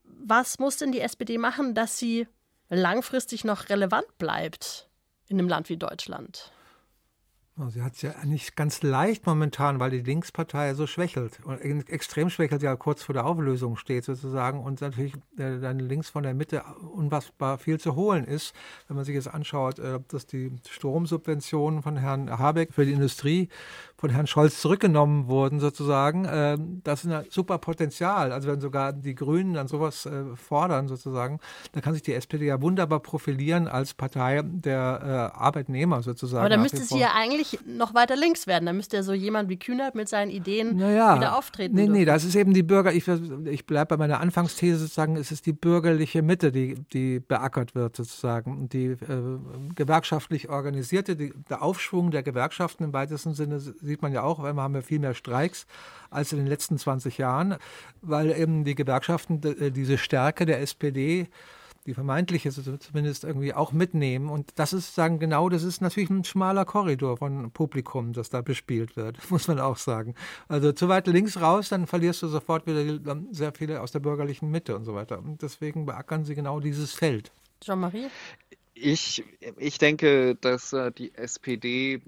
Was 0.05 0.59
muss 0.59 0.79
denn 0.79 0.93
die 0.93 1.01
SPD 1.01 1.39
machen, 1.39 1.75
dass 1.75 1.99
sie 1.99 2.27
langfristig 2.69 3.45
noch 3.45 3.69
relevant 3.69 4.07
bleibt 4.19 4.89
in 5.29 5.39
einem 5.39 5.49
Land 5.49 5.69
wie 5.69 5.77
Deutschland? 5.77 6.53
Sie 7.69 7.83
hat 7.83 7.95
es 7.95 8.03
ja 8.03 8.15
nicht 8.25 8.57
ganz 8.57 8.83
leicht 8.83 9.27
momentan, 9.27 9.79
weil 9.79 9.91
die 9.91 10.01
Linkspartei 10.01 10.73
so 10.73 10.87
schwächelt 10.87 11.39
und 11.45 11.61
extrem 11.61 12.31
schwächelt, 12.31 12.63
ja 12.63 12.77
kurz 12.77 13.03
vor 13.03 13.13
der 13.13 13.27
Auflösung 13.27 13.77
steht 13.77 14.07
sozusagen 14.07 14.61
und 14.61 14.81
natürlich 14.81 15.15
äh, 15.37 15.61
dann 15.61 15.79
links 15.79 16.09
von 16.09 16.23
der 16.23 16.33
Mitte 16.33 16.65
unfassbar 16.95 17.59
viel 17.59 17.79
zu 17.79 17.95
holen 17.95 18.25
ist. 18.25 18.55
Wenn 18.89 18.97
man 18.97 19.05
sich 19.05 19.15
jetzt 19.15 19.29
anschaut, 19.29 19.79
äh, 19.79 20.01
dass 20.09 20.25
die 20.25 20.51
Stromsubventionen 20.67 21.83
von 21.83 21.99
Herrn 21.99 22.39
Habeck 22.39 22.73
für 22.73 22.87
die 22.87 22.93
Industrie 22.93 23.51
von 24.03 24.11
Herrn 24.11 24.27
Scholz 24.27 24.61
zurückgenommen 24.61 25.29
wurden 25.29 25.61
sozusagen, 25.61 26.25
äh, 26.25 26.59
das 26.83 27.05
ist 27.05 27.11
ein 27.13 27.25
super 27.31 27.59
Potenzial. 27.59 28.33
Also 28.33 28.49
wenn 28.49 28.61
sogar 28.61 28.93
die 28.93 29.15
Grünen 29.15 29.55
dann 29.55 29.69
sowas 29.69 30.07
äh, 30.07 30.25
fordern 30.35 30.89
sozusagen, 30.89 31.39
dann 31.71 31.83
kann 31.85 31.93
sich 31.93 32.03
die 32.03 32.13
SPD 32.13 32.47
ja 32.47 32.61
wunderbar 32.61 32.99
profilieren 32.99 33.69
als 33.69 33.95
Partei 33.95 34.43
der 34.43 35.31
äh, 35.37 35.39
Arbeitnehmer 35.39 36.03
sozusagen. 36.03 36.41
Aber 36.41 36.49
da 36.49 36.57
müsste 36.57 36.79
sie 36.79 36.99
ja 36.99 37.13
eigentlich 37.15 37.61
noch 37.65 37.95
weiter 37.95 38.17
links 38.17 38.49
werden. 38.49 38.67
Da 38.67 38.73
müsste 38.73 38.97
ja 38.97 39.05
so 39.05 39.13
jemand 39.13 39.49
wie 39.49 39.57
Kühnert 39.57 39.95
mit 39.95 40.09
seinen 40.09 40.33
Ideen 40.33 40.79
naja, 40.79 41.15
wieder 41.15 41.39
auftreten. 41.39 41.77
Nee, 41.77 41.83
dürfen. 41.83 41.93
nee, 41.93 42.05
das 42.05 42.25
ist 42.25 42.35
eben 42.35 42.55
die 42.55 42.65
Bürger, 42.65 42.93
ich, 42.93 43.07
ich 43.07 43.67
bleibe 43.67 43.91
bei 43.91 43.99
meiner 43.99 44.19
Anfangsthese 44.19 44.79
sozusagen, 44.79 45.15
es 45.15 45.31
ist 45.31 45.47
die 45.47 45.53
bürgerliche 45.53 46.23
Mitte, 46.23 46.51
die, 46.51 46.75
die 46.93 47.21
beackert 47.21 47.77
wird 47.77 47.95
sozusagen. 47.95 48.69
Die 48.69 48.87
äh, 48.87 48.99
gewerkschaftlich 49.77 50.49
organisierte, 50.49 51.15
die, 51.15 51.33
der 51.49 51.63
Aufschwung 51.63 52.11
der 52.11 52.25
Gewerkschaften 52.25 52.83
im 52.83 52.93
weitesten 52.93 53.35
Sinne 53.35 53.61
sieht 53.93 54.03
man 54.03 54.13
ja 54.13 54.23
auch, 54.23 54.43
weil 54.43 54.55
wir 54.55 54.63
haben 54.63 54.75
ja 54.75 54.81
viel 54.81 54.99
mehr 54.99 55.15
Streiks 55.15 55.67
als 56.11 56.33
in 56.33 56.39
den 56.39 56.47
letzten 56.47 56.79
20 56.79 57.19
Jahren, 57.19 57.57
weil 58.01 58.31
eben 58.33 58.65
die 58.65 58.75
Gewerkschaften 58.75 59.43
äh, 59.43 59.71
diese 59.71 59.99
Stärke 59.99 60.47
der 60.47 60.61
SPD 60.61 61.29
die 61.87 61.95
vermeintliche 61.95 62.51
zumindest 62.53 63.25
irgendwie 63.25 63.55
auch 63.55 63.73
mitnehmen. 63.73 64.29
Und 64.29 64.51
das 64.55 64.73
ist 64.73 64.95
sagen 64.95 65.19
genau, 65.19 65.49
das 65.49 65.65
ist 65.65 65.81
natürlich 65.81 66.11
ein 66.11 66.25
schmaler 66.25 66.65
Korridor 66.65 67.17
von 67.17 67.51
Publikum, 67.51 68.13
das 68.13 68.31
da 68.31 68.41
bespielt 68.41 68.97
wird, 68.97 69.19
muss 69.31 69.49
man 69.49 69.59
auch 69.59 69.77
sagen. 69.77 70.15
Also 70.49 70.73
zu 70.73 70.89
weit 70.89 71.07
links 71.09 71.41
raus, 71.41 71.69
dann 71.69 71.87
verlierst 71.87 72.23
du 72.23 72.29
sofort 72.29 72.67
wieder 72.67 73.17
sehr 73.33 73.53
viele 73.53 73.81
aus 73.81 73.93
der 73.93 74.01
bürgerlichen 74.01 74.51
Mitte 74.51 74.77
und 74.77 74.85
so 74.85 74.95
weiter. 74.95 75.19
Und 75.19 75.43
deswegen 75.43 75.87
beackern 75.87 76.25
sie 76.25 76.35
genau 76.35 76.61
dieses 76.61 76.93
Feld. 76.93 77.33
Jean-Marie? 77.61 78.07
Ich, 78.75 79.25
ich 79.59 79.79
denke, 79.79 80.37
dass 80.37 80.73
äh, 80.73 80.93
die 80.93 81.15
SPD 81.15 82.01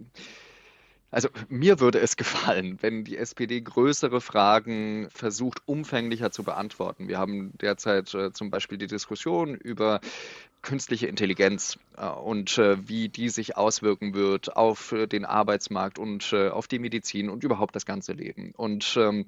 also 1.14 1.28
mir 1.48 1.78
würde 1.78 2.00
es 2.00 2.16
gefallen, 2.16 2.78
wenn 2.82 3.04
die 3.04 3.16
SPD 3.16 3.60
größere 3.60 4.20
Fragen 4.20 5.08
versucht, 5.10 5.60
umfänglicher 5.64 6.32
zu 6.32 6.42
beantworten. 6.42 7.06
Wir 7.06 7.18
haben 7.18 7.56
derzeit 7.58 8.12
äh, 8.14 8.32
zum 8.32 8.50
Beispiel 8.50 8.78
die 8.78 8.88
Diskussion 8.88 9.54
über 9.54 10.00
künstliche 10.64 11.06
Intelligenz 11.06 11.78
äh, 11.96 12.06
und 12.06 12.58
äh, 12.58 12.88
wie 12.88 13.08
die 13.08 13.28
sich 13.28 13.56
auswirken 13.56 14.14
wird 14.14 14.56
auf 14.56 14.90
äh, 14.90 15.06
den 15.06 15.24
Arbeitsmarkt 15.24 15.98
und 15.98 16.32
äh, 16.32 16.48
auf 16.48 16.66
die 16.66 16.80
Medizin 16.80 17.28
und 17.28 17.44
überhaupt 17.44 17.76
das 17.76 17.86
ganze 17.86 18.12
Leben. 18.12 18.52
Und 18.56 18.96
ähm, 18.98 19.26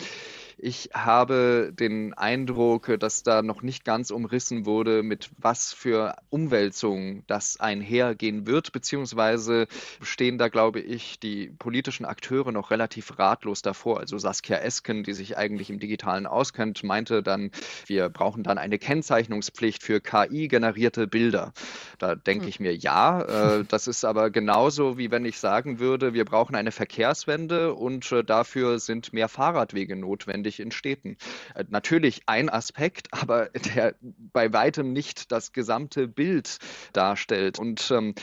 ich 0.58 0.90
habe 0.94 1.72
den 1.78 2.14
Eindruck, 2.14 2.96
dass 2.98 3.22
da 3.22 3.42
noch 3.42 3.62
nicht 3.62 3.84
ganz 3.84 4.10
umrissen 4.10 4.64
wurde, 4.64 5.02
mit 5.02 5.30
was 5.38 5.72
für 5.72 6.16
Umwälzungen 6.30 7.24
das 7.26 7.60
einhergehen 7.60 8.46
wird, 8.46 8.72
beziehungsweise 8.72 9.68
stehen 10.00 10.38
da, 10.38 10.48
glaube 10.48 10.80
ich, 10.80 11.20
die 11.20 11.48
politischen 11.58 12.06
Akteure 12.06 12.52
noch 12.52 12.70
relativ 12.70 13.18
ratlos 13.18 13.60
davor. 13.60 14.00
Also 14.00 14.16
Saskia 14.16 14.56
Esken, 14.56 15.04
die 15.04 15.12
sich 15.12 15.36
eigentlich 15.36 15.68
im 15.68 15.78
Digitalen 15.78 16.26
auskennt, 16.26 16.82
meinte 16.82 17.22
dann, 17.22 17.50
wir 17.84 18.08
brauchen 18.08 18.42
dann 18.42 18.56
eine 18.56 18.78
Kennzeichnungspflicht 18.78 19.82
für 19.82 20.00
KI-generierte 20.00 21.06
Bilder. 21.06 21.25
Da 21.98 22.14
denke 22.14 22.44
hm. 22.44 22.48
ich 22.48 22.60
mir, 22.60 22.74
ja, 22.74 23.22
äh, 23.22 23.64
das 23.64 23.86
ist 23.86 24.04
aber 24.04 24.30
genauso, 24.30 24.98
wie 24.98 25.10
wenn 25.10 25.24
ich 25.24 25.38
sagen 25.38 25.78
würde, 25.78 26.14
wir 26.14 26.24
brauchen 26.24 26.56
eine 26.56 26.72
Verkehrswende 26.72 27.74
und 27.74 28.10
äh, 28.12 28.24
dafür 28.24 28.78
sind 28.78 29.12
mehr 29.12 29.28
Fahrradwege 29.28 29.96
notwendig 29.96 30.26
notwendig 30.26 30.60
in 30.60 30.70
Städten. 30.70 31.16
Äh, 31.54 31.64
natürlich 31.68 32.22
ein 32.26 32.48
Aspekt, 32.48 33.08
aber 33.12 33.48
der 33.74 33.94
bei 34.00 34.52
weitem 34.52 34.92
nicht 34.92 35.32
das 35.32 35.52
gesamte 35.52 36.08
Bild 36.08 36.58
darstellt. 36.92 37.58
Und 37.58 37.90
ähm, 37.90 38.14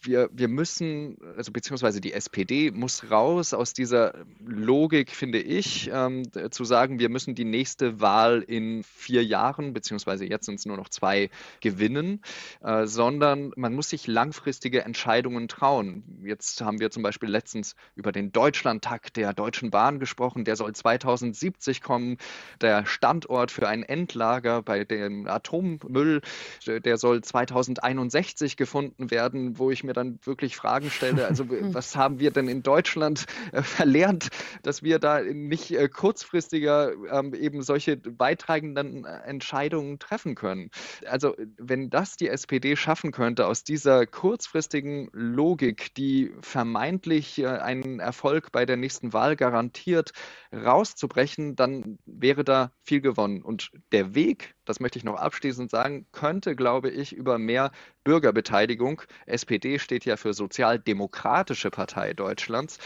wir, 0.00 0.28
wir 0.32 0.48
müssen, 0.48 1.16
also 1.36 1.52
beziehungsweise 1.52 2.00
die 2.00 2.12
SPD 2.12 2.70
muss 2.70 3.10
raus 3.10 3.54
aus 3.54 3.72
dieser 3.72 4.14
Logik, 4.46 5.10
finde 5.10 5.40
ich, 5.40 5.90
ähm, 5.92 6.24
zu 6.50 6.64
sagen, 6.64 6.98
wir 6.98 7.08
müssen 7.08 7.34
die 7.34 7.44
nächste 7.44 8.00
Wahl 8.00 8.42
in 8.42 8.82
vier 8.82 9.24
Jahren, 9.24 9.72
beziehungsweise 9.72 10.24
jetzt 10.26 10.46
sind 10.46 10.56
es 10.56 10.66
nur 10.66 10.76
noch 10.76 10.88
zwei, 10.88 11.30
gewinnen, 11.60 12.22
äh, 12.62 12.86
sondern 12.86 13.52
man 13.56 13.74
muss 13.74 13.90
sich 13.90 14.06
langfristige 14.06 14.84
Entscheidungen 14.84 15.48
trauen. 15.48 16.02
Jetzt 16.24 16.60
haben 16.60 16.80
wir 16.80 16.90
zum 16.90 17.02
Beispiel 17.02 17.28
letztens 17.28 17.74
über 17.94 18.12
den 18.12 18.32
Deutschlandtakt 18.32 19.16
der 19.16 19.32
Deutschen 19.32 19.70
Bahn 19.70 19.98
gesprochen, 19.98 20.44
der 20.44 20.56
soll 20.56 20.74
2070 20.74 21.82
kommen. 21.82 22.18
Der 22.60 22.86
Standort 22.86 23.50
für 23.50 23.68
ein 23.68 23.82
Endlager 23.82 24.62
bei 24.62 24.84
dem 24.84 25.26
Atommüll, 25.26 26.20
der 26.66 26.96
soll 26.98 27.22
2061 27.22 28.56
gefunden 28.56 29.10
werden, 29.10 29.58
wo 29.58 29.70
ich 29.70 29.84
mir 29.88 29.94
dann 29.94 30.18
wirklich 30.22 30.56
Fragen 30.56 30.90
stelle. 30.90 31.26
Also 31.26 31.44
was 31.74 31.96
haben 31.96 32.20
wir 32.20 32.30
denn 32.30 32.48
in 32.48 32.62
Deutschland 32.62 33.26
äh, 33.52 33.62
verlernt, 33.62 34.28
dass 34.62 34.82
wir 34.82 34.98
da 34.98 35.20
nicht 35.20 35.72
äh, 35.72 35.88
kurzfristiger 35.88 36.92
ähm, 37.10 37.34
eben 37.34 37.62
solche 37.62 37.96
beitragenden 37.96 39.04
äh, 39.04 39.18
Entscheidungen 39.24 39.98
treffen 39.98 40.34
können? 40.34 40.70
Also 41.06 41.34
wenn 41.56 41.90
das 41.90 42.16
die 42.16 42.28
SPD 42.28 42.76
schaffen 42.76 43.10
könnte, 43.10 43.46
aus 43.46 43.64
dieser 43.64 44.06
kurzfristigen 44.06 45.08
Logik, 45.12 45.94
die 45.94 46.32
vermeintlich 46.40 47.38
äh, 47.38 47.46
einen 47.46 47.98
Erfolg 47.98 48.52
bei 48.52 48.66
der 48.66 48.76
nächsten 48.76 49.12
Wahl 49.12 49.36
garantiert, 49.36 50.12
rauszubrechen, 50.52 51.56
dann 51.56 51.98
wäre 52.06 52.44
da 52.44 52.72
viel 52.82 53.00
gewonnen. 53.00 53.42
Und 53.42 53.70
der 53.92 54.14
Weg 54.14 54.54
das 54.68 54.80
möchte 54.80 54.98
ich 54.98 55.04
noch 55.04 55.16
abschließend 55.16 55.70
sagen, 55.70 56.06
könnte, 56.12 56.54
glaube 56.54 56.90
ich, 56.90 57.12
über 57.14 57.38
mehr 57.38 57.70
Bürgerbeteiligung, 58.04 59.02
SPD 59.26 59.78
steht 59.78 60.04
ja 60.04 60.16
für 60.16 60.32
Sozialdemokratische 60.32 61.70
Partei 61.70 62.14
Deutschlands, 62.14 62.78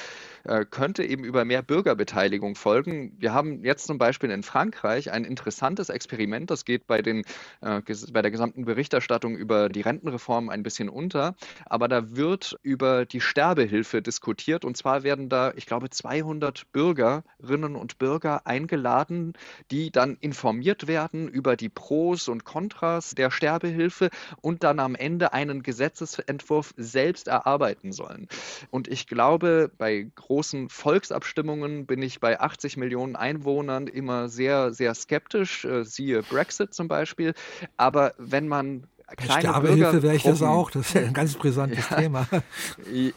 äh, 0.45 0.65
könnte 0.65 1.05
eben 1.05 1.25
über 1.25 1.45
mehr 1.45 1.63
Bürgerbeteiligung 1.63 2.57
folgen. 2.57 3.15
Wir 3.19 3.33
haben 3.33 3.65
jetzt 3.65 3.87
zum 3.87 3.99
Beispiel 3.99 4.31
in 4.31 4.43
Frankreich 4.43 5.13
ein 5.13 5.25
interessantes 5.25 5.91
Experiment, 5.91 6.51
das 6.51 6.65
geht 6.65 6.87
bei, 6.87 7.03
den, 7.03 7.23
äh, 7.61 7.81
bei 8.13 8.23
der 8.23 8.31
gesamten 8.31 8.65
Berichterstattung 8.65 9.37
über 9.37 9.69
die 9.69 9.83
Rentenreform 9.83 10.49
ein 10.49 10.63
bisschen 10.63 10.89
unter, 10.89 11.37
aber 11.67 11.89
da 11.89 12.17
wird 12.17 12.59
über 12.63 13.07
die 13.07 13.21
Sterbehilfe 13.21 14.03
diskutiert 14.03 14.65
und 14.65 14.77
zwar 14.77 15.03
werden 15.03 15.29
da, 15.29 15.53
ich 15.57 15.67
glaube, 15.67 15.91
200 15.91 16.71
Bürgerinnen 16.73 17.77
und 17.77 17.99
Bürger 17.99 18.47
eingeladen, 18.47 19.35
die 19.71 19.91
dann 19.91 20.17
informiert 20.21 20.87
werden 20.87 21.29
über 21.29 21.57
die 21.57 21.69
Pros 21.75 22.29
und 22.29 22.45
Kontras 22.45 23.15
der 23.15 23.31
Sterbehilfe 23.31 24.11
und 24.41 24.65
dann 24.65 24.79
am 24.79 24.95
Ende 24.95 25.33
einen 25.33 25.63
Gesetzesentwurf 25.63 26.75
selbst 26.77 27.29
erarbeiten 27.29 27.93
sollen. 27.93 28.29
Und 28.71 28.89
ich 28.89 29.07
glaube, 29.07 29.71
bei 29.79 30.07
großen 30.15 30.69
Volksabstimmungen 30.69 31.87
bin 31.87 32.03
ich 32.03 32.21
bei 32.21 32.41
80 32.41 32.77
Millionen 32.77 33.17
Einwohnern 33.17 33.87
immer 33.87 34.29
sehr, 34.29 34.73
sehr 34.73 34.95
skeptisch, 34.95 35.65
äh, 35.65 35.85
siehe 35.85 36.23
Brexit 36.23 36.75
zum 36.75 36.89
Beispiel. 36.89 37.35
Aber 37.77 38.15
wenn 38.19 38.49
man 38.49 38.87
kleine 39.17 39.41
Sterbehilfe 39.41 40.03
wäre 40.03 40.15
ich 40.15 40.23
das 40.23 40.43
auch, 40.43 40.71
das 40.71 40.89
ist 40.89 40.95
ja 40.95 41.03
ein 41.03 41.13
ganz 41.13 41.35
brisantes 41.35 41.89
ja, 41.91 41.97
Thema. 41.97 42.27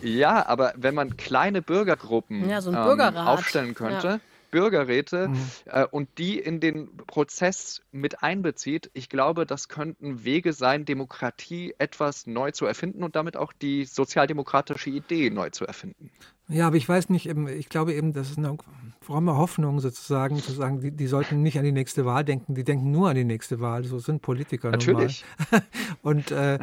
Ja, 0.02 0.46
aber 0.48 0.74
wenn 0.76 0.96
man 0.96 1.18
kleine 1.18 1.62
Bürgergruppen 1.62 2.50
ja, 2.50 2.62
so 2.62 2.72
ähm, 2.72 2.78
aufstellen 2.78 3.74
könnte, 3.74 4.08
ja. 4.08 4.20
Bürgerräte 4.56 5.28
mhm. 5.28 5.38
äh, 5.66 5.86
und 5.86 6.08
die 6.18 6.40
in 6.40 6.62
den 6.62 6.96
Prozess 6.96 7.82
mit 7.92 8.24
einbezieht, 8.24 8.90
ich 8.94 9.10
glaube, 9.10 9.46
das 9.46 9.68
könnten 9.68 10.24
Wege 10.24 10.54
sein, 10.54 10.86
Demokratie 10.86 11.76
etwas 11.78 12.26
neu 12.26 12.52
zu 12.52 12.66
erfinden 12.66 13.04
und 13.04 13.18
damit 13.18 13.36
auch 13.36 13.52
die 13.52 13.84
sozialdemokratische 13.84 14.90
Idee 14.90 15.30
neu 15.30 15.50
zu 15.50 15.66
erfinden. 15.66 16.10
Ja, 16.48 16.68
aber 16.68 16.78
ich 16.78 16.88
weiß 16.88 17.10
nicht, 17.10 17.26
ich 17.26 17.68
glaube 17.68 17.94
eben, 17.96 18.14
das 18.14 18.30
ist 18.30 18.38
eine 18.38 18.56
fromme 19.02 19.36
Hoffnung 19.36 19.82
sozusagen, 19.82 20.38
zu 20.38 20.54
sagen, 20.54 20.80
die, 20.80 20.92
die 20.92 21.08
sollten 21.08 21.42
nicht 21.42 21.58
an 21.58 21.66
die 21.66 21.74
nächste 21.74 22.06
Wahl 22.06 22.24
denken, 22.24 22.56
die 22.56 22.64
denken 22.64 22.92
nur 22.92 23.10
an 23.10 23.16
die 23.16 23.26
nächste 23.26 23.60
Wahl. 23.60 23.84
So 23.84 24.00
sind 24.00 24.22
Politiker 24.22 24.70
Natürlich. 24.72 25.26
Und 26.02 26.32
äh, 26.32 26.60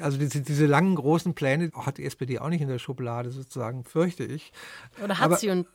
also 0.00 0.18
diese, 0.18 0.40
diese, 0.40 0.66
langen, 0.66 0.94
großen 0.94 1.34
Pläne 1.34 1.70
hat 1.74 1.98
die 1.98 2.04
SPD 2.04 2.38
auch 2.38 2.48
nicht 2.48 2.60
in 2.60 2.68
der 2.68 2.78
Schublade, 2.78 3.30
sozusagen, 3.30 3.84
fürchte 3.84 4.24
ich. 4.24 4.52
Oder 5.02 5.18
hat 5.18 5.24
aber, 5.24 5.36
sie 5.36 5.50
und 5.50 5.66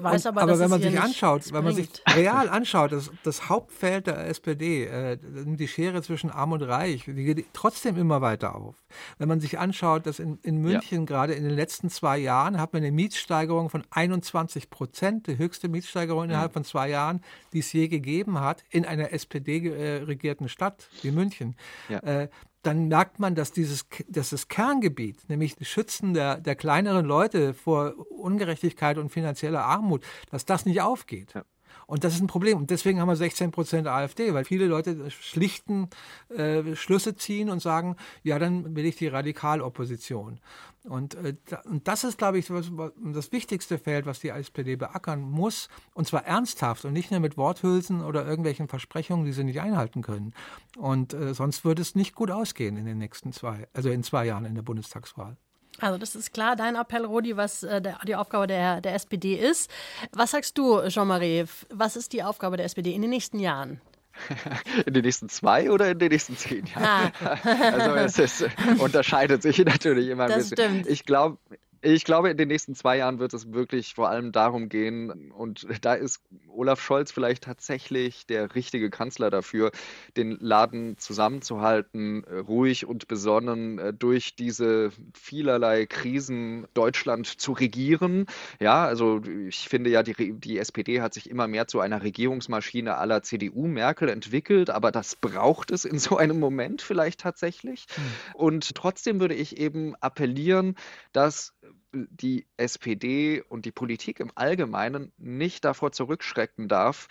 weiß 0.00 0.26
aber, 0.26 0.42
aber 0.42 0.52
dass 0.52 0.60
wenn 0.60 0.70
man 0.70 0.82
sich 0.82 1.00
anschaut, 1.00 1.52
wenn 1.52 1.64
man 1.64 1.74
sich 1.74 1.88
real 2.14 2.48
anschaut, 2.48 2.92
das, 2.92 3.10
das 3.22 3.48
Hauptfeld 3.48 4.06
der 4.06 4.26
SPD, 4.26 4.84
äh, 4.84 5.18
die 5.20 5.68
Schere 5.68 6.02
zwischen 6.02 6.30
Arm 6.30 6.52
und 6.52 6.62
Reich, 6.62 7.04
die 7.06 7.24
geht 7.24 7.46
trotzdem 7.52 7.96
immer 7.96 8.20
weiter 8.20 8.54
auf. 8.54 8.76
Wenn 9.18 9.28
man 9.28 9.40
sich 9.40 9.58
anschaut, 9.58 10.06
dass 10.06 10.18
in, 10.18 10.38
in 10.42 10.58
München 10.58 11.00
ja. 11.00 11.04
gerade 11.04 11.34
in 11.34 11.44
den 11.44 11.54
letzten 11.54 11.90
zwei 11.90 12.18
Jahren 12.18 12.60
hat 12.60 12.72
man 12.72 12.82
eine 12.82 12.92
Mietsteigerung 12.92 13.70
von 13.70 13.84
21 13.90 14.70
Prozent, 14.70 15.26
die 15.26 15.38
höchste 15.38 15.68
Mietsteigerung 15.68 16.24
innerhalb 16.24 16.52
mhm. 16.52 16.54
von 16.54 16.64
zwei 16.64 16.88
Jahren, 16.88 17.22
die 17.52 17.60
es 17.60 17.72
je 17.72 17.88
gegeben 17.88 18.40
hat, 18.40 18.64
in 18.70 18.84
einer 18.84 19.12
SPD-regierten 19.12 20.48
Stadt 20.48 20.88
wie 21.02 21.10
München. 21.10 21.56
Ja. 21.88 21.98
Äh, 22.00 22.28
dann 22.62 22.88
merkt 22.88 23.18
man, 23.18 23.34
dass 23.34 23.52
dieses 23.52 23.86
dass 24.08 24.30
das 24.30 24.48
Kerngebiet, 24.48 25.28
nämlich 25.28 25.56
das 25.56 25.68
Schützen 25.68 26.14
der, 26.14 26.38
der 26.40 26.54
kleineren 26.54 27.04
Leute 27.04 27.54
vor 27.54 27.94
Ungerechtigkeit 28.10 28.98
und 28.98 29.10
finanzieller 29.10 29.64
Armut, 29.64 30.04
dass 30.30 30.46
das 30.46 30.64
nicht 30.64 30.80
aufgeht. 30.80 31.34
Ja. 31.34 31.44
Und 31.92 32.04
das 32.04 32.14
ist 32.14 32.22
ein 32.22 32.26
Problem. 32.26 32.56
Und 32.56 32.70
deswegen 32.70 33.00
haben 33.00 33.08
wir 33.08 33.16
16 33.16 33.50
Prozent 33.50 33.86
AfD, 33.86 34.32
weil 34.32 34.46
viele 34.46 34.64
Leute 34.64 35.10
schlichten 35.10 35.90
äh, 36.30 36.74
Schlüsse 36.74 37.16
ziehen 37.16 37.50
und 37.50 37.60
sagen, 37.60 37.96
ja, 38.22 38.38
dann 38.38 38.74
will 38.74 38.86
ich 38.86 38.96
die 38.96 39.08
Radikalopposition. 39.08 40.40
Und, 40.84 41.16
äh, 41.16 41.34
und 41.66 41.86
das 41.88 42.04
ist, 42.04 42.16
glaube 42.16 42.38
ich, 42.38 42.46
das 42.46 43.32
wichtigste 43.32 43.76
Feld, 43.76 44.06
was 44.06 44.20
die 44.20 44.30
SPD 44.30 44.76
beackern 44.76 45.20
muss. 45.20 45.68
Und 45.92 46.06
zwar 46.06 46.24
ernsthaft 46.24 46.86
und 46.86 46.94
nicht 46.94 47.10
nur 47.10 47.20
mit 47.20 47.36
Worthülsen 47.36 48.02
oder 48.02 48.24
irgendwelchen 48.24 48.68
Versprechungen, 48.68 49.26
die 49.26 49.32
sie 49.32 49.44
nicht 49.44 49.60
einhalten 49.60 50.00
können. 50.00 50.32
Und 50.78 51.12
äh, 51.12 51.34
sonst 51.34 51.62
würde 51.66 51.82
es 51.82 51.94
nicht 51.94 52.14
gut 52.14 52.30
ausgehen 52.30 52.78
in 52.78 52.86
den 52.86 52.96
nächsten 52.96 53.34
zwei, 53.34 53.68
also 53.74 53.90
in 53.90 54.02
zwei 54.02 54.24
Jahren 54.24 54.46
in 54.46 54.54
der 54.54 54.62
Bundestagswahl. 54.62 55.36
Also 55.80 55.98
das 55.98 56.14
ist 56.14 56.32
klar 56.32 56.54
dein 56.56 56.76
Appell, 56.76 57.04
Rodi, 57.04 57.36
was 57.36 57.62
äh, 57.62 57.80
der, 57.80 57.98
die 58.06 58.14
Aufgabe 58.14 58.46
der, 58.46 58.80
der 58.80 58.94
SPD 58.94 59.34
ist. 59.34 59.70
Was 60.12 60.32
sagst 60.32 60.56
du, 60.58 60.86
Jean-Marie? 60.88 61.44
Was 61.70 61.96
ist 61.96 62.12
die 62.12 62.22
Aufgabe 62.22 62.56
der 62.56 62.66
SPD 62.66 62.92
in 62.92 63.02
den 63.02 63.10
nächsten 63.10 63.38
Jahren? 63.38 63.80
In 64.86 64.92
den 64.92 65.04
nächsten 65.04 65.30
zwei 65.30 65.70
oder 65.70 65.88
in 65.88 65.98
den 65.98 66.10
nächsten 66.12 66.36
zehn 66.36 66.66
Jahren? 66.66 67.12
Ah. 67.24 67.38
Also 67.72 67.94
es 67.94 68.42
ist, 68.42 68.50
unterscheidet 68.78 69.40
sich 69.40 69.58
natürlich 69.64 70.08
immer 70.08 70.24
ein 70.24 70.28
das 70.28 70.50
bisschen. 70.50 70.82
Stimmt. 70.82 70.86
Ich 70.86 71.06
glaube, 71.06 71.38
ich 71.82 72.04
glaube, 72.04 72.30
in 72.30 72.36
den 72.36 72.48
nächsten 72.48 72.76
zwei 72.76 72.98
Jahren 72.98 73.18
wird 73.18 73.34
es 73.34 73.52
wirklich 73.52 73.94
vor 73.94 74.08
allem 74.08 74.30
darum 74.30 74.68
gehen, 74.68 75.32
und 75.32 75.66
da 75.82 75.94
ist 75.94 76.22
Olaf 76.48 76.80
Scholz 76.80 77.10
vielleicht 77.10 77.44
tatsächlich 77.44 78.26
der 78.26 78.54
richtige 78.54 78.88
Kanzler 78.88 79.30
dafür, 79.30 79.72
den 80.16 80.38
Laden 80.40 80.96
zusammenzuhalten, 80.98 82.24
äh, 82.24 82.36
ruhig 82.36 82.86
und 82.86 83.08
besonnen 83.08 83.78
äh, 83.78 83.92
durch 83.92 84.36
diese 84.36 84.92
vielerlei 85.14 85.86
Krisen 85.86 86.66
Deutschland 86.74 87.26
zu 87.26 87.52
regieren. 87.52 88.26
Ja, 88.60 88.84
also 88.84 89.20
ich 89.48 89.68
finde 89.68 89.90
ja, 89.90 90.04
die, 90.04 90.34
die 90.38 90.58
SPD 90.58 91.00
hat 91.00 91.14
sich 91.14 91.28
immer 91.28 91.48
mehr 91.48 91.66
zu 91.66 91.80
einer 91.80 92.02
Regierungsmaschine 92.02 92.96
aller 92.96 93.22
CDU 93.22 93.66
Merkel 93.66 94.08
entwickelt, 94.08 94.70
aber 94.70 94.92
das 94.92 95.16
braucht 95.16 95.72
es 95.72 95.84
in 95.84 95.98
so 95.98 96.16
einem 96.16 96.38
Moment 96.38 96.80
vielleicht 96.80 97.20
tatsächlich. 97.20 97.86
Hm. 97.94 98.02
Und 98.34 98.74
trotzdem 98.76 99.20
würde 99.20 99.34
ich 99.34 99.56
eben 99.56 99.96
appellieren, 99.96 100.76
dass 101.12 101.54
die 101.92 102.46
SPD 102.56 103.42
und 103.42 103.64
die 103.64 103.72
Politik 103.72 104.20
im 104.20 104.32
Allgemeinen 104.34 105.12
nicht 105.18 105.64
davor 105.64 105.92
zurückschrecken 105.92 106.68
darf, 106.68 107.08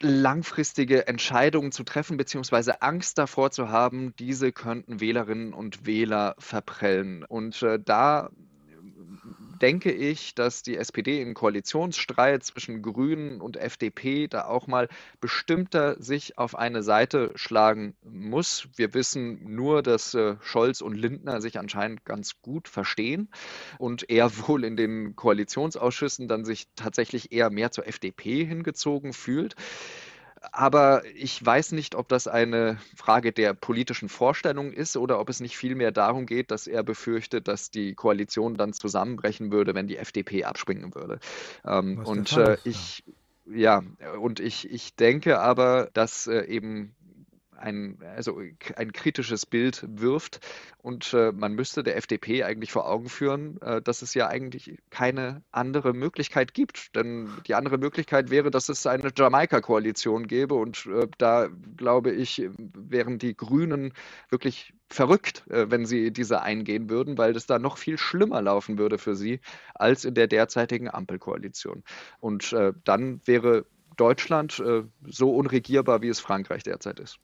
langfristige 0.00 1.06
Entscheidungen 1.06 1.72
zu 1.72 1.84
treffen, 1.84 2.16
beziehungsweise 2.16 2.82
Angst 2.82 3.18
davor 3.18 3.50
zu 3.50 3.68
haben, 3.68 4.14
diese 4.16 4.52
könnten 4.52 5.00
Wählerinnen 5.00 5.52
und 5.52 5.86
Wähler 5.86 6.34
verprellen. 6.38 7.24
Und 7.24 7.62
äh, 7.62 7.78
da 7.82 8.30
denke 9.60 9.92
ich, 9.92 10.34
dass 10.34 10.62
die 10.62 10.76
SPD 10.76 11.20
im 11.20 11.34
Koalitionsstreit 11.34 12.44
zwischen 12.44 12.82
Grünen 12.82 13.40
und 13.40 13.56
FDP 13.56 14.28
da 14.28 14.46
auch 14.46 14.66
mal 14.66 14.88
bestimmter 15.20 16.00
sich 16.02 16.38
auf 16.38 16.56
eine 16.56 16.82
Seite 16.82 17.32
schlagen 17.34 17.94
muss. 18.02 18.68
Wir 18.76 18.94
wissen 18.94 19.54
nur, 19.54 19.82
dass 19.82 20.14
äh, 20.14 20.36
Scholz 20.40 20.80
und 20.80 20.94
Lindner 20.94 21.40
sich 21.40 21.58
anscheinend 21.58 22.04
ganz 22.04 22.40
gut 22.42 22.68
verstehen 22.68 23.28
und 23.78 24.10
er 24.10 24.30
wohl 24.48 24.64
in 24.64 24.76
den 24.76 25.16
Koalitionsausschüssen 25.16 26.28
dann 26.28 26.44
sich 26.44 26.66
tatsächlich 26.76 27.32
eher 27.32 27.50
mehr 27.50 27.70
zur 27.70 27.86
FDP 27.86 28.44
hingezogen 28.44 29.12
fühlt 29.12 29.54
aber 30.52 31.02
ich 31.14 31.44
weiß 31.44 31.72
nicht, 31.72 31.94
ob 31.94 32.08
das 32.08 32.28
eine 32.28 32.78
Frage 32.96 33.32
der 33.32 33.54
politischen 33.54 34.08
Vorstellung 34.08 34.72
ist 34.72 34.96
oder 34.96 35.20
ob 35.20 35.28
es 35.28 35.40
nicht 35.40 35.56
vielmehr 35.56 35.92
darum 35.92 36.26
geht, 36.26 36.50
dass 36.50 36.66
er 36.66 36.82
befürchtet, 36.82 37.48
dass 37.48 37.70
die 37.70 37.94
Koalition 37.94 38.56
dann 38.56 38.72
zusammenbrechen 38.72 39.52
würde, 39.52 39.74
wenn 39.74 39.86
die 39.86 39.96
FDP 39.96 40.44
abspringen 40.44 40.94
würde. 40.94 41.18
Ähm, 41.64 41.98
und 42.04 42.36
äh, 42.36 42.56
ich, 42.64 43.04
ja, 43.46 43.82
und 44.20 44.40
ich, 44.40 44.70
ich 44.70 44.94
denke 44.96 45.40
aber, 45.40 45.90
dass 45.92 46.26
äh, 46.26 46.44
eben 46.46 46.94
ein, 47.56 47.98
also 48.16 48.40
ein 48.76 48.92
kritisches 48.92 49.46
Bild 49.46 49.84
wirft. 49.88 50.40
Und 50.78 51.14
äh, 51.14 51.32
man 51.32 51.54
müsste 51.54 51.82
der 51.82 51.96
FDP 51.96 52.44
eigentlich 52.44 52.72
vor 52.72 52.88
Augen 52.88 53.08
führen, 53.08 53.60
äh, 53.62 53.80
dass 53.80 54.02
es 54.02 54.14
ja 54.14 54.28
eigentlich 54.28 54.78
keine 54.90 55.42
andere 55.50 55.94
Möglichkeit 55.94 56.54
gibt. 56.54 56.94
Denn 56.94 57.30
die 57.46 57.54
andere 57.54 57.78
Möglichkeit 57.78 58.30
wäre, 58.30 58.50
dass 58.50 58.68
es 58.68 58.86
eine 58.86 59.10
Jamaika-Koalition 59.16 60.26
gäbe. 60.26 60.54
Und 60.54 60.86
äh, 60.86 61.08
da 61.18 61.48
glaube 61.76 62.10
ich, 62.12 62.48
wären 62.58 63.18
die 63.18 63.36
Grünen 63.36 63.92
wirklich 64.28 64.72
verrückt, 64.88 65.44
äh, 65.50 65.70
wenn 65.70 65.86
sie 65.86 66.12
diese 66.12 66.42
eingehen 66.42 66.90
würden, 66.90 67.18
weil 67.18 67.32
das 67.32 67.46
da 67.46 67.58
noch 67.58 67.78
viel 67.78 67.98
schlimmer 67.98 68.42
laufen 68.42 68.78
würde 68.78 68.98
für 68.98 69.16
sie 69.16 69.40
als 69.74 70.04
in 70.04 70.14
der 70.14 70.26
derzeitigen 70.26 70.88
Ampelkoalition. 70.88 71.82
Und 72.20 72.52
äh, 72.52 72.72
dann 72.84 73.20
wäre 73.24 73.66
Deutschland 73.96 74.60
äh, 74.60 74.82
so 75.06 75.34
unregierbar, 75.34 76.02
wie 76.02 76.08
es 76.08 76.20
Frankreich 76.20 76.62
derzeit 76.62 77.00
ist. 77.00 77.18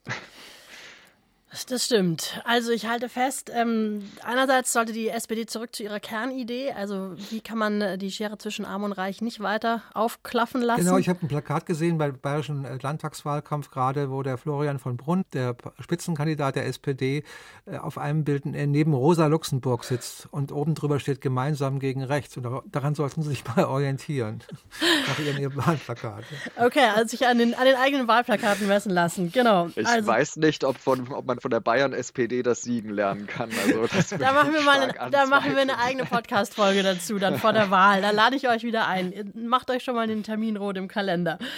Das 1.69 1.85
stimmt. 1.85 2.41
Also 2.45 2.71
ich 2.71 2.87
halte 2.87 3.09
fest, 3.09 3.51
ähm, 3.53 4.09
einerseits 4.25 4.73
sollte 4.73 4.93
die 4.93 5.09
SPD 5.09 5.47
zurück 5.47 5.75
zu 5.75 5.83
ihrer 5.83 5.99
Kernidee, 5.99 6.73
also 6.73 7.13
wie 7.31 7.41
kann 7.41 7.59
man 7.59 7.81
äh, 7.81 7.99
die 7.99 8.13
Schere 8.13 8.39
zwischen 8.39 8.65
Arm 8.65 8.85
und 8.85 8.93
Reich 8.93 9.21
nicht 9.21 9.41
weiter 9.41 9.83
aufklaffen 9.93 10.63
lassen. 10.63 10.85
Genau, 10.85 10.97
ich 10.97 11.09
habe 11.09 11.19
ein 11.23 11.29
Plakat 11.29 11.67
gesehen 11.67 11.99
beim 11.99 12.17
bayerischen 12.17 12.65
äh, 12.65 12.79
Landtagswahlkampf 12.81 13.71
gerade, 13.71 14.11
wo 14.11 14.23
der 14.23 14.39
Florian 14.39 14.79
von 14.79 14.97
Brunn, 14.97 15.25
der 15.33 15.57
Spitzenkandidat 15.81 16.55
der 16.55 16.67
SPD, 16.67 17.25
äh, 17.67 17.79
auf 17.79 17.99
einem 17.99 18.23
Bild 18.23 18.47
neben 18.47 18.95
Rosa 18.95 19.27
Luxemburg 19.27 19.85
sitzt 19.85 20.29
und 20.31 20.53
oben 20.53 20.77
drüber 20.77 21.01
steht 21.01 21.21
gemeinsam 21.21 21.81
gegen 21.81 22.05
rechts. 22.05 22.37
Und 22.37 22.47
daran 22.71 22.95
sollten 22.95 23.23
Sie 23.23 23.31
sich 23.31 23.45
mal 23.45 23.65
orientieren, 23.65 24.45
nach 25.09 25.19
Ihrem 25.19 25.57
Wahlplakat. 25.57 26.25
Okay, 26.57 26.85
also 26.95 27.09
sich 27.09 27.27
an 27.27 27.39
den, 27.39 27.55
an 27.55 27.65
den 27.65 27.77
eigenen 27.77 28.07
Wahlplakaten 28.07 28.69
messen 28.69 28.93
lassen, 28.93 29.33
genau. 29.33 29.69
Ich 29.75 29.87
also, 29.87 30.07
weiß 30.07 30.37
nicht, 30.37 30.63
ob, 30.63 30.79
von, 30.79 31.13
ob 31.13 31.27
man 31.27 31.40
von 31.41 31.51
der 31.51 31.61
Bayern-SPD 31.61 32.43
das 32.43 32.63
Siegen 32.63 32.91
lernen 32.91 33.27
kann. 33.27 33.51
Also 33.65 34.17
da 34.19 34.33
machen 34.33 34.53
wir 34.53 34.63
mal 34.63 34.81
eine, 34.81 35.11
da 35.11 35.27
machen 35.27 35.53
wir 35.53 35.63
eine 35.63 35.79
eigene 35.79 36.05
Podcast-Folge 36.05 36.83
dazu, 36.83 37.19
dann 37.19 37.39
vor 37.39 37.53
der 37.53 37.71
Wahl. 37.71 38.03
Da 38.03 38.11
lade 38.11 38.37
ich 38.37 38.49
euch 38.49 38.63
wieder 38.63 38.87
ein. 38.87 39.33
Macht 39.35 39.71
euch 39.71 39.83
schon 39.83 39.95
mal 39.95 40.07
den 40.07 40.23
Termin 40.23 40.57
rot 40.57 40.77
im 40.77 40.89
Kalender. 40.89 41.39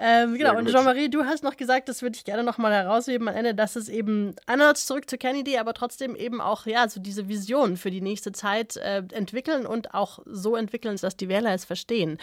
Ähm, 0.00 0.34
genau, 0.34 0.56
und 0.56 0.68
Jean-Marie, 0.68 1.08
du 1.08 1.24
hast 1.24 1.42
noch 1.42 1.56
gesagt, 1.56 1.88
das 1.88 2.02
würde 2.02 2.16
ich 2.16 2.24
gerne 2.24 2.44
noch 2.44 2.58
mal 2.58 2.72
herausheben 2.72 3.28
am 3.28 3.34
Ende, 3.34 3.54
dass 3.54 3.74
es 3.74 3.88
eben 3.88 4.34
einerseits 4.46 4.86
zurück 4.86 5.08
zur 5.10 5.18
Kennedy, 5.18 5.58
aber 5.58 5.74
trotzdem 5.74 6.14
eben 6.14 6.40
auch 6.40 6.66
ja, 6.66 6.88
so 6.88 7.00
diese 7.00 7.28
Vision 7.28 7.76
für 7.76 7.90
die 7.90 8.00
nächste 8.00 8.32
Zeit 8.32 8.76
äh, 8.76 9.02
entwickeln 9.12 9.66
und 9.66 9.94
auch 9.94 10.20
so 10.24 10.56
entwickeln, 10.56 10.96
dass 11.00 11.16
die 11.16 11.28
Wähler 11.28 11.52
es 11.52 11.64
verstehen. 11.64 12.18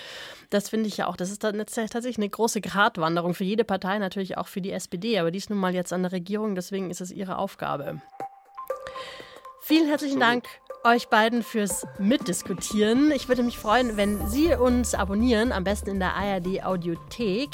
Das 0.50 0.70
finde 0.70 0.88
ich 0.88 0.98
ja 0.98 1.08
auch, 1.08 1.18
das 1.18 1.32
ist 1.32 1.44
dann 1.44 1.58
tatsächlich 1.58 2.18
eine 2.18 2.30
große 2.30 2.62
Gratwanderung 2.62 3.34
für 3.34 3.44
jede 3.44 3.64
Partei, 3.64 3.98
natürlich 4.00 4.38
auch 4.38 4.48
für 4.48 4.62
die 4.62 4.72
SPD, 4.72 5.20
aber 5.20 5.32
die 5.32 5.38
ist 5.38 5.50
nun 5.50 5.60
mal 5.60 5.74
jetzt 5.74 5.94
an 5.94 6.04
der 6.04 6.12
Regierung, 6.12 6.56
deswegen 6.56 6.90
ist 6.92 7.02
es 7.02 7.05
ihre 7.12 7.38
Aufgabe. 7.38 8.02
Vielen 9.62 9.88
herzlichen 9.88 10.20
Dank 10.20 10.46
euch 10.86 11.08
beiden 11.08 11.42
fürs 11.42 11.88
Mitdiskutieren. 11.98 13.12
Ich 13.12 13.28
würde 13.28 13.42
mich 13.42 13.58
freuen, 13.58 13.98
wenn 13.98 14.28
Sie 14.28 14.54
uns 14.54 14.94
abonnieren, 14.94 15.52
am 15.52 15.64
besten 15.64 15.90
in 15.90 16.00
der 16.00 16.14
ARD 16.14 16.64
Audiothek. 16.64 17.50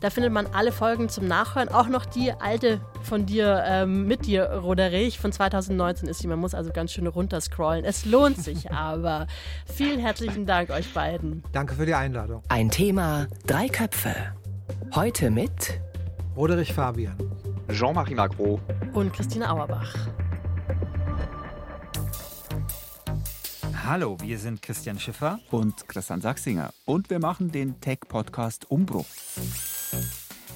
Da 0.00 0.10
findet 0.10 0.32
man 0.32 0.46
alle 0.52 0.70
Folgen 0.70 1.08
zum 1.08 1.26
Nachhören, 1.26 1.70
auch 1.70 1.88
noch 1.88 2.04
die 2.04 2.32
alte 2.32 2.82
von 3.02 3.24
dir, 3.24 3.64
ähm, 3.66 4.06
mit 4.06 4.26
dir, 4.26 4.50
Roderich, 4.50 5.18
von 5.18 5.32
2019 5.32 6.08
ist 6.08 6.18
sie. 6.18 6.26
Man 6.26 6.38
muss 6.38 6.54
also 6.54 6.70
ganz 6.72 6.92
schön 6.92 7.06
runterscrollen. 7.06 7.84
Es 7.84 8.04
lohnt 8.04 8.42
sich 8.42 8.70
aber. 8.70 9.26
Vielen 9.64 9.98
herzlichen 9.98 10.44
Dank 10.44 10.68
euch 10.70 10.92
beiden. 10.92 11.42
Danke 11.52 11.74
für 11.74 11.86
die 11.86 11.94
Einladung. 11.94 12.42
Ein 12.48 12.70
Thema, 12.70 13.26
drei 13.46 13.68
Köpfe. 13.68 14.14
Heute 14.94 15.30
mit 15.30 15.80
Roderich 16.36 16.74
Fabian, 16.74 17.16
Jean-Marie 17.68 18.14
Magro 18.14 18.60
und 18.92 19.12
Christine 19.12 19.50
Auerbach. 19.50 19.94
Hallo, 23.86 24.16
wir 24.20 24.38
sind 24.38 24.62
Christian 24.62 24.98
Schiffer 24.98 25.40
und 25.50 25.88
Christian 25.88 26.20
Sachsinger 26.20 26.72
und 26.84 27.10
wir 27.10 27.18
machen 27.18 27.50
den 27.52 27.80
Tech-Podcast 27.80 28.70
Umbruch. 28.70 29.06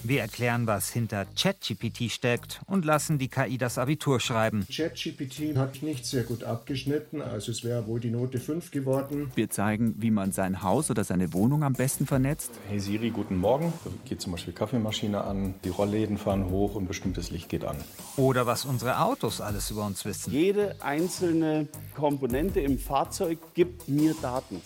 Wir 0.04 0.20
erklären, 0.20 0.66
was 0.66 0.90
hinter 0.90 1.26
ChatGPT 1.36 2.10
steckt 2.10 2.60
und 2.66 2.84
lassen 2.84 3.18
die 3.18 3.28
KI 3.28 3.58
das 3.58 3.78
Abitur 3.78 4.20
schreiben. 4.20 4.66
ChatGPT 4.70 5.56
hat 5.56 5.82
nicht 5.82 6.06
sehr 6.06 6.22
gut 6.22 6.44
abgeschnitten, 6.44 7.20
also 7.20 7.50
es 7.50 7.64
wäre 7.64 7.86
wohl 7.86 8.00
die 8.00 8.10
Note 8.10 8.38
5 8.38 8.70
geworden. 8.70 9.30
Wir 9.34 9.50
zeigen, 9.50 9.94
wie 9.98 10.10
man 10.10 10.32
sein 10.32 10.62
Haus 10.62 10.90
oder 10.90 11.04
seine 11.04 11.32
Wohnung 11.32 11.64
am 11.64 11.72
besten 11.72 12.06
vernetzt. 12.06 12.52
Hey 12.68 12.78
Siri, 12.78 13.10
guten 13.10 13.36
Morgen. 13.36 13.72
Da 13.84 13.90
geht 14.08 14.20
zum 14.20 14.32
Beispiel 14.32 14.54
Kaffeemaschine 14.54 15.22
an, 15.22 15.54
die 15.64 15.70
Rollläden 15.70 16.16
fahren 16.16 16.48
hoch 16.48 16.74
und 16.74 16.86
bestimmtes 16.86 17.30
Licht 17.30 17.48
geht 17.48 17.64
an. 17.64 17.76
Oder 18.16 18.46
was 18.46 18.64
unsere 18.64 19.00
Autos 19.00 19.40
alles 19.40 19.70
über 19.70 19.84
uns 19.84 20.04
wissen. 20.04 20.32
Jede 20.32 20.76
einzelne 20.80 21.68
Komponente 21.94 22.60
im 22.60 22.78
Fahrzeug 22.78 23.38
gibt 23.54 23.88
mir 23.88 24.14
Daten. 24.22 24.60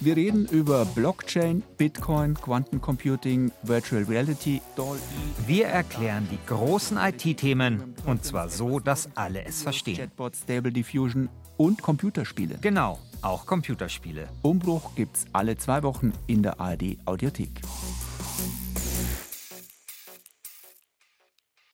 Wir 0.00 0.16
reden 0.16 0.46
über 0.46 0.84
Blockchain, 0.84 1.62
Bitcoin, 1.78 2.34
Quantencomputing, 2.34 3.50
Virtual 3.62 4.04
Reality. 4.04 4.60
Wir 5.46 5.66
erklären 5.66 6.28
die 6.30 6.38
großen 6.46 6.98
IT-Themen 6.98 7.94
und 8.04 8.24
zwar 8.24 8.48
so, 8.48 8.78
dass 8.78 9.08
alle 9.14 9.44
es 9.44 9.62
verstehen. 9.62 9.96
Chatbot, 9.96 10.36
Stable 10.36 10.72
Diffusion 10.72 11.28
und 11.56 11.82
Computerspiele. 11.82 12.58
Genau, 12.60 12.98
auch 13.22 13.46
Computerspiele. 13.46 14.28
Umbruch 14.42 14.94
gibt's 14.94 15.24
alle 15.32 15.56
zwei 15.56 15.82
Wochen 15.82 16.12
in 16.26 16.42
der 16.42 16.60
ARD 16.60 16.98
Audiothek. 17.06 17.60